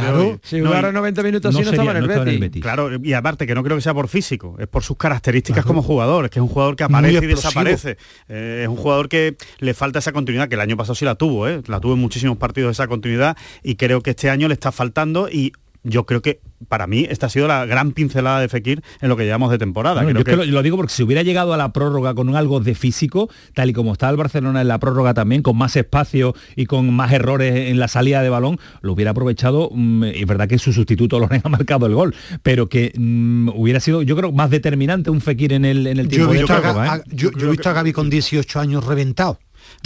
el 0.07 0.13
claro. 0.13 0.41
Si 0.43 0.61
jugara 0.61 0.93
90 0.93 1.23
minutos 1.23 1.55
así 1.55 1.65
no, 1.65 1.71
estaba 1.71 1.93
en 1.93 1.97
el 1.99 2.41
Betis. 2.41 2.63
Claro, 2.63 2.91
y 3.03 3.13
aparte 3.13 3.47
que 3.47 3.55
no 3.55 3.63
creo 3.63 3.77
que 3.77 3.83
sea 3.83 3.95
por 3.95 4.09
físico, 4.09 4.57
es 4.59 4.67
por 4.67 4.83
sus 4.83 4.97
características 4.97 5.65
como 5.65 5.83
jugador, 5.83 6.25
es 6.25 6.31
que 6.31 6.41
es 6.41 6.43
un 6.43 6.49
jugador 6.49 6.77
que 6.77 6.85
aparece 6.85 7.25
y 7.25 7.29
desaparece. 7.29 7.97
es 8.29 8.69
un 8.69 8.77
jugador 8.77 9.09
que 9.09 9.37
le 9.59 9.75
falta 9.75 10.01
esa 10.01 10.13
continuidad, 10.13 10.49
que 10.49 10.57
la 10.57 10.65
año 10.65 10.77
pasado 10.77 10.95
sí 10.95 11.05
la 11.05 11.15
tuvo, 11.15 11.49
¿eh? 11.49 11.63
la 11.67 11.79
tuvo 11.81 11.95
en 11.95 12.01
muchísimos 12.01 12.37
partidos 12.37 12.73
esa 12.73 12.89
continuidad 12.89 13.37
y 13.63 13.77
creo 13.77 14.03
que 14.03 14.11
este 14.11 14.31
año 14.31 14.49
le 14.49 14.55
está 14.55 14.73
faltando 14.73 15.29
y 15.29 15.53
yo 15.85 16.07
creo 16.07 16.23
que 16.23 16.41
para 16.69 16.87
mí 16.87 17.07
esta 17.09 17.27
ha 17.27 17.29
sido 17.29 17.47
la 17.47 17.67
gran 17.67 17.93
pincelada 17.93 18.41
de 18.41 18.49
Fekir 18.49 18.83
en 19.01 19.09
lo 19.09 19.17
que 19.17 19.25
llevamos 19.25 19.51
de 19.51 19.59
temporada. 19.59 20.03
lo, 20.03 20.63
digo 20.63 20.77
porque 20.77 20.93
si 20.93 21.03
hubiera 21.03 21.23
llegado 21.23 21.53
a 21.53 21.57
la 21.57 21.73
prórroga 21.73 22.15
con 22.15 22.35
algo 22.35 22.61
de 22.61 22.75
físico, 22.75 23.29
tal 23.53 23.71
y 23.71 23.73
como 23.73 23.93
está 23.93 24.09
el 24.09 24.17
Barcelona 24.17 24.63
en 24.63 24.69
la 24.69 24.79
prórroga 24.79 25.15
también, 25.15 25.43
con 25.43 25.57
más 25.57 25.77
espacio 25.77 26.35
y 26.57 26.67
con 26.67 26.93
más 26.93 27.13
errores 27.13 27.71
en 27.71 27.79
la 27.79 27.89
salida 27.89 28.23
de 28.23 28.31
balón, 28.31 28.59
lo 28.81 28.93
hubiera 28.95 29.11
aprovechado. 29.11 29.71
Mm, 29.73 30.05
es 30.05 30.27
verdad 30.27 30.49
que 30.49 30.59
su 30.59 30.73
sustituto 30.73 31.19
lo 31.19 31.27
ha 31.27 31.49
marcado 31.49 31.87
el 31.87 31.95
gol, 31.95 32.15
pero 32.43 32.69
que 32.69 32.93
mm, 32.97 33.51
hubiera 33.55 33.81
sido, 33.81 34.03
yo 34.03 34.17
creo, 34.17 34.33
más 34.33 34.51
determinante 34.51 35.11
un 35.11 35.21
Fekir 35.21 35.53
en 35.53 35.65
el, 35.65 35.87
en 35.87 35.99
el 35.99 36.09
tiempo 36.09 36.33
yo 36.33 36.41
de 36.41 36.47
prórroga. 36.47 36.97
¿eh? 36.97 37.03
yo, 37.09 37.29
he 37.29 37.51
visto 37.51 37.69
a 37.69 37.75
Gaby 37.75 37.93
con 37.93 38.09
18 38.09 38.61
años 38.61 38.85
reventado 38.87 39.39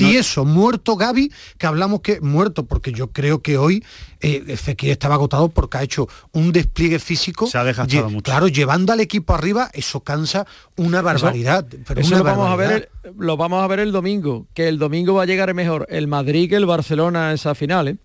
tieso, 0.06 0.44
muerto 0.44 0.96
Gaby, 0.96 1.32
que 1.58 1.66
hablamos 1.66 2.00
que 2.00 2.20
muerto, 2.20 2.66
porque 2.66 2.92
yo 2.92 3.08
creo 3.08 3.42
que 3.42 3.58
hoy 3.58 3.84
eh, 4.20 4.56
Fekir 4.56 4.90
estaba 4.90 5.16
agotado 5.16 5.48
porque 5.48 5.78
ha 5.78 5.82
hecho 5.82 6.08
un 6.32 6.52
despliegue 6.52 6.98
físico. 6.98 7.46
Se 7.46 7.58
ha 7.58 7.64
dejado 7.64 8.10
mucho. 8.10 8.22
Claro, 8.22 8.48
llevando 8.48 8.92
al 8.92 9.00
equipo 9.00 9.34
arriba, 9.34 9.70
eso 9.72 10.00
cansa 10.00 10.46
una 10.76 11.02
barbaridad. 11.02 11.66
pero 11.86 12.00
lo, 12.02 12.24
Vamos 12.24 12.50
a 12.50 12.56
ver 12.56 12.88
el, 13.04 13.12
lo 13.18 13.36
vamos 13.36 13.62
a 13.62 13.66
ver 13.66 13.80
el 13.80 13.92
domingo, 13.92 14.46
que 14.54 14.68
el 14.68 14.78
domingo 14.78 15.14
va 15.14 15.22
a 15.22 15.26
llegar 15.26 15.52
mejor 15.54 15.86
el 15.90 16.06
Madrid 16.06 16.48
que 16.48 16.56
el 16.56 16.66
Barcelona 16.66 17.28
a 17.28 17.32
esa 17.34 17.54
final. 17.54 17.88
¿eh? 17.88 17.96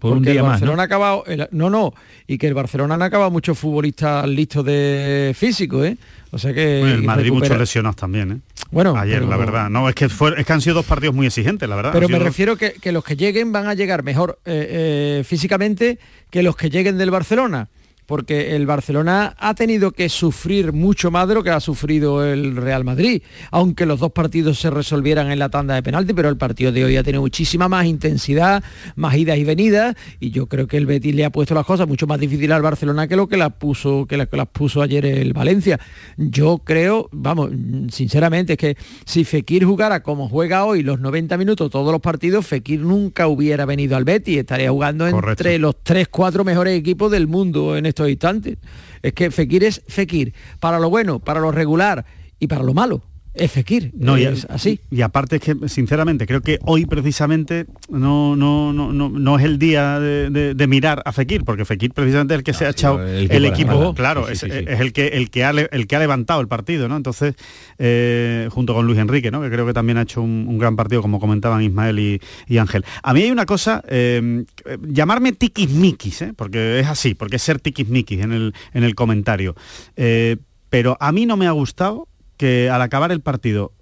Por 0.00 0.16
un 0.16 0.22
día 0.24 0.32
el 0.32 0.42
más, 0.42 0.50
Barcelona 0.52 0.76
¿no? 0.76 0.82
ha 0.82 0.84
acabado, 0.86 1.24
el- 1.26 1.48
no, 1.52 1.70
no, 1.70 1.94
y 2.26 2.38
que 2.38 2.46
el 2.48 2.54
Barcelona 2.54 2.94
han 2.94 3.02
acabado 3.02 3.30
muchos 3.30 3.58
futbolistas 3.58 4.26
listos 4.28 4.64
de 4.64 5.32
físico, 5.36 5.84
¿eh? 5.84 5.96
O 6.32 6.38
sea 6.38 6.52
que 6.54 6.78
Bueno, 6.80 6.94
el 6.96 7.02
Madrid 7.02 7.32
muchos 7.32 7.58
lesionados 7.58 7.96
también, 7.96 8.32
¿eh? 8.32 8.36
Bueno, 8.70 8.96
ayer, 8.96 9.18
pero- 9.18 9.30
la 9.30 9.36
verdad. 9.36 9.68
No, 9.70 9.88
es 9.88 9.94
que 9.94 10.08
fue, 10.08 10.32
es 10.38 10.46
que 10.46 10.52
han 10.52 10.60
sido 10.60 10.76
dos 10.76 10.86
partidos 10.86 11.14
muy 11.14 11.26
exigentes, 11.26 11.68
la 11.68 11.76
verdad. 11.76 11.90
Pero 11.92 12.08
me 12.08 12.18
refiero 12.18 12.56
que, 12.56 12.72
que 12.72 12.92
los 12.92 13.04
que 13.04 13.16
lleguen 13.16 13.52
van 13.52 13.66
a 13.66 13.74
llegar 13.74 14.02
mejor 14.04 14.38
eh, 14.44 15.18
eh, 15.20 15.24
físicamente 15.24 15.98
que 16.30 16.42
los 16.42 16.56
que 16.56 16.70
lleguen 16.70 16.96
del 16.98 17.10
Barcelona. 17.10 17.68
Porque 18.10 18.56
el 18.56 18.66
Barcelona 18.66 19.36
ha 19.38 19.54
tenido 19.54 19.92
que 19.92 20.08
sufrir 20.08 20.72
mucho 20.72 21.12
más 21.12 21.28
de 21.28 21.34
lo 21.36 21.44
que 21.44 21.50
ha 21.50 21.60
sufrido 21.60 22.24
el 22.26 22.56
Real 22.56 22.82
Madrid, 22.82 23.22
aunque 23.52 23.86
los 23.86 24.00
dos 24.00 24.10
partidos 24.10 24.58
se 24.58 24.68
resolvieran 24.68 25.30
en 25.30 25.38
la 25.38 25.48
tanda 25.48 25.76
de 25.76 25.82
penalti, 25.84 26.12
pero 26.12 26.28
el 26.28 26.36
partido 26.36 26.72
de 26.72 26.84
hoy 26.84 26.96
ha 26.96 27.04
tenido 27.04 27.22
muchísima 27.22 27.68
más 27.68 27.86
intensidad, 27.86 28.64
más 28.96 29.14
idas 29.16 29.38
y 29.38 29.44
venidas, 29.44 29.94
y 30.18 30.32
yo 30.32 30.46
creo 30.48 30.66
que 30.66 30.76
el 30.76 30.86
Betis 30.86 31.14
le 31.14 31.24
ha 31.24 31.30
puesto 31.30 31.54
las 31.54 31.64
cosas 31.64 31.86
mucho 31.86 32.08
más 32.08 32.18
difíciles 32.18 32.50
al 32.50 32.62
Barcelona 32.62 33.06
que 33.06 33.14
lo 33.14 33.28
que 33.28 33.36
las 33.36 33.52
puso, 33.52 34.06
que 34.06 34.16
la- 34.16 34.26
que 34.26 34.36
las 34.36 34.48
puso 34.48 34.82
ayer 34.82 35.06
el 35.06 35.32
Valencia. 35.32 35.78
Yo 36.16 36.58
creo, 36.64 37.08
vamos, 37.12 37.50
sinceramente, 37.90 38.54
es 38.54 38.58
que 38.58 38.76
si 39.06 39.22
Fekir 39.22 39.64
jugara 39.64 40.02
como 40.02 40.28
juega 40.28 40.64
hoy 40.64 40.82
los 40.82 40.98
90 40.98 41.36
minutos 41.36 41.70
todos 41.70 41.92
los 41.92 42.00
partidos, 42.00 42.44
Fekir 42.44 42.80
nunca 42.80 43.28
hubiera 43.28 43.66
venido 43.66 43.96
al 43.96 44.02
Betis, 44.04 44.38
estaría 44.38 44.70
jugando 44.70 45.08
Correcto. 45.08 45.42
entre 45.44 45.58
los 45.60 45.76
3, 45.84 46.08
4 46.08 46.42
mejores 46.42 46.76
equipos 46.76 47.10
del 47.12 47.28
mundo 47.28 47.76
en 47.76 47.86
estos. 48.08 48.58
Es 49.02 49.12
que 49.12 49.30
Fekir 49.30 49.64
es 49.64 49.82
Fekir, 49.88 50.34
para 50.58 50.78
lo 50.78 50.90
bueno, 50.90 51.18
para 51.18 51.40
lo 51.40 51.50
regular 51.50 52.04
y 52.38 52.46
para 52.46 52.62
lo 52.62 52.74
malo. 52.74 53.02
Es 53.32 53.52
Fekir, 53.52 53.92
No, 53.94 54.18
y, 54.18 54.24
es 54.24 54.44
así. 54.50 54.80
y 54.90 55.02
aparte 55.02 55.36
es 55.36 55.42
que, 55.42 55.68
sinceramente, 55.68 56.26
creo 56.26 56.40
que 56.40 56.58
hoy 56.62 56.84
precisamente 56.86 57.66
no, 57.88 58.34
no, 58.34 58.72
no, 58.72 58.92
no, 58.92 59.08
no 59.08 59.38
es 59.38 59.44
el 59.44 59.56
día 59.58 60.00
de, 60.00 60.30
de- 60.30 60.54
de 60.54 60.66
mirar 60.66 61.00
a 61.04 61.12
Fekir, 61.12 61.44
porque 61.44 61.64
Fekir 61.64 61.92
precisamente 61.92 62.34
es 62.34 62.38
el 62.38 62.44
que 62.44 62.52
se 62.54 62.66
ha 62.66 62.70
echado 62.70 63.00
el 63.06 63.30
el, 63.30 63.44
equipo 63.44 63.94
claro, 63.94 64.26
sí, 64.26 64.32
es, 64.32 64.38
sí, 64.40 64.46
sí. 64.50 64.64
es 64.66 64.80
el 64.80 64.92
que 64.92 65.06
el 65.08 65.30
que 65.30 65.44
ha 65.44 65.50
el 65.50 65.86
que 65.86 65.96
ha 65.96 65.98
levantado 66.00 66.40
el 66.40 66.48
partido, 66.48 66.88
¿no? 66.88 66.96
Entonces, 66.96 67.34
eh, 67.78 68.48
junto 68.50 68.74
con 68.74 68.84
Luis 68.86 68.98
Enrique, 68.98 69.30
¿no? 69.30 69.40
Que 69.40 69.48
creo 69.50 69.64
que 69.64 69.72
también 69.74 69.98
ha 69.98 70.02
hecho 70.02 70.22
un, 70.22 70.46
un 70.48 70.58
gran 70.58 70.74
partido, 70.74 71.00
como 71.00 71.20
comentaban 71.20 71.62
Ismael 71.62 71.98
y, 72.00 72.20
y 72.48 72.58
Ángel. 72.58 72.84
A 73.02 73.14
mí 73.14 73.22
hay 73.22 73.30
una 73.30 73.46
cosa, 73.46 73.82
eh, 73.88 74.44
eh, 74.64 74.78
llamarme 74.88 75.32
tiquismiquis, 75.32 76.22
¿eh? 76.22 76.32
porque 76.34 76.80
es 76.80 76.86
así, 76.88 77.14
porque 77.14 77.36
es 77.36 77.42
ser 77.42 77.60
tiquismiquis 77.60 78.20
en 78.22 78.32
el, 78.32 78.54
en 78.74 78.82
el 78.82 78.94
comentario. 78.96 79.54
Eh, 79.96 80.36
pero 80.68 80.96
a 81.00 81.10
mí 81.12 81.26
no 81.26 81.36
me 81.36 81.46
ha 81.46 81.50
gustado 81.52 82.06
que 82.40 82.70
al 82.70 82.80
acabar 82.80 83.12
el 83.12 83.20
partido 83.20 83.74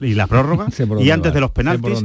y 0.00 0.14
la 0.14 0.26
prórroga 0.26 0.68
y 1.00 1.10
antes 1.10 1.32
vas, 1.32 1.34
de 1.34 1.40
los 1.40 1.50
penaltis 1.50 2.02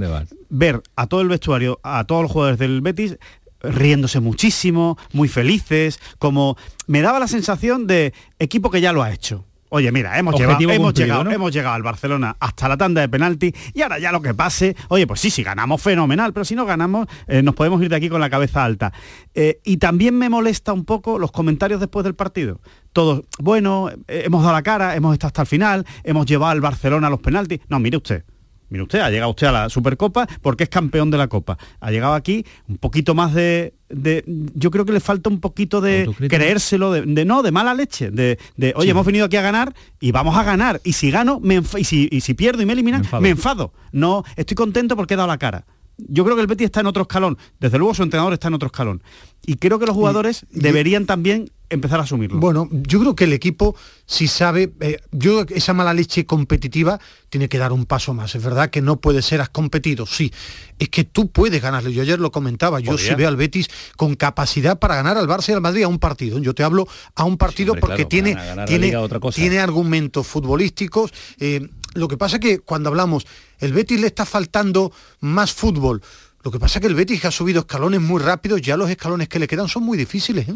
ver 0.49 0.84
a 0.97 1.07
todo 1.07 1.22
el 1.22 1.30
vestuario, 1.30 1.80
a 1.84 2.03
todos 2.03 2.24
los 2.24 2.32
jugadores 2.32 2.59
del 2.59 2.82
Betis 2.82 3.18
riéndose 3.62 4.20
muchísimo, 4.20 4.97
muy 5.14 5.30
felices, 5.30 6.01
como 6.20 6.57
me 6.86 7.01
daba 7.01 7.18
la 7.18 7.30
sensación 7.30 7.88
de 7.88 8.14
equipo 8.39 8.70
que 8.72 8.82
ya 8.82 8.91
lo 8.91 9.03
ha 9.03 9.14
hecho. 9.14 9.45
Oye, 9.74 9.89
mira, 9.89 10.19
hemos, 10.19 10.36
llegado, 10.36 10.59
hemos, 10.59 10.88
cumplido, 10.88 10.91
llegado, 10.91 11.24
¿no? 11.24 11.32
hemos 11.32 11.53
llegado 11.53 11.76
al 11.76 11.82
Barcelona 11.82 12.36
hasta 12.41 12.67
la 12.67 12.76
tanda 12.76 12.99
de 12.99 13.07
penalti 13.07 13.55
y 13.74 13.82
ahora 13.82 13.99
ya 13.99 14.11
lo 14.11 14.22
que 14.22 14.34
pase, 14.34 14.76
oye, 14.89 15.07
pues 15.07 15.22
sí, 15.22 15.30
si 15.30 15.43
ganamos 15.43 15.82
fenomenal, 15.82 16.34
pero 16.34 16.43
si 16.43 16.55
no 16.55 16.65
ganamos 16.65 17.07
eh, 17.26 17.41
nos 17.41 17.55
podemos 17.55 17.82
ir 17.82 17.88
de 17.88 17.95
aquí 17.95 18.09
con 18.09 18.19
la 18.19 18.30
cabeza 18.30 18.65
alta. 18.65 18.91
Eh, 19.34 19.61
y 19.63 19.78
también 19.78 20.17
me 20.17 20.28
molesta 20.28 20.74
un 20.74 20.84
poco 20.84 21.17
los 21.17 21.32
comentarios 21.32 21.80
después 21.80 22.03
del 22.03 22.15
partido. 22.15 22.59
Todos, 22.91 23.22
bueno, 23.39 23.89
eh, 24.09 24.24
hemos 24.26 24.41
dado 24.41 24.53
la 24.53 24.61
cara, 24.61 24.97
hemos 24.97 25.13
estado 25.13 25.28
hasta 25.30 25.43
el 25.43 25.47
final, 25.47 25.86
hemos 26.03 26.26
llevado 26.26 26.51
al 26.51 26.59
Barcelona 26.59 27.07
a 27.07 27.09
los 27.09 27.22
penaltis. 27.22 27.61
No, 27.69 27.80
mire 27.80 27.95
usted, 27.95 28.26
Mire 28.72 28.84
usted, 28.84 28.99
ha 28.99 29.09
llegado 29.11 29.30
usted 29.30 29.47
a 29.47 29.51
la 29.51 29.69
Supercopa 29.69 30.26
porque 30.41 30.63
es 30.63 30.69
campeón 30.69 31.11
de 31.11 31.17
la 31.17 31.28
Copa. 31.28 31.57
Ha 31.80 31.91
llegado 31.91 32.13
aquí 32.15 32.45
un 32.67 32.78
poquito 32.78 33.13
más 33.13 33.34
de... 33.36 33.74
de- 33.89 34.24
yo 34.55 34.72
creo 34.72 34.86
que 34.86 34.93
le 34.93 34.99
falta 35.01 35.30
un 35.30 35.39
poquito 35.41 35.82
de 35.82 36.09
creérselo, 36.30 36.91
de, 36.91 37.01
de 37.01 37.26
no, 37.26 37.43
de 37.43 37.51
mala 37.51 37.74
leche. 37.74 38.09
De, 38.11 38.39
de, 38.55 38.74
oye, 38.78 38.86
Sí. 38.88 38.91
hemos 38.91 39.05
venido 39.05 39.26
aquí 39.26 39.36
a 39.36 39.41
ganar 39.41 39.76
y 39.99 40.11
vamos 40.11 40.36
a 40.38 40.43
ganar. 40.43 40.80
Y 40.86 40.93
si 40.93 41.11
gano, 41.11 41.39
me 41.41 41.61
y, 41.78 41.84
si, 41.84 42.07
y 42.11 42.22
si 42.22 42.34
pierdo 42.34 42.61
y 42.63 42.65
me 42.65 42.74
eliminan, 42.74 43.01
Me 43.01 43.05
enfado. 43.05 43.22
me 43.22 43.30
enfado. 43.30 43.74
No, 43.91 44.24
estoy 44.38 44.55
contento 44.55 44.95
porque 44.95 45.13
he 45.15 45.17
dado 45.17 45.28
la 45.28 45.38
cara. 45.38 45.65
Yo 45.97 46.24
creo 46.24 46.36
que 46.36 46.41
el 46.41 46.47
Betis 46.47 46.65
está 46.65 46.80
en 46.80 46.88
otro 46.88 47.03
escalón. 47.03 47.38
Desde 47.59 47.78
luego 47.78 47.93
su 47.93 48.01
entrenador 48.01 48.34
está 48.34 48.47
en 48.47 48.55
otro 48.55 48.67
escalón. 48.67 49.03
Y 49.45 49.55
creo 49.55 49.79
que 49.79 49.85
los 49.85 49.95
jugadores 49.95 50.45
deberían 50.51 51.05
también 51.05 51.51
empezar 51.69 51.99
a 51.99 52.03
asumirlo. 52.03 52.39
Bueno, 52.39 52.67
yo 52.71 52.99
creo 52.99 53.15
que 53.15 53.23
el 53.23 53.33
equipo, 53.33 53.75
si 54.05 54.27
sabe, 54.27 54.73
eh, 54.81 54.99
yo 55.11 55.45
esa 55.49 55.73
mala 55.73 55.93
leche 55.93 56.25
competitiva 56.25 56.99
tiene 57.29 57.47
que 57.49 57.57
dar 57.57 57.71
un 57.71 57.85
paso 57.85 58.13
más. 58.13 58.35
Es 58.35 58.43
verdad 58.43 58.69
que 58.69 58.81
no 58.81 58.99
puede 58.99 59.21
ser 59.21 59.41
has 59.41 59.49
competido, 59.49 60.05
sí. 60.05 60.31
Es 60.79 60.89
que 60.89 61.05
tú 61.05 61.31
puedes 61.31 61.61
ganarle. 61.61 61.93
Yo 61.93 62.01
ayer 62.01 62.19
lo 62.19 62.31
comentaba, 62.31 62.79
yo 62.81 62.91
Podría. 62.91 63.09
sí 63.09 63.15
veo 63.15 63.29
al 63.29 63.37
Betis 63.37 63.69
con 63.95 64.15
capacidad 64.15 64.77
para 64.79 64.95
ganar 64.95 65.17
al 65.17 65.27
Barça 65.27 65.49
y 65.49 65.53
al 65.53 65.61
Madrid 65.61 65.83
a 65.83 65.87
un 65.87 65.99
partido. 65.99 66.39
Yo 66.39 66.53
te 66.53 66.63
hablo 66.63 66.87
a 67.15 67.23
un 67.23 67.37
partido 67.37 67.71
hombre, 67.73 67.81
porque 67.81 68.07
claro, 68.07 68.09
tiene, 68.09 68.65
tiene, 68.67 68.85
Liga, 68.87 69.01
otra 69.01 69.19
cosa. 69.19 69.37
tiene 69.37 69.59
argumentos 69.59 70.27
futbolísticos. 70.27 71.11
eh, 71.39 71.67
lo 71.93 72.07
que 72.07 72.17
pasa 72.17 72.39
que 72.39 72.59
cuando 72.59 72.89
hablamos, 72.89 73.25
el 73.59 73.73
Betis 73.73 73.99
le 73.99 74.07
está 74.07 74.25
faltando 74.25 74.91
más 75.19 75.51
fútbol. 75.51 76.01
Lo 76.43 76.51
que 76.51 76.59
pasa 76.59 76.79
es 76.79 76.81
que 76.81 76.87
el 76.87 76.95
Betis 76.95 77.23
ha 77.25 77.31
subido 77.31 77.61
escalones 77.61 78.01
muy 78.01 78.21
rápidos, 78.21 78.61
ya 78.61 78.77
los 78.77 78.89
escalones 78.89 79.27
que 79.29 79.39
le 79.39 79.47
quedan 79.47 79.67
son 79.67 79.83
muy 79.83 79.97
difíciles. 79.97 80.47
¿eh? 80.49 80.55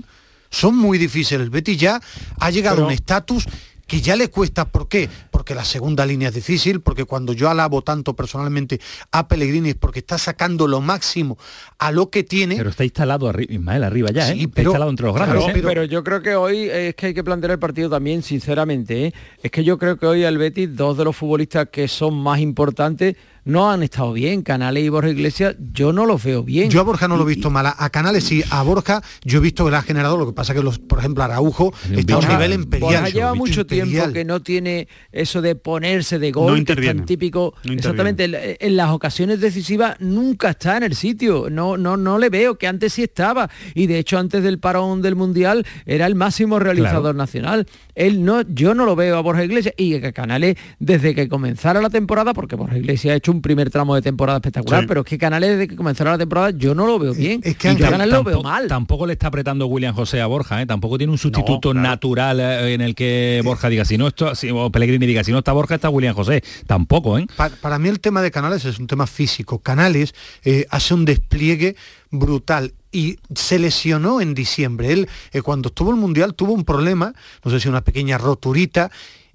Son 0.50 0.76
muy 0.76 0.98
difíciles. 0.98 1.44
El 1.44 1.50
Betis 1.50 1.78
ya 1.78 2.02
ha 2.40 2.50
llegado 2.50 2.84
a 2.84 2.88
un 2.88 2.92
estatus 2.92 3.46
que 3.86 4.02
ya 4.02 4.16
le 4.16 4.30
cuesta. 4.30 4.66
¿Por 4.66 4.88
qué? 4.88 5.08
Porque 5.30 5.54
la 5.54 5.64
segunda 5.64 6.08
línea 6.08 6.30
es 6.30 6.34
difícil, 6.36 6.82
porque 6.82 7.06
cuando 7.06 7.34
yo 7.34 7.50
alabo 7.52 7.84
tanto 7.84 8.16
personalmente 8.16 8.80
a 9.12 9.28
Pellegrini 9.28 9.70
es 9.70 9.76
porque 9.76 10.00
está 10.00 10.18
sacando 10.18 10.68
lo 10.68 10.82
máximo 10.82 11.38
a 11.78 11.92
lo 11.92 12.10
que 12.10 12.24
tiene. 12.24 12.56
Pero 12.56 12.72
está 12.72 12.84
instalado 12.84 13.28
arriba, 13.30 13.54
Ismael, 13.54 13.84
arriba 13.84 14.10
ya, 14.12 14.26
Sí, 14.26 14.32
¿eh? 14.32 14.36
Está 14.44 14.52
pero- 14.56 14.70
instalado 14.72 14.90
entre 14.90 15.06
los 15.06 15.14
grandes, 15.16 15.44
Claro, 15.44 15.56
¿eh? 15.60 15.62
pero, 15.64 15.84
yo 15.84 16.04
creo 16.04 16.22
que 16.24 16.36
hoy 16.36 16.68
es 16.68 16.96
que 16.96 17.08
hay 17.08 17.14
que 17.14 17.24
plantear 17.24 17.52
el 17.52 17.60
partido 17.60 17.88
también, 17.92 18.24
sinceramente. 18.24 19.06
¿eh? 19.08 19.14
Es 19.44 19.52
que 19.52 19.64
yo 19.64 19.78
creo 19.78 19.98
que 20.00 20.08
hoy 20.08 20.24
al 20.24 20.40
Betis, 20.40 20.76
dos 20.76 20.98
de 20.98 21.04
los 21.04 21.16
futbolistas 21.16 21.68
que 21.72 21.88
son 21.88 22.16
más 22.16 22.40
importantes, 22.40 23.16
no 23.46 23.72
han 23.72 23.82
estado 23.84 24.12
bien. 24.14 24.42
Canales 24.42 24.84
y 24.84 24.90
Borja 24.90 25.10
Iglesias, 25.10 25.56
yo 25.74 25.94
no 25.94 26.06
los 26.06 26.24
veo 26.24 26.44
bien. 26.44 26.70
Yo 26.70 26.82
a 26.82 26.84
Borja 26.84 27.08
no 27.08 27.16
lo 27.18 27.24
he 27.24 27.28
visto 27.36 27.50
mal, 27.50 27.66
a- 27.68 27.76
a 27.78 27.90
Canales 27.90 28.24
sí, 28.26 28.44
a 28.50 28.62
Borja 28.64 29.02
yo 29.24 29.38
he 29.38 29.42
visto 29.42 29.64
que 29.66 29.72
le 29.72 29.78
ha 29.78 29.82
generado, 29.82 30.18
lo 30.18 30.26
que 30.28 30.34
pasa 30.34 30.54
que 30.54 30.62
los, 30.62 30.80
por 30.80 31.00
ejemplo, 31.00 31.24
Araujo 31.24 31.74
está 31.92 32.16
a 32.16 32.18
un 32.20 32.28
nivel 32.28 32.54
imperial. 32.54 32.92
Borja 32.92 33.10
lleva 33.10 33.34
mucho 33.36 33.66
tiempo 33.66 33.86
imperial. 33.88 34.14
que 34.14 34.26
no 34.26 34.42
tiene 34.42 34.88
eso 35.12 35.42
de 35.42 35.56
ponerse 35.56 36.20
de 36.20 36.32
gol, 36.32 36.48
No 36.48 36.54
que 36.54 36.56
es 36.56 36.60
interviene. 36.62 37.00
tan 37.02 37.06
típico. 37.06 37.54
No 37.64 37.74
exactamente, 37.74 38.26
en, 38.26 38.36
en 38.60 38.76
las 38.78 38.90
ocasiones 38.90 39.40
decisivas 39.40 39.96
nunca 40.00 40.50
está 40.52 40.78
en 40.78 40.84
el 40.84 40.96
sitio. 40.96 41.50
No, 41.50 41.78
no, 41.78 41.98
no 41.98 42.18
le 42.18 42.30
veo, 42.30 42.58
que 42.58 42.68
antes 42.68 42.94
sí 42.94 43.04
estaba. 43.04 43.50
Y 43.74 43.88
de 43.88 44.00
hecho, 44.00 44.18
antes 44.18 44.44
del 44.44 44.60
parón 44.60 45.02
del 45.02 45.16
Mundial 45.16 45.66
era 45.86 46.08
el 46.08 46.16
máximo 46.16 46.60
realizador 46.60 47.02
Claro. 47.02 47.18
nacional. 47.18 47.68
Él 47.94 48.26
no, 48.26 48.42
yo 48.42 48.74
no 48.74 48.86
lo 48.86 48.96
veo 48.96 49.18
a 49.18 49.22
Borja 49.22 49.44
Iglesias 49.44 49.74
y 49.78 50.00
que 50.02 50.12
Canales, 50.14 50.56
desde 50.80 51.14
que 51.16 51.30
comenzara 51.30 51.82
la 51.82 51.90
temporada, 51.90 52.34
porque 52.34 52.56
Borja 52.56 52.78
Iglesias 52.78 53.14
ha 53.14 53.16
hecho 53.16 53.35
un 53.36 53.42
primer 53.42 53.70
tramo 53.70 53.94
de 53.96 54.02
temporada 54.02 54.38
espectacular, 54.38 54.82
Sí. 54.82 54.88
pero 54.88 55.02
es 55.02 55.08
que 55.08 55.18
Canales 55.18 55.52
desde 55.52 55.68
que 55.68 55.76
comenzara 55.76 56.12
la 56.12 56.18
temporada 56.18 56.50
yo 56.52 56.74
no 56.74 56.88
lo 56.88 56.98
veo 56.98 57.14
bien. 57.14 57.42
Y 57.44 57.50
y 57.50 57.54
yo 57.54 57.70
a 57.70 57.74
tam- 57.74 57.90
Canales 57.92 58.14
lo 58.14 58.24
veo 58.24 58.42
mal. 58.42 58.68
Tampoco 58.68 59.06
le 59.06 59.14
está 59.14 59.28
apretando 59.28 59.68
William 59.68 59.94
José 59.94 60.22
a 60.22 60.28
Borja, 60.28 60.62
¿eh? 60.62 60.66
Tampoco 60.66 60.98
tiene 60.98 61.12
un 61.12 61.18
sustituto 61.20 61.74
natural 61.74 62.40
eh, 62.40 62.74
en 62.74 62.82
el 62.82 62.96
que 62.96 63.42
Borja 63.44 63.70
diga, 63.70 63.86
si 63.86 63.98
no 63.98 64.08
esto, 64.08 64.34
si, 64.36 64.50
o 64.50 64.72
Pellegrini 64.72 65.06
diga, 65.06 65.24
si 65.24 65.32
no 65.32 65.40
está 65.40 65.52
Borja, 65.52 65.76
está 65.76 65.90
William 65.90 66.16
José. 66.16 66.44
Tampoco, 66.68 67.18
¿eh? 67.20 67.28
Pa- 67.36 67.50
para 67.50 67.78
mí 67.80 67.90
el 67.90 68.00
tema 68.00 68.22
de 68.22 68.32
Canales 68.32 68.66
es 68.66 68.80
un 68.80 68.88
tema 68.88 69.06
físico. 69.08 69.60
Canales 69.60 70.14
eh, 70.44 70.66
hace 70.70 70.94
un 70.94 71.06
despliegue 71.06 71.76
brutal 72.12 72.74
y 72.92 73.18
se 73.36 73.60
lesionó 73.60 74.22
en 74.22 74.34
diciembre. 74.34 74.94
Él, 74.94 75.10
eh, 75.34 75.42
cuando 75.42 75.68
estuvo 75.68 75.92
el 75.92 75.98
Mundial, 75.98 76.34
tuvo 76.34 76.54
un 76.54 76.64
problema, 76.64 77.14
no 77.44 77.52
sé 77.52 77.60
si 77.60 77.68
una 77.68 77.82
pequeña 77.84 78.18
roturita, 78.18 78.90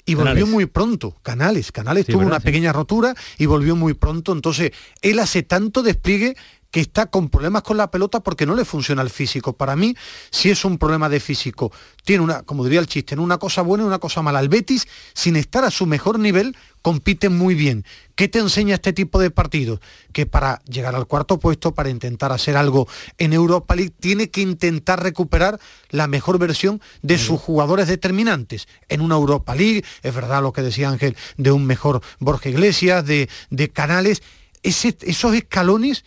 y 0.06 0.14
volvió 0.14 0.30
Canales. 0.32 0.48
muy 0.48 0.66
pronto. 0.66 1.16
Canales, 1.22 1.72
Canales 1.72 2.06
Sí, 2.06 2.12
tuvo 2.12 2.20
¿verdad? 2.20 2.34
una 2.36 2.40
pequeña 2.40 2.72
rotura 2.72 3.14
y 3.38 3.46
volvió 3.46 3.76
muy 3.76 3.94
pronto. 3.94 4.32
Entonces, 4.32 4.72
él 5.02 5.18
hace 5.18 5.42
tanto 5.42 5.82
despliegue 5.82 6.36
que 6.70 6.80
está 6.80 7.06
con 7.06 7.28
problemas 7.28 7.62
con 7.62 7.76
la 7.76 7.90
pelota 7.90 8.20
porque 8.20 8.46
no 8.46 8.54
le 8.54 8.64
funciona 8.64 9.02
el 9.02 9.10
físico. 9.10 9.52
Para 9.54 9.74
mí, 9.74 9.96
si 10.30 10.50
es 10.50 10.64
un 10.64 10.78
problema 10.78 11.08
de 11.08 11.18
físico, 11.18 11.72
tiene 12.04 12.22
una, 12.22 12.42
como 12.42 12.62
diría 12.64 12.80
el 12.80 12.86
chiste, 12.86 13.16
una 13.16 13.38
cosa 13.38 13.62
buena 13.62 13.84
y 13.84 13.86
una 13.88 13.98
cosa 13.98 14.22
mala. 14.22 14.40
El 14.40 14.48
Betis, 14.48 14.86
sin 15.12 15.36
estar 15.36 15.64
a 15.64 15.70
su 15.70 15.86
mejor 15.86 16.18
nivel, 16.18 16.56
compite 16.82 17.28
muy 17.28 17.54
bien. 17.54 17.84
¿Qué 18.14 18.28
te 18.28 18.38
enseña 18.38 18.76
este 18.76 18.92
tipo 18.92 19.18
de 19.18 19.30
partidos? 19.30 19.80
Que 20.12 20.26
para 20.26 20.62
llegar 20.64 20.94
al 20.94 21.06
cuarto 21.06 21.38
puesto, 21.40 21.74
para 21.74 21.90
intentar 21.90 22.30
hacer 22.32 22.56
algo 22.56 22.86
en 23.18 23.32
Europa 23.32 23.74
League, 23.74 23.92
tiene 23.98 24.30
que 24.30 24.40
intentar 24.40 25.02
recuperar 25.02 25.58
la 25.90 26.06
mejor 26.06 26.38
versión 26.38 26.80
de 27.02 27.18
sus 27.18 27.40
jugadores 27.40 27.88
determinantes. 27.88 28.68
En 28.88 29.00
una 29.00 29.16
Europa 29.16 29.54
League, 29.56 29.84
es 30.02 30.14
verdad 30.14 30.42
lo 30.42 30.52
que 30.52 30.62
decía 30.62 30.88
Ángel, 30.88 31.16
de 31.36 31.50
un 31.50 31.66
mejor 31.66 32.00
Borja 32.20 32.48
Iglesias, 32.48 33.04
de, 33.04 33.28
de 33.50 33.68
Canales, 33.70 34.22
ese- 34.62 34.96
esos 35.02 35.34
escalones 35.34 36.04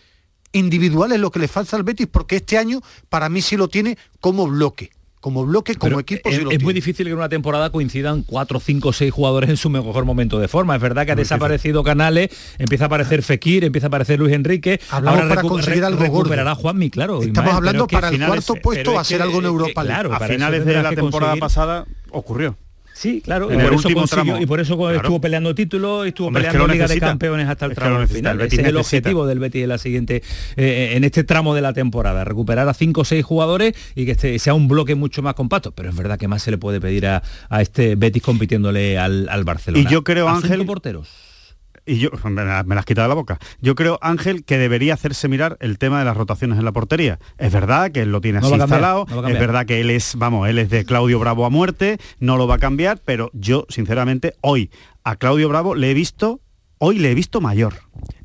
individuales 0.53 1.19
lo 1.19 1.31
que 1.31 1.39
le 1.39 1.47
falta 1.47 1.75
al 1.75 1.83
Betis, 1.83 2.07
porque 2.07 2.37
este 2.37 2.57
año 2.57 2.81
para 3.09 3.29
mí 3.29 3.41
sí 3.41 3.57
lo 3.57 3.67
tiene 3.67 3.97
como 4.21 4.47
bloque 4.47 4.91
como 5.23 5.45
bloque, 5.45 5.75
como 5.75 6.01
equipo. 6.01 6.29
Es, 6.29 6.41
es 6.51 6.61
muy 6.61 6.73
difícil 6.73 7.05
que 7.05 7.11
en 7.13 7.17
una 7.17 7.29
temporada 7.29 7.69
coincidan 7.69 8.23
cuatro, 8.23 8.59
cinco, 8.59 8.91
seis 8.91 9.13
jugadores 9.13 9.49
en 9.49 9.55
su 9.55 9.69
mejor 9.69 10.03
momento 10.03 10.37
de 10.37 10.49
forma. 10.49 10.75
Es 10.75 10.81
verdad 10.81 11.05
que 11.05 11.13
ha 11.13 11.15
desaparecido 11.15 11.81
Canales, 11.81 12.29
empieza 12.57 12.83
a 12.83 12.87
aparecer 12.87 13.23
Fekir, 13.23 13.63
empieza 13.63 13.85
a 13.85 13.87
aparecer 13.87 14.19
Luis 14.19 14.33
Enrique. 14.33 14.81
Hablamos 14.89 15.21
para 15.29 15.41
conseguir 15.43 15.85
algo 15.85 16.03
recuperará 16.03 16.55
Juanmi, 16.55 16.89
claro. 16.89 17.23
Estamos 17.23 17.53
hablando 17.53 17.87
para 17.87 18.09
el 18.09 18.19
cuarto 18.21 18.55
puesto 18.55 18.97
a 18.97 19.01
hacer 19.01 19.21
algo 19.21 19.39
en 19.39 19.45
Europa. 19.45 19.85
Claro, 19.85 20.13
a 20.13 20.19
finales 20.19 20.65
de 20.65 20.83
la 20.83 20.89
temporada 20.89 21.37
pasada 21.37 21.85
ocurrió. 22.11 22.57
Sí, 23.03 23.19
claro, 23.19 23.51
y 23.51 23.57
por, 23.57 23.73
eso 23.73 23.89
y 23.89 24.45
por, 24.45 24.61
eso 24.61 24.91
estuvo 24.91 25.19
peleando 25.19 25.53
títulos, 25.53 26.07
estuvo 26.07 26.31
peleando 26.31 26.65
Liga 26.69 26.87
de 26.87 27.01
Campeones 27.01 27.49
hasta 27.49 27.65
el 27.65 27.75
tramo 27.75 28.07
final. 28.07 28.39
Ese 28.39 28.61
es 28.61 28.67
el 28.69 28.77
objetivo 28.77 29.27
del 29.27 29.39
Betis 29.39 29.63
en 29.63 29.67
la 29.67 29.77
siguiente, 29.77 30.23
eh, 30.55 30.93
en 30.95 31.03
este 31.03 31.25
tramo 31.25 31.53
de 31.53 31.59
la 31.59 31.73
temporada, 31.73 32.23
recuperar 32.23 32.69
a 32.69 32.73
cinco 32.73 33.01
o 33.01 33.03
seis 33.03 33.25
jugadores 33.25 33.73
y 33.93 34.05
que 34.05 34.11
este 34.11 34.39
sea 34.39 34.53
un 34.53 34.69
bloque 34.69 34.95
mucho 34.95 35.21
más 35.21 35.33
compacto. 35.33 35.73
Pero 35.73 35.89
es 35.89 35.97
verdad 35.97 36.17
que 36.17 36.29
más 36.29 36.43
se 36.43 36.51
le 36.51 36.57
puede 36.57 36.79
pedir 36.79 37.05
a, 37.05 37.21
este 37.59 37.95
Betis 37.95 38.23
compitiéndole 38.23 38.97
al, 38.97 39.43
Barcelona. 39.43 39.83
Y 39.83 39.91
yo 39.91 40.05
creo, 40.05 40.29
Ángel, 40.29 40.65
porteros 40.65 41.32
y 41.85 41.97
yo 41.97 42.09
me, 42.23 42.43
las 42.45 42.65
has 42.65 42.85
quitado 42.85 43.05
de 43.05 43.09
la 43.09 43.15
boca. 43.15 43.39
Yo 43.61 43.75
creo, 43.75 43.99
Ángel, 44.01 44.43
que 44.43 44.57
debería 44.57 44.93
hacerse 44.93 45.27
mirar 45.27 45.57
el 45.59 45.77
tema 45.77 45.99
de 45.99 46.05
las 46.05 46.15
rotaciones 46.15 46.57
en 46.57 46.65
la 46.65 46.71
portería. 46.71 47.19
Es 47.37 47.51
verdad 47.51 47.91
que 47.91 48.01
él 48.01 48.11
lo 48.11 48.21
tiene 48.21 48.39
así 48.39 48.53
instalado, 48.53 49.05
es 49.27 49.39
verdad 49.39 49.65
que 49.65 49.81
él 49.81 49.89
es, 49.89 50.15
vamos, 50.15 50.47
él 50.47 50.59
es 50.59 50.69
de 50.69 50.85
Claudio 50.85 51.19
Bravo 51.19 51.45
a 51.45 51.49
muerte, 51.49 51.97
no 52.19 52.37
lo 52.37 52.47
va 52.47 52.55
a 52.55 52.59
cambiar, 52.59 52.99
pero 53.03 53.29
yo, 53.33 53.65
sinceramente, 53.69 54.33
hoy 54.41 54.71
a 55.03 55.15
Claudio 55.15 55.49
Bravo 55.49 55.75
le 55.75 55.91
he 55.91 55.93
visto, 55.93 56.39
hoy 56.77 56.99
le 56.99 57.11
he 57.11 57.15
visto 57.15 57.41
mayor. 57.41 57.73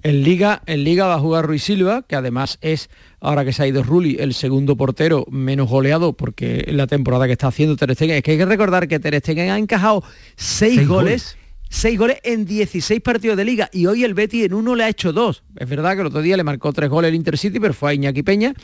En 0.02 0.22
Liga, 0.22 0.62
en 0.66 0.84
Liga 0.84 1.06
va 1.06 1.14
a 1.14 1.18
jugar 1.18 1.46
Ruiz 1.46 1.64
Silva, 1.64 2.02
que 2.02 2.14
además 2.14 2.58
es, 2.60 2.88
ahora 3.20 3.44
que 3.44 3.52
se 3.52 3.62
ha 3.62 3.66
ido 3.66 3.82
Rulli, 3.82 4.16
el 4.20 4.34
segundo 4.34 4.76
portero 4.76 5.26
menos 5.28 5.68
goleado, 5.68 6.12
porque 6.12 6.64
en 6.68 6.76
la 6.76 6.86
temporada 6.86 7.26
que 7.26 7.32
está 7.32 7.48
haciendo 7.48 7.76
Ter 7.76 7.94
Stegen, 7.94 8.16
es 8.16 8.22
que 8.22 8.32
hay 8.32 8.38
que 8.38 8.46
recordar 8.46 8.86
que 8.86 9.00
Ter 9.00 9.18
Stegen 9.18 9.50
ha 9.50 9.58
encajado 9.58 10.04
seis, 10.36 10.86
goles 10.86 11.37
6 11.70 11.98
goles 11.98 12.18
en 12.22 12.44
16 12.44 13.00
partidos 13.00 13.36
de 13.36 13.44
liga 13.44 13.68
y 13.72 13.86
hoy 13.86 14.04
el 14.04 14.14
Betty 14.14 14.44
en 14.44 14.54
uno 14.54 14.74
le 14.74 14.84
ha 14.84 14.88
hecho 14.88 15.12
dos. 15.12 15.42
Es 15.56 15.68
verdad 15.68 15.94
que 15.94 16.00
el 16.00 16.06
otro 16.06 16.22
día 16.22 16.36
le 16.36 16.44
marcó 16.44 16.72
tres 16.72 16.88
goles 16.88 17.10
el 17.10 17.14
Intercity, 17.14 17.60
pero 17.60 17.74
fue 17.74 17.90
a 17.90 17.94
Iñaki 17.94 18.22
Peña. 18.22 18.54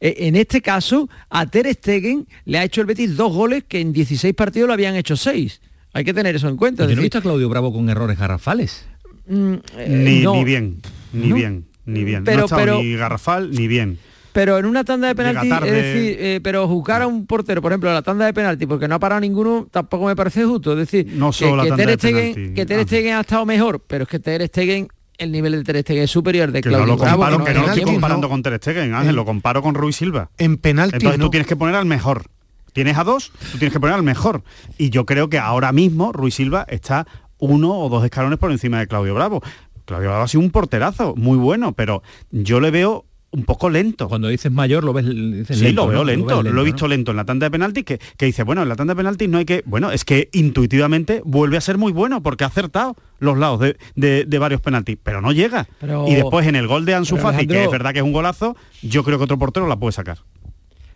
Eh, 0.00 0.14
en 0.18 0.36
este 0.36 0.60
caso, 0.60 1.08
a 1.30 1.46
Ter 1.46 1.72
Stegen 1.72 2.26
le 2.44 2.58
ha 2.58 2.64
hecho 2.64 2.80
el 2.80 2.86
Betis 2.86 3.16
dos 3.16 3.32
goles 3.32 3.64
que 3.66 3.80
en 3.80 3.92
16 3.92 4.34
partidos 4.34 4.66
lo 4.66 4.74
habían 4.74 4.96
hecho 4.96 5.16
seis. 5.16 5.60
Hay 5.92 6.04
que 6.04 6.14
tener 6.14 6.36
eso 6.36 6.48
en 6.48 6.56
cuenta. 6.56 6.86
¿No 6.86 7.00
visto 7.00 7.18
a 7.18 7.22
Claudio 7.22 7.48
Bravo 7.48 7.72
con 7.72 7.88
errores 7.88 8.18
garrafales? 8.18 8.86
Mm, 9.26 9.54
eh, 9.76 9.88
ni, 9.88 10.44
bien, 10.44 10.80
ni 11.12 11.32
bien, 11.32 11.66
ni 11.86 12.04
bien. 12.04 12.24
Pero, 12.24 12.46
no 12.48 12.82
ni 12.82 12.94
garrafal 12.94 13.50
ni 13.50 13.66
bien 13.68 13.98
pero 14.32 14.58
en 14.58 14.66
una 14.66 14.84
tanda 14.84 15.08
de 15.08 15.14
penalti, 15.14 15.50
es 15.50 15.72
decir, 15.72 16.16
eh, 16.18 16.40
pero 16.42 16.66
juzgar 16.68 17.02
a 17.02 17.06
un 17.06 17.26
portero, 17.26 17.60
por 17.62 17.72
ejemplo, 17.72 17.92
la 17.92 18.02
tanda 18.02 18.26
de 18.26 18.32
penalti, 18.32 18.66
porque 18.66 18.88
no 18.88 18.94
ha 18.94 18.98
parado 18.98 19.20
ninguno, 19.20 19.68
tampoco 19.70 20.06
me 20.06 20.16
parece 20.16 20.44
justo. 20.44 20.72
Es 20.72 20.78
decir, 20.78 21.12
no 21.12 21.32
solo 21.32 21.64
que, 21.64 21.72
Ter 21.72 21.94
Stegen, 21.94 22.54
que 22.54 22.66
Ter 22.66 22.82
Stegen 22.82 23.14
ha 23.14 23.20
estado 23.20 23.46
mejor, 23.46 23.82
pero 23.86 24.04
es 24.04 24.08
que 24.08 24.18
Ter 24.18 24.46
Stegen 24.46 24.88
el 25.18 25.32
nivel 25.32 25.52
de 25.52 25.64
Ter 25.64 25.82
Stegen 25.82 26.04
es 26.04 26.10
superior 26.10 26.50
de 26.50 26.62
Claudio 26.62 26.86
no 26.86 26.92
lo 26.92 26.98
comparo, 26.98 27.44
que 27.44 27.52
no, 27.52 27.66
estoy 27.66 27.82
comparando 27.82 28.28
con 28.28 28.42
Ter 28.42 28.56
Stegen, 28.56 28.94
Ángel, 28.94 29.14
lo 29.14 29.24
comparo 29.24 29.62
con 29.62 29.74
Ruiz 29.74 29.96
Silva. 29.96 30.30
En 30.38 30.56
penalti 30.56 30.96
Entonces 30.96 31.20
tú 31.20 31.30
tienes 31.30 31.46
que 31.46 31.56
poner 31.56 31.74
al 31.74 31.86
mejor. 31.86 32.24
Tienes 32.72 32.96
a 32.96 33.04
dos, 33.04 33.32
tú 33.52 33.58
tienes 33.58 33.72
que 33.72 33.80
poner 33.80 33.96
al 33.96 34.02
mejor. 34.02 34.42
Y 34.78 34.90
yo 34.90 35.04
creo 35.04 35.28
que 35.28 35.38
ahora 35.38 35.72
mismo 35.72 36.12
Ruiz 36.12 36.34
Silva 36.36 36.64
está 36.68 37.06
uno 37.38 37.78
o 37.78 37.88
dos 37.88 38.04
escalones 38.04 38.38
por 38.38 38.50
encima 38.50 38.78
de 38.78 38.86
Claudio 38.86 39.14
Bravo. 39.14 39.42
Claudio 39.84 40.08
Bravo 40.08 40.24
ha 40.24 40.28
sido 40.28 40.42
un 40.42 40.50
porterazo, 40.50 41.14
muy 41.16 41.36
bueno, 41.36 41.72
pero 41.72 42.02
yo 42.30 42.60
le 42.60 42.70
veo 42.70 43.06
un 43.32 43.44
poco 43.44 43.70
lento. 43.70 44.08
Cuando 44.08 44.28
dices 44.28 44.50
mayor 44.50 44.84
lo 44.84 44.92
ves 44.92 45.06
sí, 45.48 45.72
lo 45.72 45.86
veo 45.86 46.04
lento, 46.04 46.42
lo, 46.42 46.60
he 46.60 46.64
visto 46.64 46.88
lento 46.88 47.10
en 47.12 47.16
la 47.16 47.24
tanda 47.24 47.46
de 47.46 47.50
penaltis 47.50 47.84
que, 47.84 48.00
que 48.16 48.26
dice, 48.26 48.42
bueno, 48.42 48.62
en 48.62 48.68
la 48.68 48.76
tanda 48.76 48.94
de 48.94 48.96
penaltis 48.96 49.28
no 49.28 49.38
hay 49.38 49.44
que, 49.44 49.62
bueno, 49.66 49.90
es 49.90 50.04
que 50.04 50.28
intuitivamente 50.32 51.22
vuelve 51.24 51.56
a 51.56 51.60
ser 51.60 51.78
muy 51.78 51.92
bueno 51.92 52.22
porque 52.22 52.44
ha 52.44 52.48
acertado 52.48 52.96
los 53.18 53.38
lados 53.38 53.60
de, 53.94 54.38
varios 54.38 54.60
penaltis, 54.60 54.96
pero 55.02 55.20
no 55.20 55.32
llega. 55.32 55.68
y 56.06 56.14
después 56.14 56.46
en 56.46 56.56
el 56.56 56.66
gol 56.66 56.84
de 56.84 56.94
Ansu 56.94 57.16
Fati, 57.16 57.46
que 57.46 57.64
es 57.64 57.70
verdad 57.70 57.92
que 57.92 57.98
es 57.98 58.04
un 58.04 58.12
golazo, 58.12 58.56
yo 58.82 59.04
creo 59.04 59.18
que 59.18 59.24
otro 59.24 59.38
portero 59.38 59.66
la 59.66 59.76
puede 59.76 59.92
sacar. 59.92 60.18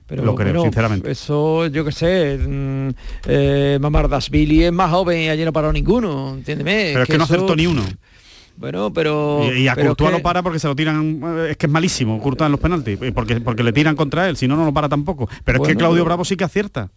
Pero, 0.07 0.23
lo 0.23 0.35
creo, 0.35 0.63
sinceramente. 0.63 1.11
Eso, 1.11 1.67
yo 1.69 1.83
qué 1.83 1.93
sé, 1.93 2.39
mm, 2.39 2.89
eh, 3.27 3.79
Mamardasvili 3.81 4.65
es 4.65 4.73
más 4.73 4.91
joven 4.91 5.19
y 5.23 5.29
allí 5.31 5.47
no 5.47 5.53
paró 5.53 5.73
ninguno, 5.73 6.35
entiéndeme. 6.35 6.91
Pero 6.93 7.03
es 7.05 7.09
que, 7.09 7.17
no 7.17 7.25
acertó 7.25 7.57
ni 7.57 7.67
uno. 7.67 7.83
Bueno, 8.57 8.93
pero... 8.93 9.43
Y, 9.53 9.69
a 9.69 9.75
Courtois 9.75 10.13
lo 10.13 10.23
para 10.23 10.43
porque 10.43 10.59
se 10.59 10.69
lo 10.69 10.77
tiran... 10.77 11.21
Eh, 11.23 11.49
es 11.51 11.57
que 11.57 11.67
es 11.67 11.73
malísimo 11.73 12.21
Courtois 12.21 12.47
en 12.47 12.53
los 12.53 12.61
penaltis, 12.61 12.99
porque, 13.15 13.41
porque 13.41 13.63
le 13.63 13.73
tiran 13.73 13.97
contra 13.97 14.29
él, 14.29 14.37
si 14.37 14.47
no, 14.47 14.57
no 14.57 14.65
lo 14.65 14.73
para 14.73 14.89
tampoco. 14.89 15.29
Pero 15.45 15.63
es 15.63 15.69
que 15.69 15.77
Claudio 15.77 16.05
Bravo 16.05 16.25
sí 16.25 16.37
que 16.37 16.45
acierta 16.45 16.91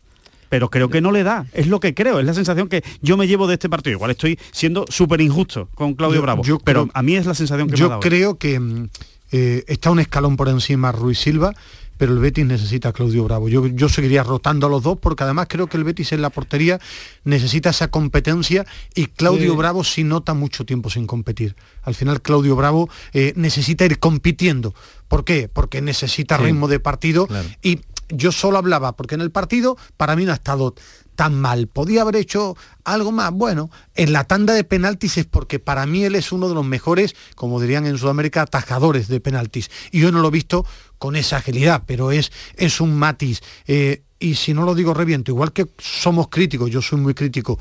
pero 0.49 0.69
creo 0.69 0.89
que 0.89 1.01
no 1.01 1.11
le 1.11 1.23
da. 1.23 1.45
Es 1.53 1.67
lo 1.67 1.79
que 1.79 1.93
creo, 1.93 2.19
es 2.19 2.25
la 2.25 2.33
sensación 2.33 2.69
que 2.69 2.83
yo 3.01 3.17
me 3.17 3.27
llevo 3.27 3.47
de 3.47 3.55
este 3.55 3.69
partido. 3.69 3.95
Igual 3.95 4.11
estoy 4.11 4.39
siendo 4.51 4.85
súper 4.89 5.21
injusto 5.21 5.69
con 5.75 5.93
Claudio 5.93 6.21
Bravo, 6.21 6.41
pero 6.63 6.89
a 6.93 7.03
mí 7.03 7.15
es 7.15 7.25
la 7.25 7.33
sensación 7.33 7.69
que 7.69 7.75
yo 7.75 7.89
me 7.89 7.95
ha 7.95 7.99
creo 7.99 8.37
que 8.37 8.59
mm, 8.59 8.89
eh, 9.31 9.63
está 9.67 9.91
un 9.91 9.99
escalón 9.99 10.37
por 10.37 10.49
encima 10.49 10.91
Ruiz 10.91 11.19
Silva 11.19 11.53
pero 11.97 12.13
el 12.13 12.19
Betis 12.19 12.45
necesita 12.45 12.89
a 12.89 12.93
Claudio 12.93 13.23
Bravo. 13.23 13.49
Yo, 13.49 13.67
yo 13.67 13.89
seguiría 13.89 14.23
rotando 14.23 14.67
a 14.67 14.69
los 14.69 14.83
dos 14.83 14.97
porque 14.99 15.23
además 15.23 15.47
creo 15.49 15.67
que 15.67 15.77
el 15.77 15.83
Betis 15.83 16.11
en 16.11 16.21
la 16.21 16.29
portería 16.29 16.79
necesita 17.23 17.71
esa 17.71 17.89
competencia 17.89 18.65
y 18.95 19.07
Claudio 19.07 19.55
Bravo 19.55 19.83
sí 19.83 20.03
nota 20.03 20.33
mucho 20.33 20.65
tiempo 20.65 20.89
sin 20.89 21.07
competir. 21.07 21.55
Al 21.83 21.95
final 21.95 22.21
Claudio 22.21 22.55
Bravo 22.55 22.89
eh, 23.13 23.33
necesita 23.35 23.85
ir 23.85 23.99
compitiendo. 23.99 24.73
¿Por 25.07 25.23
qué? 25.25 25.49
Porque 25.51 25.81
necesita 25.81 26.37
ritmo 26.37 26.67
de 26.67 26.79
partido 26.79 27.27
y 27.61 27.81
yo 28.09 28.31
solo 28.31 28.57
hablaba, 28.57 28.95
porque 28.95 29.15
en 29.15 29.21
el 29.21 29.31
partido 29.31 29.77
para 29.97 30.15
mí 30.15 30.25
no 30.25 30.31
ha 30.31 30.35
estado 30.35 30.75
tan 31.17 31.33
mal. 31.33 31.67
¿Podía 31.67 32.03
haber 32.03 32.15
hecho 32.15 32.55
algo 32.83 33.11
más? 33.11 33.31
Bueno, 33.31 33.71
en 33.95 34.13
la 34.13 34.25
tanda 34.25 34.53
de 34.53 34.63
penaltis 34.63 35.17
es 35.17 35.25
porque 35.25 35.57
para 35.57 35.85
mí 35.87 36.03
él 36.03 36.13
es 36.13 36.31
uno 36.31 36.47
de 36.47 36.53
los 36.53 36.63
mejores, 36.63 37.15
como 37.35 37.59
dirían 37.59 37.87
en 37.87 37.97
Sudamérica, 37.97 38.43
atajadores 38.43 39.07
de 39.07 39.19
penaltis. 39.19 39.71
Y 39.91 40.01
yo 40.01 40.11
no 40.11 40.21
lo 40.21 40.27
he 40.27 40.31
visto 40.31 40.63
con 40.97 41.15
esa 41.15 41.37
agilidad, 41.37 41.83
pero 41.85 42.11
es, 42.11 42.31
es 42.55 42.81
un 42.81 42.97
matiz. 42.97 43.41
Eh, 43.67 44.01
y 44.19 44.35
si 44.35 44.53
no 44.53 44.63
lo 44.63 44.75
digo 44.75 44.93
reviento, 44.93 45.31
igual 45.31 45.51
que 45.51 45.67
somos 45.77 46.29
críticos, 46.29 46.71
yo 46.71 46.81
soy 46.81 46.99
muy 46.99 47.13
crítico 47.13 47.59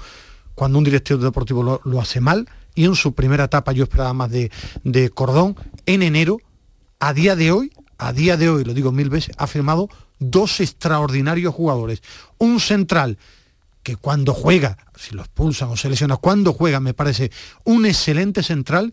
cuando 0.55 0.79
un 0.79 0.85
director 0.85 1.19
deportivo 1.19 1.81
lo, 1.85 2.01
hace 2.01 2.21
mal, 2.21 2.49
y 2.75 2.85
en 2.85 2.95
su 2.95 3.15
primera 3.15 3.45
etapa 3.45 3.73
yo 3.73 3.85
esperaba 3.85 4.15
más 4.15 4.31
de, 4.31 4.51
de 4.85 5.11
Cordón, 5.11 5.55
en 5.85 6.03
enero, 6.03 6.39
a 6.99 7.13
día 7.13 7.37
de 7.37 7.53
hoy, 7.53 7.73
a 7.99 8.13
día 8.13 8.39
de 8.39 8.49
hoy, 8.49 8.65
lo 8.65 8.73
digo 8.73 8.91
mil 8.91 9.11
veces, 9.11 9.35
ha 9.37 9.47
firmado 9.47 9.89
dos 10.19 10.61
extraordinarios 10.61 11.55
jugadores. 11.55 12.03
Un 12.39 12.59
central 12.59 13.19
que 13.83 13.97
cuando 13.97 14.35
juega, 14.35 14.79
si 14.97 15.15
lo 15.15 15.23
expulsan 15.23 15.69
o 15.69 15.77
se 15.77 15.91
lesiona, 15.91 16.17
cuando 16.17 16.53
juega 16.53 16.81
me 16.81 16.95
parece 16.95 17.31
un 17.65 17.87
excelente 17.87 18.43
central 18.43 18.93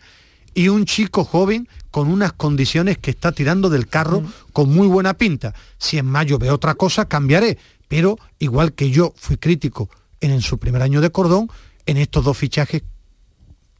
y 0.53 0.67
un 0.67 0.85
chico 0.85 1.23
joven 1.23 1.67
con 1.91 2.07
unas 2.07 2.33
condiciones 2.33 2.97
que 2.97 3.11
está 3.11 3.31
tirando 3.31 3.69
del 3.69 3.87
carro 3.87 4.21
mm. 4.21 4.33
con 4.51 4.69
muy 4.69 4.87
buena 4.87 5.13
pinta. 5.13 5.53
Si 5.77 5.97
en 5.97 6.05
mayo 6.05 6.37
ve 6.37 6.49
otra 6.51 6.75
cosa, 6.75 7.07
cambiaré. 7.07 7.57
Pero 7.87 8.17
igual 8.39 8.73
que 8.73 8.89
yo 8.89 9.13
fui 9.15 9.37
crítico 9.37 9.89
en, 10.19 10.41
su 10.41 10.57
primer 10.57 10.81
año 10.81 11.01
de 11.01 11.11
cordón, 11.11 11.49
en 11.85 11.97
estos 11.97 12.23
dos 12.23 12.37
fichajes 12.37 12.83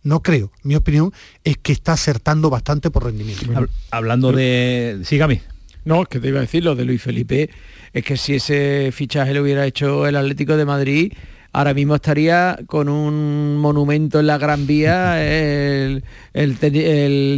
no 0.03 0.21
creo. 0.21 0.51
Mi 0.63 0.75
opinión 0.75 1.13
es 1.43 1.57
que 1.57 1.71
está 1.71 1.93
acertando 1.93 2.49
bastante 2.49 2.91
por 2.91 3.05
rendimiento. 3.05 3.67
Hablando 3.89 4.31
de... 4.31 4.99
Sígame. 5.05 5.41
No, 5.85 6.03
es 6.03 6.07
que 6.07 6.19
te 6.19 6.27
iba 6.27 6.39
a 6.39 6.41
decir 6.41 6.63
lo 6.63 6.75
de 6.75 6.85
Luis 6.85 7.01
Felipe, 7.01 7.49
es 7.91 8.03
que 8.03 8.17
si 8.17 8.35
ese 8.35 8.91
fichaje 8.93 9.33
lo 9.33 9.41
hubiera 9.41 9.65
hecho 9.65 10.07
el 10.07 10.15
Atlético 10.15 10.55
de 10.55 10.65
Madrid, 10.65 11.13
ahora 11.53 11.73
mismo 11.73 11.95
estaría 11.95 12.59
con 12.65 12.89
un 12.89 13.57
monumento 13.57 14.19
en 14.19 14.27
la 14.27 14.37
Gran 14.37 14.67
Vía 14.67 15.23
el, 15.23 16.03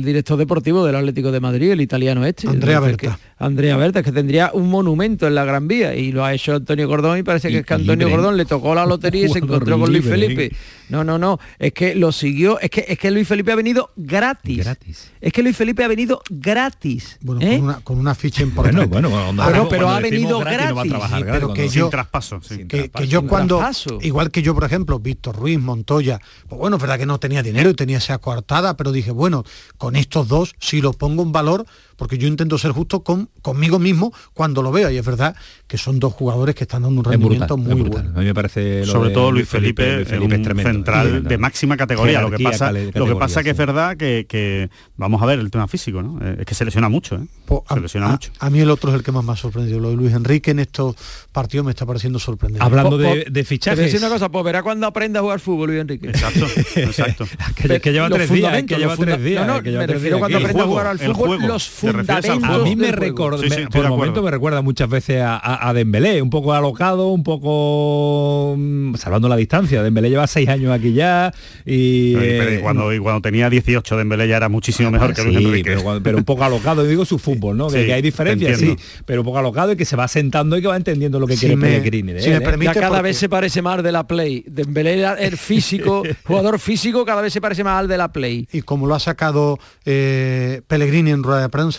director 0.03 0.38
deportivo 0.38 0.86
del 0.86 0.95
Atlético 0.95 1.32
de 1.32 1.39
Madrid, 1.39 1.72
el 1.72 1.82
italiano 1.82 2.26
este. 2.26 2.47
Andrea 2.47 2.80
Berta. 2.80 3.20
Andrea 3.38 3.76
Berta, 3.76 4.01
que 4.01 4.13
tendría 4.13 4.51
un 4.53 4.70
monumento 4.70 5.28
en 5.28 5.36
la 5.36 5.43
Gran 5.43 5.68
Vía 5.68 5.93
y 5.93 6.13
lo 6.13 6.24
ha 6.24 6.34
hecho 6.34 6.55
Antonio 6.55 6.88
Gordón 6.88 7.20
y 7.20 7.24
parece 7.24 7.49
que 7.49 7.59
es 7.59 7.66
que 7.66 7.74
Antonio 7.74 8.09
Gordón 8.09 8.38
le 8.38 8.45
tocó 8.45 8.74
la 8.74 8.86
lotería 8.86 9.26
y 9.26 9.30
se 9.30 9.39
encontró 9.45 9.78
con 9.78 9.91
Luis 9.91 10.05
Felipe. 10.05 10.51
No, 10.89 11.03
no, 11.03 11.18
no, 11.18 11.39
es 11.59 11.74
que 11.74 11.95
lo 11.95 12.11
siguió, 12.11 12.59
es 12.59 12.70
que 12.70 12.86
es 12.88 12.97
que 12.97 13.11
Luis 13.11 13.28
Felipe 13.28 13.51
ha 13.51 13.55
venido 13.55 13.91
gratis. 13.97 14.63
Gratis. 14.63 15.11
Es 15.26 15.34
que 15.34 15.41
Luis 15.41 15.57
Felipe 15.57 15.84
ha 15.84 15.88
venido 15.88 16.21
gratis. 16.30 17.17
Bueno, 17.19 17.41
con, 17.41 17.49
¿eh? 17.49 17.59
una, 17.59 17.80
con, 17.80 17.97
una, 17.97 18.13
ficha 18.13 18.43
importante. 18.43 18.86
Bueno, 18.86 19.09
bueno, 19.09 19.67
pero 19.67 19.89
ha 19.89 19.99
venido 19.99 20.38
gratis. 20.38 20.93
pero 21.26 21.51
que 21.51 21.67
yo, 21.67 21.89
traspaso, 21.89 22.39
que, 22.69 22.91
yo 23.07 23.26
cuando, 23.26 23.59
igual 24.01 24.30
que 24.30 24.43
yo, 24.43 24.53
por 24.53 24.65
ejemplo, 24.65 24.99
Víctor 24.99 25.36
Ruiz, 25.36 25.57
Montoya, 25.59 26.21
pues 26.47 26.59
bueno, 26.59 26.76
es 26.76 26.82
verdad 26.84 26.99
que 26.99 27.07
no 27.07 27.19
tenía 27.19 27.41
dinero 27.41 27.71
y 27.71 27.73
tenía 27.73 27.97
esa 27.97 28.19
coartada, 28.19 28.78
pero 28.78 28.91
dije, 28.91 29.09
bueno, 29.09 29.43
con 29.80 29.95
estos 29.95 30.28
dos, 30.28 30.53
si 30.59 30.80
lo 30.80 30.93
pongo 30.93 31.23
en 31.23 31.32
valor, 31.32 31.65
porque 31.95 32.17
yo 32.17 32.27
intento 32.27 32.57
ser 32.57 32.71
justo 32.71 33.03
con, 33.03 33.29
conmigo 33.41 33.79
mismo 33.79 34.13
cuando 34.33 34.61
lo 34.61 34.71
veo 34.71 34.89
y 34.91 34.97
es 34.97 35.05
verdad 35.05 35.35
que 35.67 35.77
son 35.77 35.99
dos 35.99 36.13
jugadores 36.13 36.55
que 36.55 36.65
están 36.65 36.83
dando 36.83 36.99
un 36.99 37.05
rendimiento 37.05 37.57
muy 37.57 37.81
bueno. 37.81 38.11
A 38.15 38.19
mí 38.19 38.25
me 38.25 38.33
parece 38.33 38.85
sobre 38.85 39.09
todo 39.09 39.31
Luis 39.31 39.47
Felipe, 39.47 40.05
Felipe, 40.05 40.43
central 40.63 41.23
de 41.23 41.37
máxima 41.37 41.77
categoría. 41.77 42.21
Lo 42.21 42.31
que 42.31 42.43
pasa, 42.43 42.71
lo 42.71 43.05
que 43.05 43.15
pasa 43.15 43.43
que 43.43 43.51
es 43.51 43.57
verdad 43.57 43.97
que, 43.97 44.69
vamos 44.97 45.15
vamos 45.15 45.21
a 45.21 45.25
ver 45.27 45.39
el 45.39 45.49
tema 45.51 45.67
físico, 45.67 46.01
¿no? 46.01 46.19
Eh, 46.21 46.37
es 46.39 46.45
que 46.45 46.55
se 46.55 46.65
lesiona 46.65 46.89
mucho, 46.89 47.15
¿eh? 47.15 47.25
Pues, 47.45 47.61
se 47.69 47.79
lesiona 47.79 48.07
a, 48.07 48.11
mucho. 48.11 48.31
A 48.39 48.49
mí 48.49 48.59
el 48.59 48.69
otro 48.69 48.89
es 48.89 48.95
el 48.97 49.03
que 49.03 49.11
más 49.11 49.23
me 49.23 49.31
ha 49.31 49.35
sorprendido. 49.35 49.79
Lo 49.79 49.91
de 49.91 49.95
Luis 49.95 50.13
Enrique 50.13 50.51
en 50.51 50.59
estos 50.59 50.95
partidos 51.31 51.65
me 51.65 51.71
está 51.71 51.85
pareciendo 51.85 52.19
sorprendente. 52.19 52.65
Hablando 52.65 52.91
Po- 52.91 52.97
de, 52.97 53.15
de 53.15 53.31
Te 53.31 53.43
fichajes. 53.45 53.79
decir 53.79 53.99
una 53.99 54.09
cosa, 54.09 54.29
pues 54.29 54.43
verá 54.43 54.61
cuando 54.63 54.87
aprenda 54.87 55.19
a 55.19 55.23
jugar 55.23 55.39
fútbol, 55.39 55.69
Luis 55.69 55.81
Enrique. 55.81 56.07
Exacto, 56.09 56.45
exacto. 56.75 57.27
que, 57.55 57.79
que 57.79 57.91
lleva 57.93 58.09
tres 58.09 58.29
días, 58.29 58.63
que 58.63 58.77
lleva 58.77 58.97
tres 58.97 59.23
días. 59.23 59.47
No, 59.47 59.61
no, 59.61 59.71
me 59.71 59.87
refiero 59.87 60.19
cuando 60.19 60.37
aprenda 60.39 60.63
a 60.63 60.67
jugar 60.67 60.87
al 60.87 60.99
fútbol, 60.99 61.47
los 61.47 61.69
A 61.89 62.57
mí 62.59 62.75
me 62.75 62.91
recuerda, 62.91 63.38
Sí, 63.38 63.49
sí, 63.49 63.61
por 63.71 63.83
de 63.83 63.89
momento 63.89 64.21
me 64.23 64.31
recuerda 64.31 64.61
muchas 64.61 64.89
veces 64.89 65.21
a, 65.21 65.36
a, 65.38 65.69
a 65.69 65.73
Dembélé, 65.73 66.21
un 66.21 66.29
poco 66.29 66.53
alocado, 66.53 67.09
un 67.09 67.23
poco 67.23 68.55
mm, 68.57 68.95
salvando 68.95 69.27
la 69.29 69.36
distancia. 69.36 69.81
Dembélé 69.83 70.09
lleva 70.09 70.27
seis 70.27 70.47
años 70.49 70.71
aquí 70.71 70.93
ya 70.93 71.31
y 71.65 72.13
Pero- 72.15 72.43
pero 72.45 72.51
eh, 72.51 72.59
cuando, 72.61 72.93
y 72.93 72.99
cuando 72.99 73.21
tenía 73.21 73.49
18 73.49 73.97
Dembélé 73.97 74.27
ya 74.27 74.38
era 74.38 74.49
muchísimo 74.49 74.91
mejor 74.91 75.13
que 75.13 75.23
Luis 75.23 75.38
Sí, 75.38 75.45
Enrique. 75.45 75.77
pero, 76.03 76.17
un 76.17 76.23
poco 76.23 76.43
alocado, 76.43 76.83
yo 76.83 76.89
digo 76.89 77.05
su 77.05 77.19
fútbol, 77.19 77.57
¿no? 77.57 77.67
Que, 77.67 77.79
Sí, 77.81 77.86
que 77.88 77.93
hay 77.93 78.01
diferencias, 78.01 78.59
sí, 78.59 78.75
pero 79.05 79.21
un 79.21 79.25
poco 79.25 79.38
alocado 79.39 79.71
y 79.73 79.75
que 79.75 79.86
se 79.86 79.95
va 79.95 80.07
sentando 80.07 80.57
y 80.57 80.61
que 80.61 80.67
va 80.67 80.77
entendiendo 80.77 81.19
lo 81.19 81.27
que 81.27 81.36
quiere 81.36 81.55
me- 81.55 81.67
Pellegrini. 81.67 82.13
de 82.13 82.21
si 82.21 82.29
él, 82.29 82.39
me 82.39 82.43
¿eh? 82.43 82.47
permite- 82.47 82.73
Ya 82.73 82.79
cada 82.79 82.88
porque- 82.89 83.03
vez 83.03 83.17
se 83.17 83.29
parece 83.29 83.61
más 83.61 83.83
de 83.83 83.91
la 83.91 84.07
Play. 84.07 84.43
Dembélé 84.47 84.99
era 84.99 85.13
el 85.15 85.38
físico, 85.38 86.03
jugador 86.25 86.59
físico, 86.59 87.05
cada 87.05 87.21
vez 87.21 87.33
se 87.33 87.41
parece 87.41 87.63
más 87.63 87.79
al 87.79 87.88
de 87.88 87.97
la 87.97 88.11
Play. 88.11 88.47
y 88.51 88.61
como 88.61 88.88
lo 88.88 88.95
ha 88.95 88.99
sacado 88.99 89.59
eh, 89.86 90.61
Pellegrini 90.67 91.11
en 91.11 91.23
rueda 91.23 91.41
de 91.41 91.49
prensa, 91.49 91.74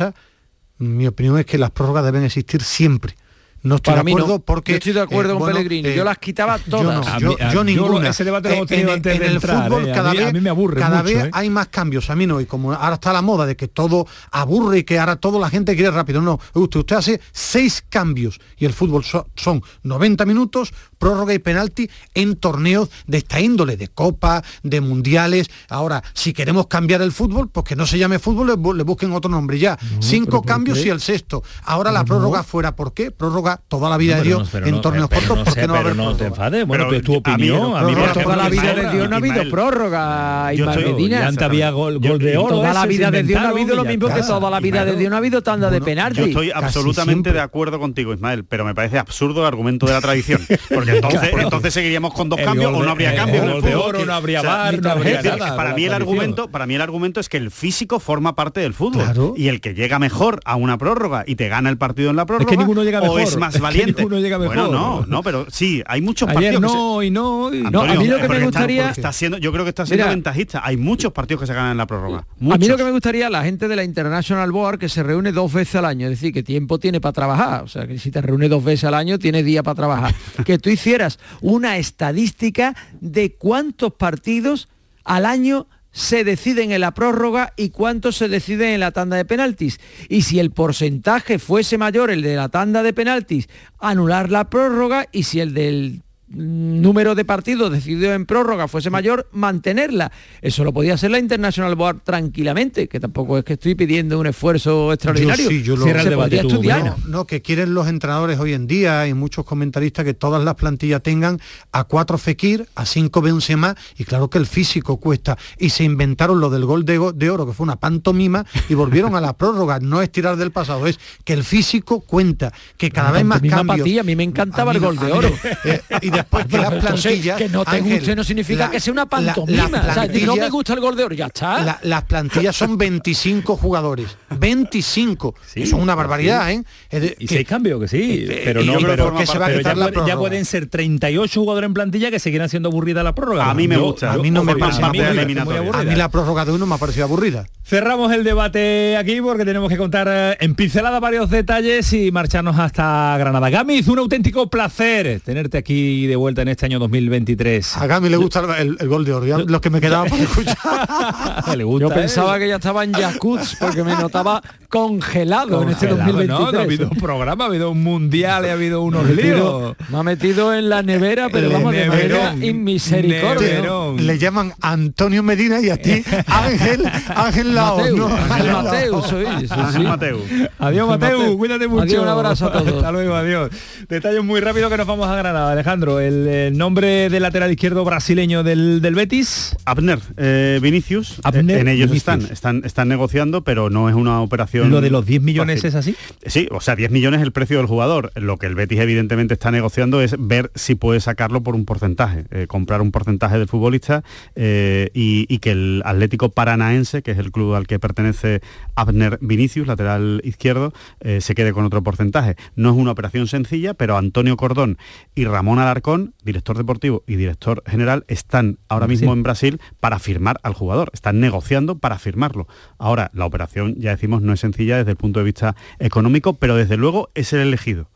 mi 0.79 1.07
opinión 1.07 1.39
es 1.39 1.47
que 1.47 1.59
las 1.59 1.71
prórrogas 1.71 2.05
deben 2.05 2.25
existir 2.25 2.63
siempre. 2.63 3.15
No 3.63 3.77
estoy 3.77 3.93
Para 3.95 4.05
de 4.05 4.11
acuerdo 4.13 4.29
no. 4.35 4.39
porque 4.41 4.73
Yo 4.73 4.79
estoy 4.79 4.93
de 4.93 5.01
acuerdo 5.01 5.31
eh, 5.31 5.33
con 5.35 5.39
bueno, 5.41 5.57
Pellegrini. 5.57 5.89
eh, 5.89 5.97
yo 5.97 6.05
las 6.05 6.19
quitaba 6.19 6.57
yo 6.59 6.63
todas. 6.71 7.05
no, 7.05 7.13
A 7.15 7.19
yo, 7.19 7.33
a- 7.41 7.49
yo 7.49 7.53
yo 7.53 7.65
ninguna. 7.65 8.11
ese 8.11 8.23
debate 8.23 8.49
lo 8.51 8.55
hemos 8.57 8.67
Eh, 8.67 8.69
tenido 8.69 8.89
en, 8.91 8.95
antes 8.95 9.15
en 9.15 9.19
de 9.21 9.27
el 9.27 9.33
entrar, 9.35 9.65
fútbol 9.69 9.89
eh. 9.89 9.91
A 9.91 9.95
cada 9.95 10.11
a 10.11 10.15
vez, 10.15 10.33
mí 10.33 10.41
me 10.41 10.51
aburre 10.51 10.79
cada 10.81 11.03
mucho, 11.03 11.15
vez 11.17 11.25
eh. 11.25 11.31
hay 11.33 11.51
más 11.51 11.67
cambios. 11.69 12.09
A 12.11 12.15
mí 12.15 12.27
no, 12.29 12.41
y 12.41 12.47
como 12.47 12.73
ahora 12.75 12.95
está 12.95 13.13
la 13.13 13.23
moda 13.23 13.45
de 13.45 13.57
que 13.57 13.67
todo 13.67 14.07
aburre 14.31 14.79
y 14.79 14.85
que 14.85 15.01
ahora 15.01 15.17
todo 15.17 15.41
la 15.41 15.51
gente 15.51 15.75
quiere 15.75 15.91
rápido. 15.91 16.21
No, 16.21 16.39
usted, 16.53 16.79
usted 16.79 16.97
hace 16.97 17.21
seis 17.33 17.83
cambios 17.89 18.39
y 18.57 18.67
el 18.67 18.73
fútbol 18.73 19.03
so- 19.03 19.27
son 19.35 19.61
90 19.83 20.25
minutos, 20.27 20.73
prórroga 20.99 21.35
y 21.35 21.39
penalti 21.39 21.89
en 22.15 22.37
torneos 22.37 22.91
de 23.07 23.19
esta 23.19 23.41
índole, 23.41 23.77
de 23.77 23.89
copa, 23.89 24.43
de 24.63 24.81
mundiales. 24.81 25.49
Ahora, 25.69 26.03
si 26.15 26.33
queremos 26.33 26.67
cambiar 26.67 27.03
el 27.03 27.13
fútbol, 27.13 27.49
pues 27.51 27.65
que 27.67 27.77
no 27.77 27.87
se 27.87 27.99
llame 27.99 28.19
fútbol, 28.19 28.47
le, 28.49 28.55
bu- 28.55 28.75
le 28.75 28.83
busquen 28.83 29.13
otro 29.13 29.31
nombre 29.31 29.59
ya. 29.59 29.79
Cinco 30.01 30.39
¿por 30.43 30.47
cambios 30.47 30.85
y 30.85 30.89
el 30.89 31.01
sexto. 31.01 31.43
Ahora 31.65 31.91
la 31.93 32.05
prórroga 32.05 32.43
fuera, 32.43 32.75
¿por 32.77 32.93
qué? 32.95 33.11
Prórroga 33.11 33.61
toda 33.69 33.89
la 33.91 33.97
vida 33.97 34.15
No, 34.17 34.23
de 34.23 34.27
Dios 34.29 34.55
no, 34.55 34.59
en 34.67 34.71
no, 34.73 34.81
torneos 34.81 35.09
pero 35.09 35.21
cortos, 35.23 35.39
no 35.39 35.45
¿por 35.45 35.55
qué 35.55 35.67
no 35.67 35.73
va 35.73 35.79
a 35.79 35.83
haber 35.83 35.97
no 35.97 36.03
te 36.03 36.17
prórroga? 36.25 36.27
enfades, 36.47 36.67
bueno, 36.67 36.87
Pero 36.91 37.03
tu 37.03 37.13
a 37.13 37.15
mí- 37.15 37.51
opinión, 37.51 37.77
a 37.77 37.83
mí 37.83 37.93
prórroga, 37.93 38.13
parece 38.13 38.23
Toda 38.25 38.37
la 38.37 38.49
vida 38.49 38.75
de. 38.75 38.91
Dios 38.93 39.09
no 39.09 39.15
ha 39.15 39.19
habido 39.19 39.51
prórroga, 39.51 40.53
Yo 40.53 40.59
Ismael 40.65 40.79
estoy- 40.79 40.93
Medina. 40.95 41.21
Y 41.21 41.23
antes 41.23 41.43
había 41.43 41.71
gol, 41.71 42.01
Yo- 42.01 42.11
gol 42.11 42.19
de 42.19 42.37
oro. 42.37 42.49
Toda 42.57 42.73
la 42.73 42.87
vida 42.87 43.11
de 43.11 43.23
Dios 43.23 43.41
no 43.41 43.47
ha 43.49 43.51
habido 43.51 43.77
lo 43.77 43.85
mismo 43.85 44.09
que 44.09 44.23
toda 44.23 44.51
la 44.51 44.61
vida 44.61 44.85
de 44.85 44.97
Dios 44.97 45.11
no 45.11 45.17
ha 45.17 45.19
habido 45.19 45.43
tanda 45.43 45.71
de 45.71 45.81
penalti. 45.81 46.19
Yo 46.21 46.27
estoy 46.27 46.51
absolutamente 46.51 47.33
de 47.33 47.41
acuerdo 47.41 47.79
contigo, 47.79 48.13
Ismael, 48.15 48.45
pero 48.45 48.65
me 48.65 48.75
parece 48.75 48.99
absurdo 48.99 49.41
el 49.43 49.47
argumento 49.47 49.87
de 49.87 49.93
la 49.93 50.01
tradición. 50.01 50.41
Porque 50.93 51.07
entonces, 51.17 51.35
entonces 51.45 51.75
seguiríamos 51.75 52.13
con 52.15 52.29
dos 52.29 52.41
cambios 52.41 52.73
o 52.75 52.83
no 52.83 52.91
habría 52.91 53.15
cambios 53.15 53.45
el 53.57 53.63
de 53.63 53.75
oro, 53.75 54.05
no 54.05 54.13
habría 54.15 54.43
mi 54.43 54.79
no 54.79 54.91
habría 54.91 55.23
nada, 55.23 55.57
Para 55.57 55.75
mí 55.75 55.85
el 55.85 55.93
argumento, 55.93 56.49
para 56.49 56.67
mí 56.67 56.75
el 56.75 56.81
argumento 56.81 57.21
es 57.21 57.29
que 57.29 57.37
el 57.37 57.51
físico 57.51 58.01
forma 58.01 58.35
parte 58.35 58.61
del 58.61 58.75
fútbol 58.75 59.05
Claro. 59.05 59.35
y 59.37 59.49
el 59.49 59.61
que 59.61 59.75
llega 59.75 59.99
mejor 59.99 60.41
a 60.45 60.57
una 60.57 60.79
prórroga 60.79 61.25
y 61.27 61.37
te 61.37 61.49
gana 61.49 61.71
el 61.71 61.79
partido 61.79 62.11
en 62.11 62.17
la 62.17 62.27
prórroga 62.27 62.57
ninguno 62.57 62.83
llega 62.85 63.01
o 63.03 63.19
es 63.19 63.37
más 63.37 63.55
es 63.55 63.61
que 63.61 63.63
valiente. 63.63 64.05
Bueno, 64.05 64.69
no, 64.69 65.05
no, 65.07 65.23
pero 65.23 65.47
sí, 65.51 65.83
hay 65.87 66.01
muchos 66.01 66.29
Ayer 66.29 66.55
partidos 66.55 66.73
se- 66.73 66.77
no 66.79 67.03
y 67.03 67.11
no. 67.11 67.53
y- 67.55 67.63
No, 67.63 67.83
a 67.83 67.95
mí 67.95 68.07
lo 68.07 68.17
que 68.19 68.29
me 68.29 68.35
está- 68.37 68.45
gustaría- 68.45 68.83
porque 68.85 69.01
está 69.01 69.13
siendo, 69.13 69.39
yo 69.39 69.53
creo 69.53 69.65
que 69.65 69.71
está 69.71 69.85
siendo 69.87 70.05
Mira. 70.05 70.15
ventajista. 70.15 70.63
Hay 70.65 70.77
muchos 70.77 71.13
partidos 71.13 71.41
que 71.43 71.47
se 71.47 71.55
ganan 71.55 71.73
en 71.73 71.77
la 71.79 71.87
prórroga. 71.87 72.19
A 72.51 72.59
mí 72.59 72.67
lo 72.67 72.77
que 72.77 72.85
me 72.85 72.91
gustaría, 72.93 73.29
la 73.31 73.43
gente 73.45 73.69
de 73.69 73.77
la 73.77 73.85
International 73.85 74.51
Board, 74.53 74.79
que 74.79 74.89
se 74.89 75.03
reúne 75.03 75.33
dos 75.33 75.53
veces 75.53 75.77
al 75.77 75.85
año, 75.85 76.07
es 76.07 76.11
decir, 76.11 76.33
que 76.33 76.43
tiempo 76.43 76.79
tiene 76.79 77.01
para 77.01 77.13
trabajar. 77.13 77.63
O 77.65 77.69
sea, 77.69 77.87
que 77.87 77.99
si 77.99 78.11
te 78.11 78.21
reúne 78.21 78.49
dos 78.49 78.65
veces 78.65 78.85
al 78.85 78.95
año, 78.95 79.19
tienes 79.19 79.45
día 79.45 79.63
para 79.63 79.75
trabajar. 79.75 80.15
que 80.47 80.59
tú 80.59 80.71
hicieras 80.77 81.19
una 81.41 81.77
estadística 81.79 82.77
de 83.01 83.35
cuántos 83.35 83.95
partidos 83.95 84.69
al 85.05 85.27
año 85.27 85.67
se 85.97 86.25
deciden 86.25 86.73
en 86.73 86.83
la 86.83 86.93
prórroga 86.93 87.55
y 87.57 87.71
cuántos 87.71 88.17
se 88.17 88.29
deciden 88.29 88.71
en 88.71 88.81
la 88.81 88.91
tanda 88.91 89.17
de 89.17 89.25
penaltis. 89.25 89.81
Y 90.11 90.23
si 90.23 90.39
el 90.39 90.51
porcentaje 90.51 91.39
fuese 91.39 91.79
mayor, 91.79 92.11
el 92.11 92.21
de 92.21 92.37
la 92.37 92.51
tanda 92.51 92.83
de 92.83 92.93
penaltis, 92.93 93.49
anular 93.79 94.31
la 94.31 94.51
prórroga 94.51 95.07
y 95.11 95.23
si 95.23 95.41
el 95.41 95.55
del 95.55 96.03
número 96.29 97.15
de 97.15 97.25
partidos 97.25 97.71
decidido 97.71 98.13
en 98.13 98.27
prórroga 98.27 98.69
fuese 98.69 98.91
mayor, 98.91 99.29
mantenerla. 99.33 100.11
Eso 100.43 100.65
lo 100.65 100.73
podía 100.73 100.95
hacer 100.95 101.11
la 101.11 101.19
International 101.19 101.75
Board 101.77 102.01
tranquilamente, 102.05 102.89
que 102.89 102.99
tampoco 103.01 103.39
es 103.39 103.45
que 103.45 103.55
estoy 103.55 103.75
pidiendo 103.75 104.19
un 104.19 104.27
esfuerzo 104.27 104.93
extraordinario. 104.93 105.45
Yo 105.45 105.51
sí, 105.51 105.63
yo 105.63 105.77
lo- 105.77 105.87
el 105.87 106.15
podría 106.15 106.41
estudiar. 106.43 106.85
No, 106.85 106.97
no, 107.09 107.27
que 107.27 107.43
quieren 107.43 107.75
los 107.75 107.87
entrenadores 107.89 108.39
hoy 108.39 108.53
en 108.55 108.67
día 108.67 109.07
y 109.07 109.15
muchos 109.15 109.45
comentaristas 109.45 110.05
que 110.05 110.15
todas 110.15 110.43
las 110.45 110.55
plantillas 110.57 111.03
tengan 111.03 111.41
a 111.73 111.85
cuatro 111.85 112.19
Fekir, 112.19 112.67
a 112.75 112.85
cinco 112.87 113.21
Benzema 113.23 113.77
y 113.97 114.05
claro 114.05 114.29
que 114.29 114.39
el 114.39 114.47
físico 114.47 114.97
cuesta. 114.99 115.39
Y 115.59 115.71
se 115.71 115.85
inventaron 115.85 116.41
lo 116.41 116.51
del 116.51 116.65
gol 116.65 116.85
de, 116.85 116.99
oro, 116.99 117.47
que 117.47 117.53
fue 117.53 117.65
una 117.65 117.77
pantomima, 117.77 118.45
y 118.69 118.75
volvieron 118.75 119.15
a 119.15 119.21
la 119.21 119.33
prórroga. 119.37 119.79
No 119.81 120.03
es 120.03 120.11
tirar 120.11 120.37
del 120.37 120.51
pasado, 120.51 120.87
es 120.87 120.99
que 121.25 121.33
el 121.35 121.45
físico 121.45 122.01
cuenta, 122.01 122.53
que 122.77 122.91
cada 122.91 123.11
vez 123.13 123.25
más 123.25 123.41
cambios. 123.41 123.79
patilla, 123.79 124.01
a 124.01 124.05
mí 124.05 124.17
me 124.17 124.25
encantaba 124.25 124.73
mí 124.73 124.77
el 124.79 124.83
gol 124.85 124.99
de 124.99 125.13
oro. 125.13 125.31
Eh, 125.65 125.81
y 126.03 126.11
después 126.17 126.47
que 126.47 126.59
las 126.59 126.69
Pero 126.71 126.81
plantillas... 126.83 127.37
que 127.39 127.49
no 127.49 127.65
te 127.65 127.77
Ángel, 127.77 127.99
guste 127.99 128.17
no 128.17 128.25
significa 128.25 128.65
la- 128.67 128.71
que 128.71 128.81
sea 128.81 128.93
una 128.93 129.03
la- 129.03 129.07
pantomima. 129.07 129.85
O 129.91 129.95
sea, 129.95 130.09
si 130.13 130.23
no 130.25 130.37
me 130.37 130.49
gusta 130.51 130.73
el 130.75 130.81
gol 130.81 130.97
de 130.97 131.05
oro, 131.05 131.15
ya 131.15 131.27
está. 131.27 131.63
la- 131.63 131.79
las 131.83 132.03
plantillas 132.05 132.55
son 132.57 132.77
25 132.79 133.57
jugadores. 133.57 134.17
25. 134.31 135.35
Eso 135.55 135.77
es 135.77 135.83
una 135.83 135.95
barbaridad, 135.95 136.51
¿eh? 136.51 136.63
Es 136.91 137.01
de- 137.03 137.17
Y 137.19 137.27
que- 137.27 137.35
seis 137.37 137.47
cambios, 137.49 137.81
que 137.81 137.89
sí, 137.89 138.27
eh, 138.29 138.43
pero 138.45 138.63
y 138.63 138.67
no, 138.67 138.73
yo 138.75 138.79
creo 138.81 139.13
pero, 139.15 139.27
se 139.27 139.39
va 139.39 139.47
a 139.47 139.49
pero 139.49 139.61
ya, 139.61 139.75
la 139.75 139.89
puede- 139.91 140.07
ya 140.09 140.17
pueden 140.17 140.45
ser 140.45 140.67
38 140.67 141.41
jugadores 141.41 141.67
en 141.69 141.75
plantilla 141.75 142.11
que 142.11 142.19
seguirán 142.19 142.49
siendo 142.49 142.69
aburrida 142.69 143.03
la 143.03 143.15
prórroga. 143.15 143.51
A 143.51 143.55
mí 143.55 143.69
me 143.69 143.77
Yo- 143.77 143.85
gusta. 143.85 144.13
a 144.13 144.17
mí 144.19 144.31
no 144.31 144.45
me 144.45 144.53
ojo, 144.53 144.61
parece 144.61 144.83
a 144.83 144.91
mí 144.91 144.99
una 144.99 145.09
me 145.11 145.15
buena 145.15 145.17
parece 145.17 145.19
muy 145.19 145.23
eliminatoria. 145.25 145.61
aburrida. 145.61 145.81
A 145.81 145.85
mí 145.85 145.95
la 145.97 146.09
prórroga 146.09 146.45
de 146.45 146.53
uno 146.53 146.67
me 146.67 146.75
ha 146.75 146.79
parecido 146.79 147.05
aburrida. 147.05 147.47
Cerramos 147.65 148.13
el 148.13 148.23
debate 148.23 148.97
aquí 148.97 149.21
porque 149.21 149.45
tenemos 149.45 149.69
que 149.69 149.77
contar 149.77 150.07
eh, 150.09 150.37
en 150.41 150.55
pincelada 150.55 151.01
varios 151.01 151.31
detalles 151.31 151.93
y 151.93 152.13
marcharnos 152.13 152.59
hasta 152.59 153.17
Granada. 153.19 153.51
Gamiz, 153.51 153.89
un 153.89 153.99
auténtico 153.99 154.49
placer 154.49 155.21
tenerte 155.25 155.59
aquí 155.59 156.06
de 156.07 156.17
vuelta 156.17 156.43
en 156.43 156.49
este 156.49 156.67
año 156.67 156.79
2023. 156.79 157.77
A 157.77 157.87
Gami 157.87 158.09
le 158.09 158.17
gusta 158.17 158.41
el, 158.41 158.69
el- 158.71 158.77
el 158.81 158.89
gol 158.89 159.05
de 159.05 159.13
oro. 159.13 159.27
ya 159.27 159.39
Los 159.39 159.61
que 159.61 159.71
me 159.71 159.81
quedaban 159.81 160.09
para 160.11 160.23
escuchar. 160.23 160.57
Le 161.57 161.65
gusta, 161.65 161.87
Yo 161.89 161.93
¿eh? 161.93 161.95
pensaba 161.95 162.39
que 162.39 162.49
ya 162.49 162.57
estaba 162.57 162.85
en 162.85 162.93
Yakuts 162.93 163.57
porque 163.61 163.83
me 163.85 163.95
notaba 163.95 164.43
congelado, 164.69 165.63
en 165.63 165.71
este 165.71 165.89
Congelado, 165.89 166.13
2023. 166.13 166.29
No, 166.29 166.53
no 166.53 166.59
ha 166.59 166.63
habido 166.63 166.89
un 166.91 166.99
programa, 166.99 167.45
ha 167.45 167.47
habido 167.47 167.71
un 167.71 167.83
mundial, 167.83 168.45
y 168.45 168.49
ha 168.49 168.53
habido 168.53 168.83
unos 168.83 169.05
Me 169.05 169.11
ha 169.13 169.15
metido- 169.17 169.75
líos. 169.79 169.91
Me 169.91 169.99
ha 169.99 170.03
metido 170.03 170.55
en 170.55 170.69
la 170.69 170.83
nevera, 170.83 171.29
pero 171.31 171.47
El 171.47 171.53
vamos 171.53 171.73
de 171.73 171.87
manera 171.87 172.33
neverón, 172.35 172.45
inmisericordia. 172.45 173.49
neverón. 173.55 174.07
Le 174.07 174.19
llaman 174.19 174.53
Antonio 174.61 175.23
Medina 175.23 175.61
y 175.61 175.71
a 175.71 175.77
ti 175.81 176.03
Ángel 176.27 176.83
Ángel 177.15 177.55
Lao. 177.55 177.79
Mateu, 177.79 177.97
¿no? 177.97 178.07
Ángel. 178.09 178.53
Mateu 178.53 179.03
soy. 179.03 179.25
sí, 179.25 179.47
Ángel 179.51 179.83
sí. 179.83 179.87
Mateu. 179.89 180.19
Adiós, 180.59 180.89
Mateu, 180.89 181.19
Mateu. 181.19 181.39
cuídate 181.39 181.69
mucho. 181.69 181.83
Adiós, 181.83 182.03
un 182.03 182.09
abrazo 182.09 182.47
a 182.47 182.53
todos. 182.53 182.69
Hasta 182.75 182.93
luego, 182.93 183.15
adiós. 183.15 183.51
Detalles 183.89 184.23
muy 184.25 184.41
rápido 184.41 184.69
que 184.69 184.77
nos 184.77 184.87
vamos 184.87 185.09
a 185.09 185.17
Granada, 185.17 185.53
Alejandro. 185.53 185.96
El, 186.01 186.27
eh, 186.29 186.51
nombre 186.53 187.09
del 187.11 187.23
lateral 187.23 187.51
izquierdo 187.51 187.85
brasileño 187.85 188.43
del, 188.43 188.81
del 188.81 188.95
Betis. 188.95 189.57
Abner, 189.65 189.99
eh, 190.17 190.59
Vinicius, 190.63 191.21
Abner 191.23 191.57
eh, 191.57 191.61
en 191.61 191.69
ellos 191.69 191.91
Vinicius. 191.91 191.97
están, 191.97 192.33
están, 192.33 192.63
están 192.65 192.89
negociando, 192.89 193.43
pero 193.43 193.71
no 193.71 193.89
es 193.89 193.95
una 193.95 194.21
operación. 194.21 194.71
Lo 194.71 194.81
de 194.81 194.91
los 194.91 195.07
10 195.07 195.23
millones 195.23 195.63
fácil. 195.63 195.69
es 195.69 195.75
así. 195.75 195.97
Sí, 196.27 196.49
o 196.51 196.61
sea, 196.61 196.77
10 196.77 196.91
millones 196.91 197.21
es 197.21 197.25
el 197.25 197.33
precio 197.33 197.59
del 197.59 197.67
jugador. 197.67 198.13
Lo 198.15 198.37
que 198.37 198.47
el 198.47 198.55
Betis 198.55 198.81
evidentemente 198.81 199.35
está 199.35 199.51
negociando 199.51 200.01
es 200.01 200.15
ver 200.19 200.51
si 200.55 200.75
puede 200.75 201.01
sacarlo 201.01 201.43
por 201.43 201.55
un 201.55 201.65
porcentaje, 201.65 202.25
eh, 202.31 202.47
comprar 202.47 202.81
un 202.81 202.91
porcentaje 202.91 203.39
del 203.39 203.49
futbolista 203.49 204.03
y, 204.37 205.27
y 205.29 205.39
que 205.39 205.51
el 205.51 205.83
Atlético 205.85 206.31
Paranaense, 206.31 207.03
que 207.03 207.13
es 207.13 207.19
el 207.19 207.33
club 207.33 207.55
al 207.55 207.67
que 207.67 207.79
pertenece 207.79 208.41
Abner 208.75 209.19
Vinicius, 209.21 209.67
lateral 209.67 210.21
izquierdo, 210.25 210.73
se 211.21 211.35
quede 211.35 211.53
con 211.53 211.65
otro 211.65 211.83
porcentaje. 211.83 212.37
No 212.55 212.71
es 212.71 212.77
una 212.77 212.91
operación 212.91 213.27
sencilla, 213.27 213.75
pero 213.75 213.97
Antonio 213.97 214.37
Cordón 214.37 214.79
y 215.15 215.25
Ramón 215.25 215.59
Alarcón, 215.59 215.86
director 216.23 216.57
deportivo 216.57 217.05
y 217.07 217.17
director 217.17 217.63
general, 217.67 218.05
están 218.09 218.59
ahora 218.69 218.89
mismo 218.89 219.13
en 219.13 219.23
Brasil 219.23 219.61
para 219.81 219.99
firmar 219.99 220.39
al 220.43 220.55
jugador. 220.55 220.91
Están 220.93 221.21
negociando 221.21 221.79
para 221.79 221.99
firmarlo. 221.99 222.49
Ahora, 222.79 223.11
la 223.15 223.27
operación, 223.27 223.77
ya 223.79 223.91
decimos, 223.91 224.23
no 224.23 224.33
es 224.33 224.41
sencilla 224.41 224.79
desde 224.79 224.91
el 224.91 224.97
punto 224.97 225.21
de 225.21 225.25
vista 225.25 225.57
económico, 225.79 226.35
pero 226.35 226.57
desde 226.57 226.77
luego 226.77 227.11
es 227.15 227.33
el 227.33 227.41
elegido. 227.41 227.89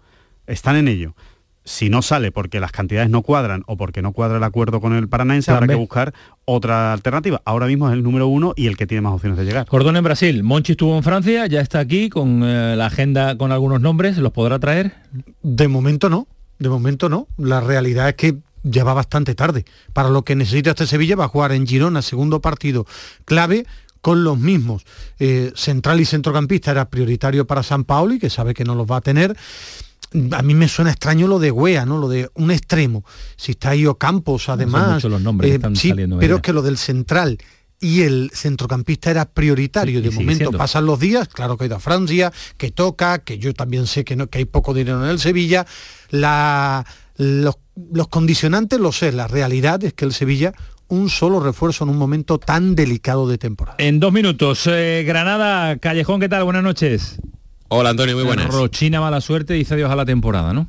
Están 0.47 0.77
en 0.77 0.89
ello. 0.89 1.15
Si 1.63 1.91
no 1.91 2.01
sale 2.01 2.33
porque 2.33 2.59
las 2.59 2.73
cantidades 2.73 3.11
no 3.11 3.23
cuadran 3.23 3.65
o 3.67 3.77
porque 3.77 4.03
no 4.03 4.13
cuadra 4.13 4.39
el 4.39 4.45
acuerdo 4.45 4.81
con 4.81 4.95
el 4.95 5.09
paranaense, 5.09 5.51
Plan 5.51 5.57
habrá 5.57 5.67
B. 5.67 5.75
que 5.75 5.79
buscar 5.79 6.15
otra 6.45 6.93
alternativa. 6.93 7.43
Ahora 7.45 7.67
mismo 7.67 7.89
es 7.89 7.93
el 7.93 8.03
número 8.03 8.29
uno 8.29 8.55
y 8.57 8.67
el 8.67 8.77
que 8.77 8.87
tiene 8.87 9.03
más 9.03 9.13
opciones 9.13 9.39
de 9.39 9.45
llegar. 9.45 9.67
Cordón 9.67 9.97
en 9.97 10.05
Brasil. 10.05 10.43
Monchi 10.43 10.73
estuvo 10.73 10.97
en 10.97 11.03
Francia, 11.03 11.47
ya 11.47 11.61
está 11.61 11.79
aquí 11.81 12.09
con 12.09 12.43
eh, 12.43 12.77
la 12.77 12.87
agenda 12.87 13.37
con 13.37 13.53
algunos 13.53 13.81
nombres. 13.81 14.17
¿Los 14.17 14.33
podrá 14.33 14.59
traer? 14.59 14.95
De 15.43 15.69
momento 15.69 16.09
no. 16.09 16.27
De 16.61 16.69
momento 16.69 17.09
no. 17.09 17.27
La 17.37 17.61
realidad 17.61 18.11
es 18.11 18.15
que 18.15 18.37
ya 18.63 18.85
va 18.85 18.95
bastante 18.95 19.35
tarde. 19.35 19.65
Para 19.93 20.11
lo 20.11 20.23
que 20.23 20.37
necesita 20.37 20.71
este 20.71 20.87
Sevilla 20.87 21.17
va 21.17 21.25
a 21.25 21.29
jugar 21.29 21.51
en 21.51 21.67
Girona, 21.67 22.03
segundo 22.03 22.41
partido 22.41 22.87
clave 23.25 23.67
con 24.01 24.23
los 24.23 24.39
mismos. 24.39 24.85
Eh, 25.19 25.53
central 25.57 26.01
y 26.01 26.05
centrocampista 26.05 26.71
era 26.71 26.89
prioritario 26.89 27.47
para 27.47 27.65
San 27.65 27.83
Pauli, 27.83 28.21
que 28.21 28.31
sabe 28.31 28.55
que 28.55 28.65
no 28.65 28.77
los 28.77 28.87
va 28.87 28.99
a 28.99 29.01
tener 29.01 29.37
a 30.33 30.43
mí 30.43 30.55
me 30.55 30.69
suena 30.69 30.91
extraño 30.91 31.29
lo 31.29 31.39
de 31.39 31.51
Wea, 31.51 31.87
¿no? 31.87 31.99
Lo 31.99 32.09
de 32.09 32.31
un 32.35 32.51
extremo. 32.51 33.05
Si 33.37 33.53
está 33.53 33.71
ahí 33.71 33.87
Campos, 33.99 34.49
además. 34.49 35.03
los 35.05 35.21
nombres 35.21 35.53
eh, 35.53 35.61
sí, 35.75 35.93
pero 36.19 36.37
es 36.37 36.43
que 36.43 36.53
lo 36.53 36.63
del 36.63 36.79
central 36.79 37.39
y 37.79 38.03
el 38.03 38.31
centrocampista 38.35 39.11
era 39.11 39.25
prioritario. 39.25 40.03
de 40.03 40.11
momento 40.11 40.53
pasan 40.53 40.85
los 40.85 40.99
días, 40.99 41.29
claro 41.29 41.57
que 41.57 41.65
ha 41.65 41.67
ido 41.69 41.77
a 41.77 41.81
Francia, 41.81 42.33
que 42.57 42.71
toca, 42.71 43.21
que 43.21 43.39
yo 43.39 43.55
también 43.55 43.87
sé 43.87 44.05
que, 44.05 44.17
no, 44.17 44.27
que 44.27 44.39
hay 44.39 44.45
poco 44.45 44.75
dinero 44.75 45.03
en 45.03 45.11
el 45.11 45.19
Sevilla. 45.19 45.67
La, 46.11 46.85
los, 47.17 47.57
condicionantes 48.09 48.79
lo 48.79 48.93
sé, 48.93 49.13
la 49.13 49.29
realidad 49.29 49.83
es 49.85 49.93
que 49.95 50.05
el 50.05 50.13
Sevilla 50.13 50.53
un 50.89 51.09
solo 51.09 51.39
refuerzo 51.39 51.85
en 51.85 51.91
un 51.91 51.97
momento 51.97 52.39
tan 52.39 52.75
delicado 52.75 53.29
de 53.29 53.39
temporada. 53.39 53.77
En 53.79 54.01
dos 54.01 54.13
minutos, 54.13 54.67
eh, 54.67 55.05
Granada, 55.07 55.79
Callejón, 55.79 56.21
¿qué 56.21 56.29
tal? 56.29 56.45
Buenas 56.45 56.65
noches. 56.65 57.21
Hola 57.69 57.91
Antonio, 57.91 58.17
muy 58.17 58.25
buenas. 58.25 58.53
Rochina 58.53 59.01
mala 59.01 59.21
suerte 59.21 59.55
dice 59.55 59.75
adiós 59.75 59.91
a 59.91 59.97
la 59.97 60.05
temporada, 60.05 60.53
¿no? 60.53 60.67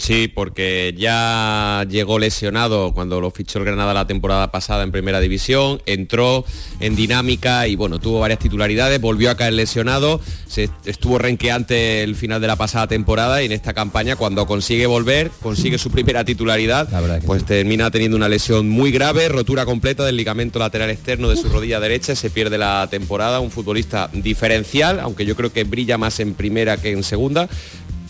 Sí, 0.00 0.28
porque 0.28 0.94
ya 0.96 1.84
llegó 1.88 2.18
lesionado 2.18 2.92
cuando 2.94 3.20
lo 3.20 3.30
fichó 3.30 3.58
el 3.58 3.66
Granada 3.66 3.92
la 3.92 4.06
temporada 4.06 4.50
pasada 4.50 4.82
en 4.82 4.92
Primera 4.92 5.20
División, 5.20 5.82
entró 5.84 6.46
en 6.80 6.96
dinámica 6.96 7.68
y 7.68 7.76
bueno, 7.76 7.98
tuvo 7.98 8.18
varias 8.18 8.38
titularidades, 8.38 8.98
volvió 8.98 9.30
a 9.30 9.36
caer 9.36 9.52
lesionado, 9.52 10.18
se 10.48 10.70
estuvo 10.86 11.18
renqueante 11.18 12.02
el 12.02 12.16
final 12.16 12.40
de 12.40 12.46
la 12.46 12.56
pasada 12.56 12.86
temporada 12.86 13.42
y 13.42 13.46
en 13.46 13.52
esta 13.52 13.74
campaña 13.74 14.16
cuando 14.16 14.46
consigue 14.46 14.86
volver, 14.86 15.30
consigue 15.42 15.76
su 15.76 15.90
primera 15.90 16.24
titularidad, 16.24 16.88
pues 17.26 17.44
termina 17.44 17.90
teniendo 17.90 18.16
una 18.16 18.30
lesión 18.30 18.70
muy 18.70 18.90
grave, 18.92 19.28
rotura 19.28 19.66
completa 19.66 20.04
del 20.06 20.16
ligamento 20.16 20.58
lateral 20.58 20.88
externo 20.88 21.28
de 21.28 21.36
su 21.36 21.50
rodilla 21.50 21.78
derecha, 21.78 22.16
se 22.16 22.30
pierde 22.30 22.56
la 22.56 22.88
temporada, 22.90 23.40
un 23.40 23.50
futbolista 23.50 24.08
diferencial, 24.14 24.98
aunque 24.98 25.26
yo 25.26 25.36
creo 25.36 25.52
que 25.52 25.64
brilla 25.64 25.98
más 25.98 26.20
en 26.20 26.32
primera 26.32 26.78
que 26.78 26.90
en 26.90 27.02
segunda, 27.02 27.50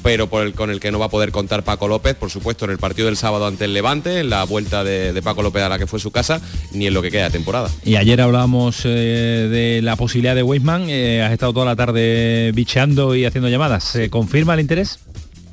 pero 0.03 0.29
por 0.29 0.47
el, 0.47 0.55
con 0.55 0.71
el 0.71 0.81
que 0.81 0.91
no 0.91 0.99
va 0.99 1.07
a 1.07 1.11
poder 1.11 1.31
contar 1.31 1.63
Paco 1.63 1.89
López, 1.89 2.15
por 2.15 2.31
supuesto, 2.31 2.65
en 2.65 2.71
el 2.71 2.79
partido 2.79 3.07
del 3.07 3.17
sábado 3.17 3.47
ante 3.47 3.65
el 3.65 3.75
Levante, 3.75 4.21
en 4.21 4.31
la 4.31 4.45
vuelta 4.45 4.85
de, 4.85 5.21
Paco 5.23 5.43
López 5.43 5.63
a 5.63 5.69
la 5.69 5.79
que 5.79 5.87
fue 5.87 6.01
su 6.01 6.11
casa, 6.11 6.41
ni 6.73 6.87
en 6.87 6.95
lo 6.95 7.03
que 7.03 7.11
queda 7.11 7.25
de 7.25 7.31
temporada. 7.31 7.71
Y 7.85 7.97
ayer 7.97 8.21
hablábamos 8.21 8.83
eh, 8.85 8.89
de 8.89 9.83
la 9.83 9.97
posibilidad 9.97 10.35
de 10.35 10.43
Weisman, 10.43 10.87
eh, 10.89 11.23
has 11.23 11.33
estado 11.33 11.53
toda 11.53 11.67
la 11.67 11.77
tarde 11.77 12.53
bicheando 12.55 13.15
y 13.15 13.27
haciendo 13.27 13.49
llamadas. 13.49 13.85
¿Se 13.85 14.09
confirma 14.09 14.55
el 14.55 14.61
interés? 14.61 14.99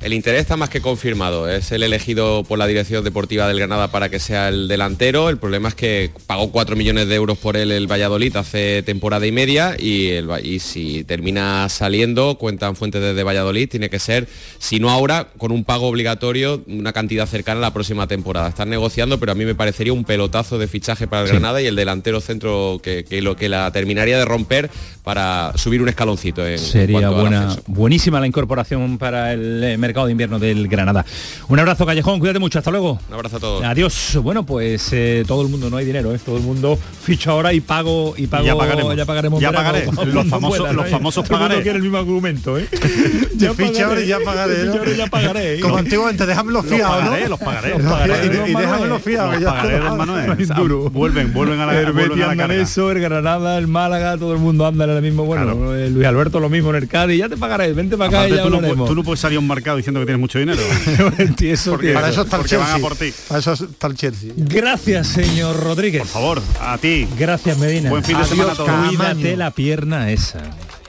El 0.00 0.12
interés 0.12 0.42
está 0.42 0.56
más 0.56 0.70
que 0.70 0.80
confirmado. 0.80 1.48
Es 1.48 1.72
el 1.72 1.82
elegido 1.82 2.44
por 2.44 2.56
la 2.56 2.68
dirección 2.68 3.02
deportiva 3.02 3.48
del 3.48 3.58
Granada 3.58 3.88
para 3.88 4.08
que 4.08 4.20
sea 4.20 4.48
el 4.48 4.68
delantero. 4.68 5.28
El 5.28 5.38
problema 5.38 5.70
es 5.70 5.74
que 5.74 6.10
pagó 6.28 6.52
4 6.52 6.76
millones 6.76 7.08
de 7.08 7.16
euros 7.16 7.36
por 7.36 7.56
él 7.56 7.72
el 7.72 7.90
Valladolid 7.90 8.36
hace 8.36 8.84
temporada 8.84 9.26
y 9.26 9.32
media 9.32 9.74
y, 9.76 10.12
y 10.44 10.60
si 10.60 11.02
termina 11.02 11.68
saliendo, 11.68 12.38
cuentan 12.38 12.76
fuentes 12.76 13.02
desde 13.02 13.24
Valladolid, 13.24 13.68
tiene 13.68 13.90
que 13.90 13.98
ser, 13.98 14.28
si 14.58 14.78
no 14.78 14.90
ahora, 14.90 15.28
con 15.36 15.50
un 15.50 15.64
pago 15.64 15.88
obligatorio, 15.88 16.62
una 16.68 16.92
cantidad 16.92 17.26
cercana 17.26 17.58
a 17.58 17.62
la 17.62 17.72
próxima 17.72 18.06
temporada. 18.06 18.48
Están 18.48 18.70
negociando, 18.70 19.18
pero 19.18 19.32
a 19.32 19.34
mí 19.34 19.44
me 19.44 19.56
parecería 19.56 19.92
un 19.92 20.04
pelotazo 20.04 20.58
de 20.58 20.68
fichaje 20.68 21.08
para 21.08 21.22
el 21.22 21.28
Granada 21.28 21.60
y 21.60 21.66
el 21.66 21.74
delantero 21.74 22.20
centro 22.20 22.80
que, 22.80 23.04
lo 23.20 23.34
que 23.34 23.48
la 23.48 23.72
terminaría 23.72 24.16
de 24.16 24.24
romper 24.24 24.70
para 25.02 25.52
subir 25.56 25.82
un 25.82 25.88
escaloncito. 25.88 26.44
Sería 26.56 27.10
buena, 27.10 27.56
buenísima 27.66 28.20
la 28.20 28.28
incorporación 28.28 28.98
para 28.98 29.32
el 29.32 29.64
eh, 29.64 29.87
mercado 29.88 30.06
de 30.06 30.12
invierno 30.12 30.38
del 30.38 30.68
Granada. 30.68 31.04
Un 31.48 31.58
abrazo, 31.58 31.86
Callejón, 31.86 32.18
cuídate 32.18 32.38
mucho, 32.38 32.58
hasta 32.58 32.70
luego. 32.70 32.98
Un 33.08 33.14
abrazo 33.14 33.38
a 33.38 33.40
todos. 33.40 33.64
Adiós. 33.64 34.18
Bueno, 34.22 34.44
pues 34.44 34.90
eh, 34.92 35.24
todo 35.26 35.42
el 35.42 35.48
mundo, 35.48 35.70
no 35.70 35.78
hay 35.78 35.86
dinero, 35.86 36.14
¿eh? 36.14 36.18
todo 36.24 36.36
el 36.36 36.42
mundo 36.42 36.78
ficha 37.02 37.30
ahora 37.30 37.54
y 37.54 37.60
pago 37.60 38.14
y 38.16 38.26
pago. 38.26 38.44
Ya 38.44 38.54
pagaremos. 38.54 38.96
Ya 38.96 39.06
pagaremos. 39.06 39.40
Ya 39.40 39.52
pagaré. 39.52 39.86
los 39.86 40.26
famosos, 40.26 40.74
los 40.74 40.88
famosos 40.88 41.28
pagaré. 41.28 41.62
quiere 41.62 41.78
el 41.78 41.82
mismo 41.82 41.96
argumento, 41.96 42.58
¿eh? 42.58 42.68
ya 43.36 43.54
ficha 43.54 43.86
ahora 43.86 44.02
y 44.02 44.06
ya 44.06 44.18
pagaré. 44.22 44.64
¿no? 44.66 44.84
ya 44.84 45.06
pagaré. 45.06 45.60
Como 45.60 45.78
antiguamente, 45.78 46.26
déjame 46.26 46.52
los 46.52 46.66
fiados, 46.66 47.04
¿no? 47.04 47.28
Los 47.28 47.38
pagaré, 47.38 47.70
los 47.70 47.82
pagaré. 47.82 48.26
Y, 48.26 48.54
déjame 48.54 48.86
los 48.86 49.02
fiados. 49.02 49.40
Los 49.40 49.52
pagaré, 49.52 49.74
hermano. 49.76 50.90
Vuelven, 50.90 51.32
vuelven 51.32 51.60
a 51.60 51.66
la 51.66 51.80
El 51.80 52.50
eso, 52.50 52.90
el 52.90 53.00
Granada, 53.00 53.56
el 53.56 53.68
Málaga, 53.68 54.18
todo 54.18 54.32
el 54.32 54.38
mundo 54.38 54.66
anda 54.66 54.84
en 54.84 54.90
el 54.90 55.02
mismo. 55.02 55.24
Bueno, 55.24 55.74
eh, 55.74 55.88
Luis 55.88 56.06
Alberto 56.06 56.40
lo 56.40 56.50
mismo 56.50 56.70
en 56.70 56.76
el 56.76 56.88
Cádiz, 56.88 57.18
ya 57.18 57.28
te 57.28 57.36
pagaré, 57.36 57.72
vente 57.72 57.96
para 57.96 58.10
acá 58.10 58.28
y 58.28 58.36
ya 58.36 58.42
Tú 58.42 58.94
no 58.94 59.02
puedes 59.02 59.20
salir 59.20 59.36
a 59.36 59.40
un 59.40 59.48
mercado 59.48 59.77
diciendo 59.78 60.00
que 60.00 60.06
tienes 60.06 60.20
mucho 60.20 60.38
dinero. 60.38 60.60
para 61.94 62.08
eso 62.10 62.22
está 62.22 62.36
el 62.36 62.44
Chelsea. 62.44 62.78
por 62.78 62.96
ti. 62.96 63.12
Para 63.28 63.40
eso 63.40 63.52
está 63.52 63.86
el 63.86 63.94
Chelsea. 63.94 64.32
Gracias, 64.36 65.08
señor 65.08 65.58
Rodríguez. 65.62 66.02
Por 66.02 66.10
favor, 66.10 66.42
a 66.60 66.78
ti. 66.78 67.08
Gracias, 67.18 67.58
Medina. 67.58 67.90
Buen 67.90 68.04
fin 68.04 68.18
de 68.18 68.24
semana 68.24 68.52
a 68.52 68.54
todos. 68.54 68.70
Cuídate 68.88 69.36
la 69.36 69.50
pierna 69.50 70.10
esa. 70.10 70.42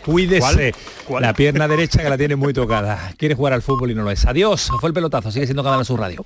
Cuídese. 0.06 0.74
La 1.20 1.34
pierna 1.34 1.68
derecha 1.68 2.02
que 2.02 2.10
la 2.10 2.18
tiene 2.18 2.36
muy 2.36 2.54
tocada. 2.54 3.14
Quiere 3.18 3.36
jugar 3.36 3.54
al 3.54 3.62
fútbol 3.62 3.92
y 3.92 3.96
no 3.96 4.04
lo 4.04 4.12
es. 4.12 4.26
Adiós. 4.26 4.70
Fue 4.80 4.90
el 4.90 4.94
pelotazo. 4.94 5.32
Sigue 5.32 5.46
siendo 5.46 5.64
Canal 5.64 5.86
su 5.86 5.98
Radio. 5.98 6.26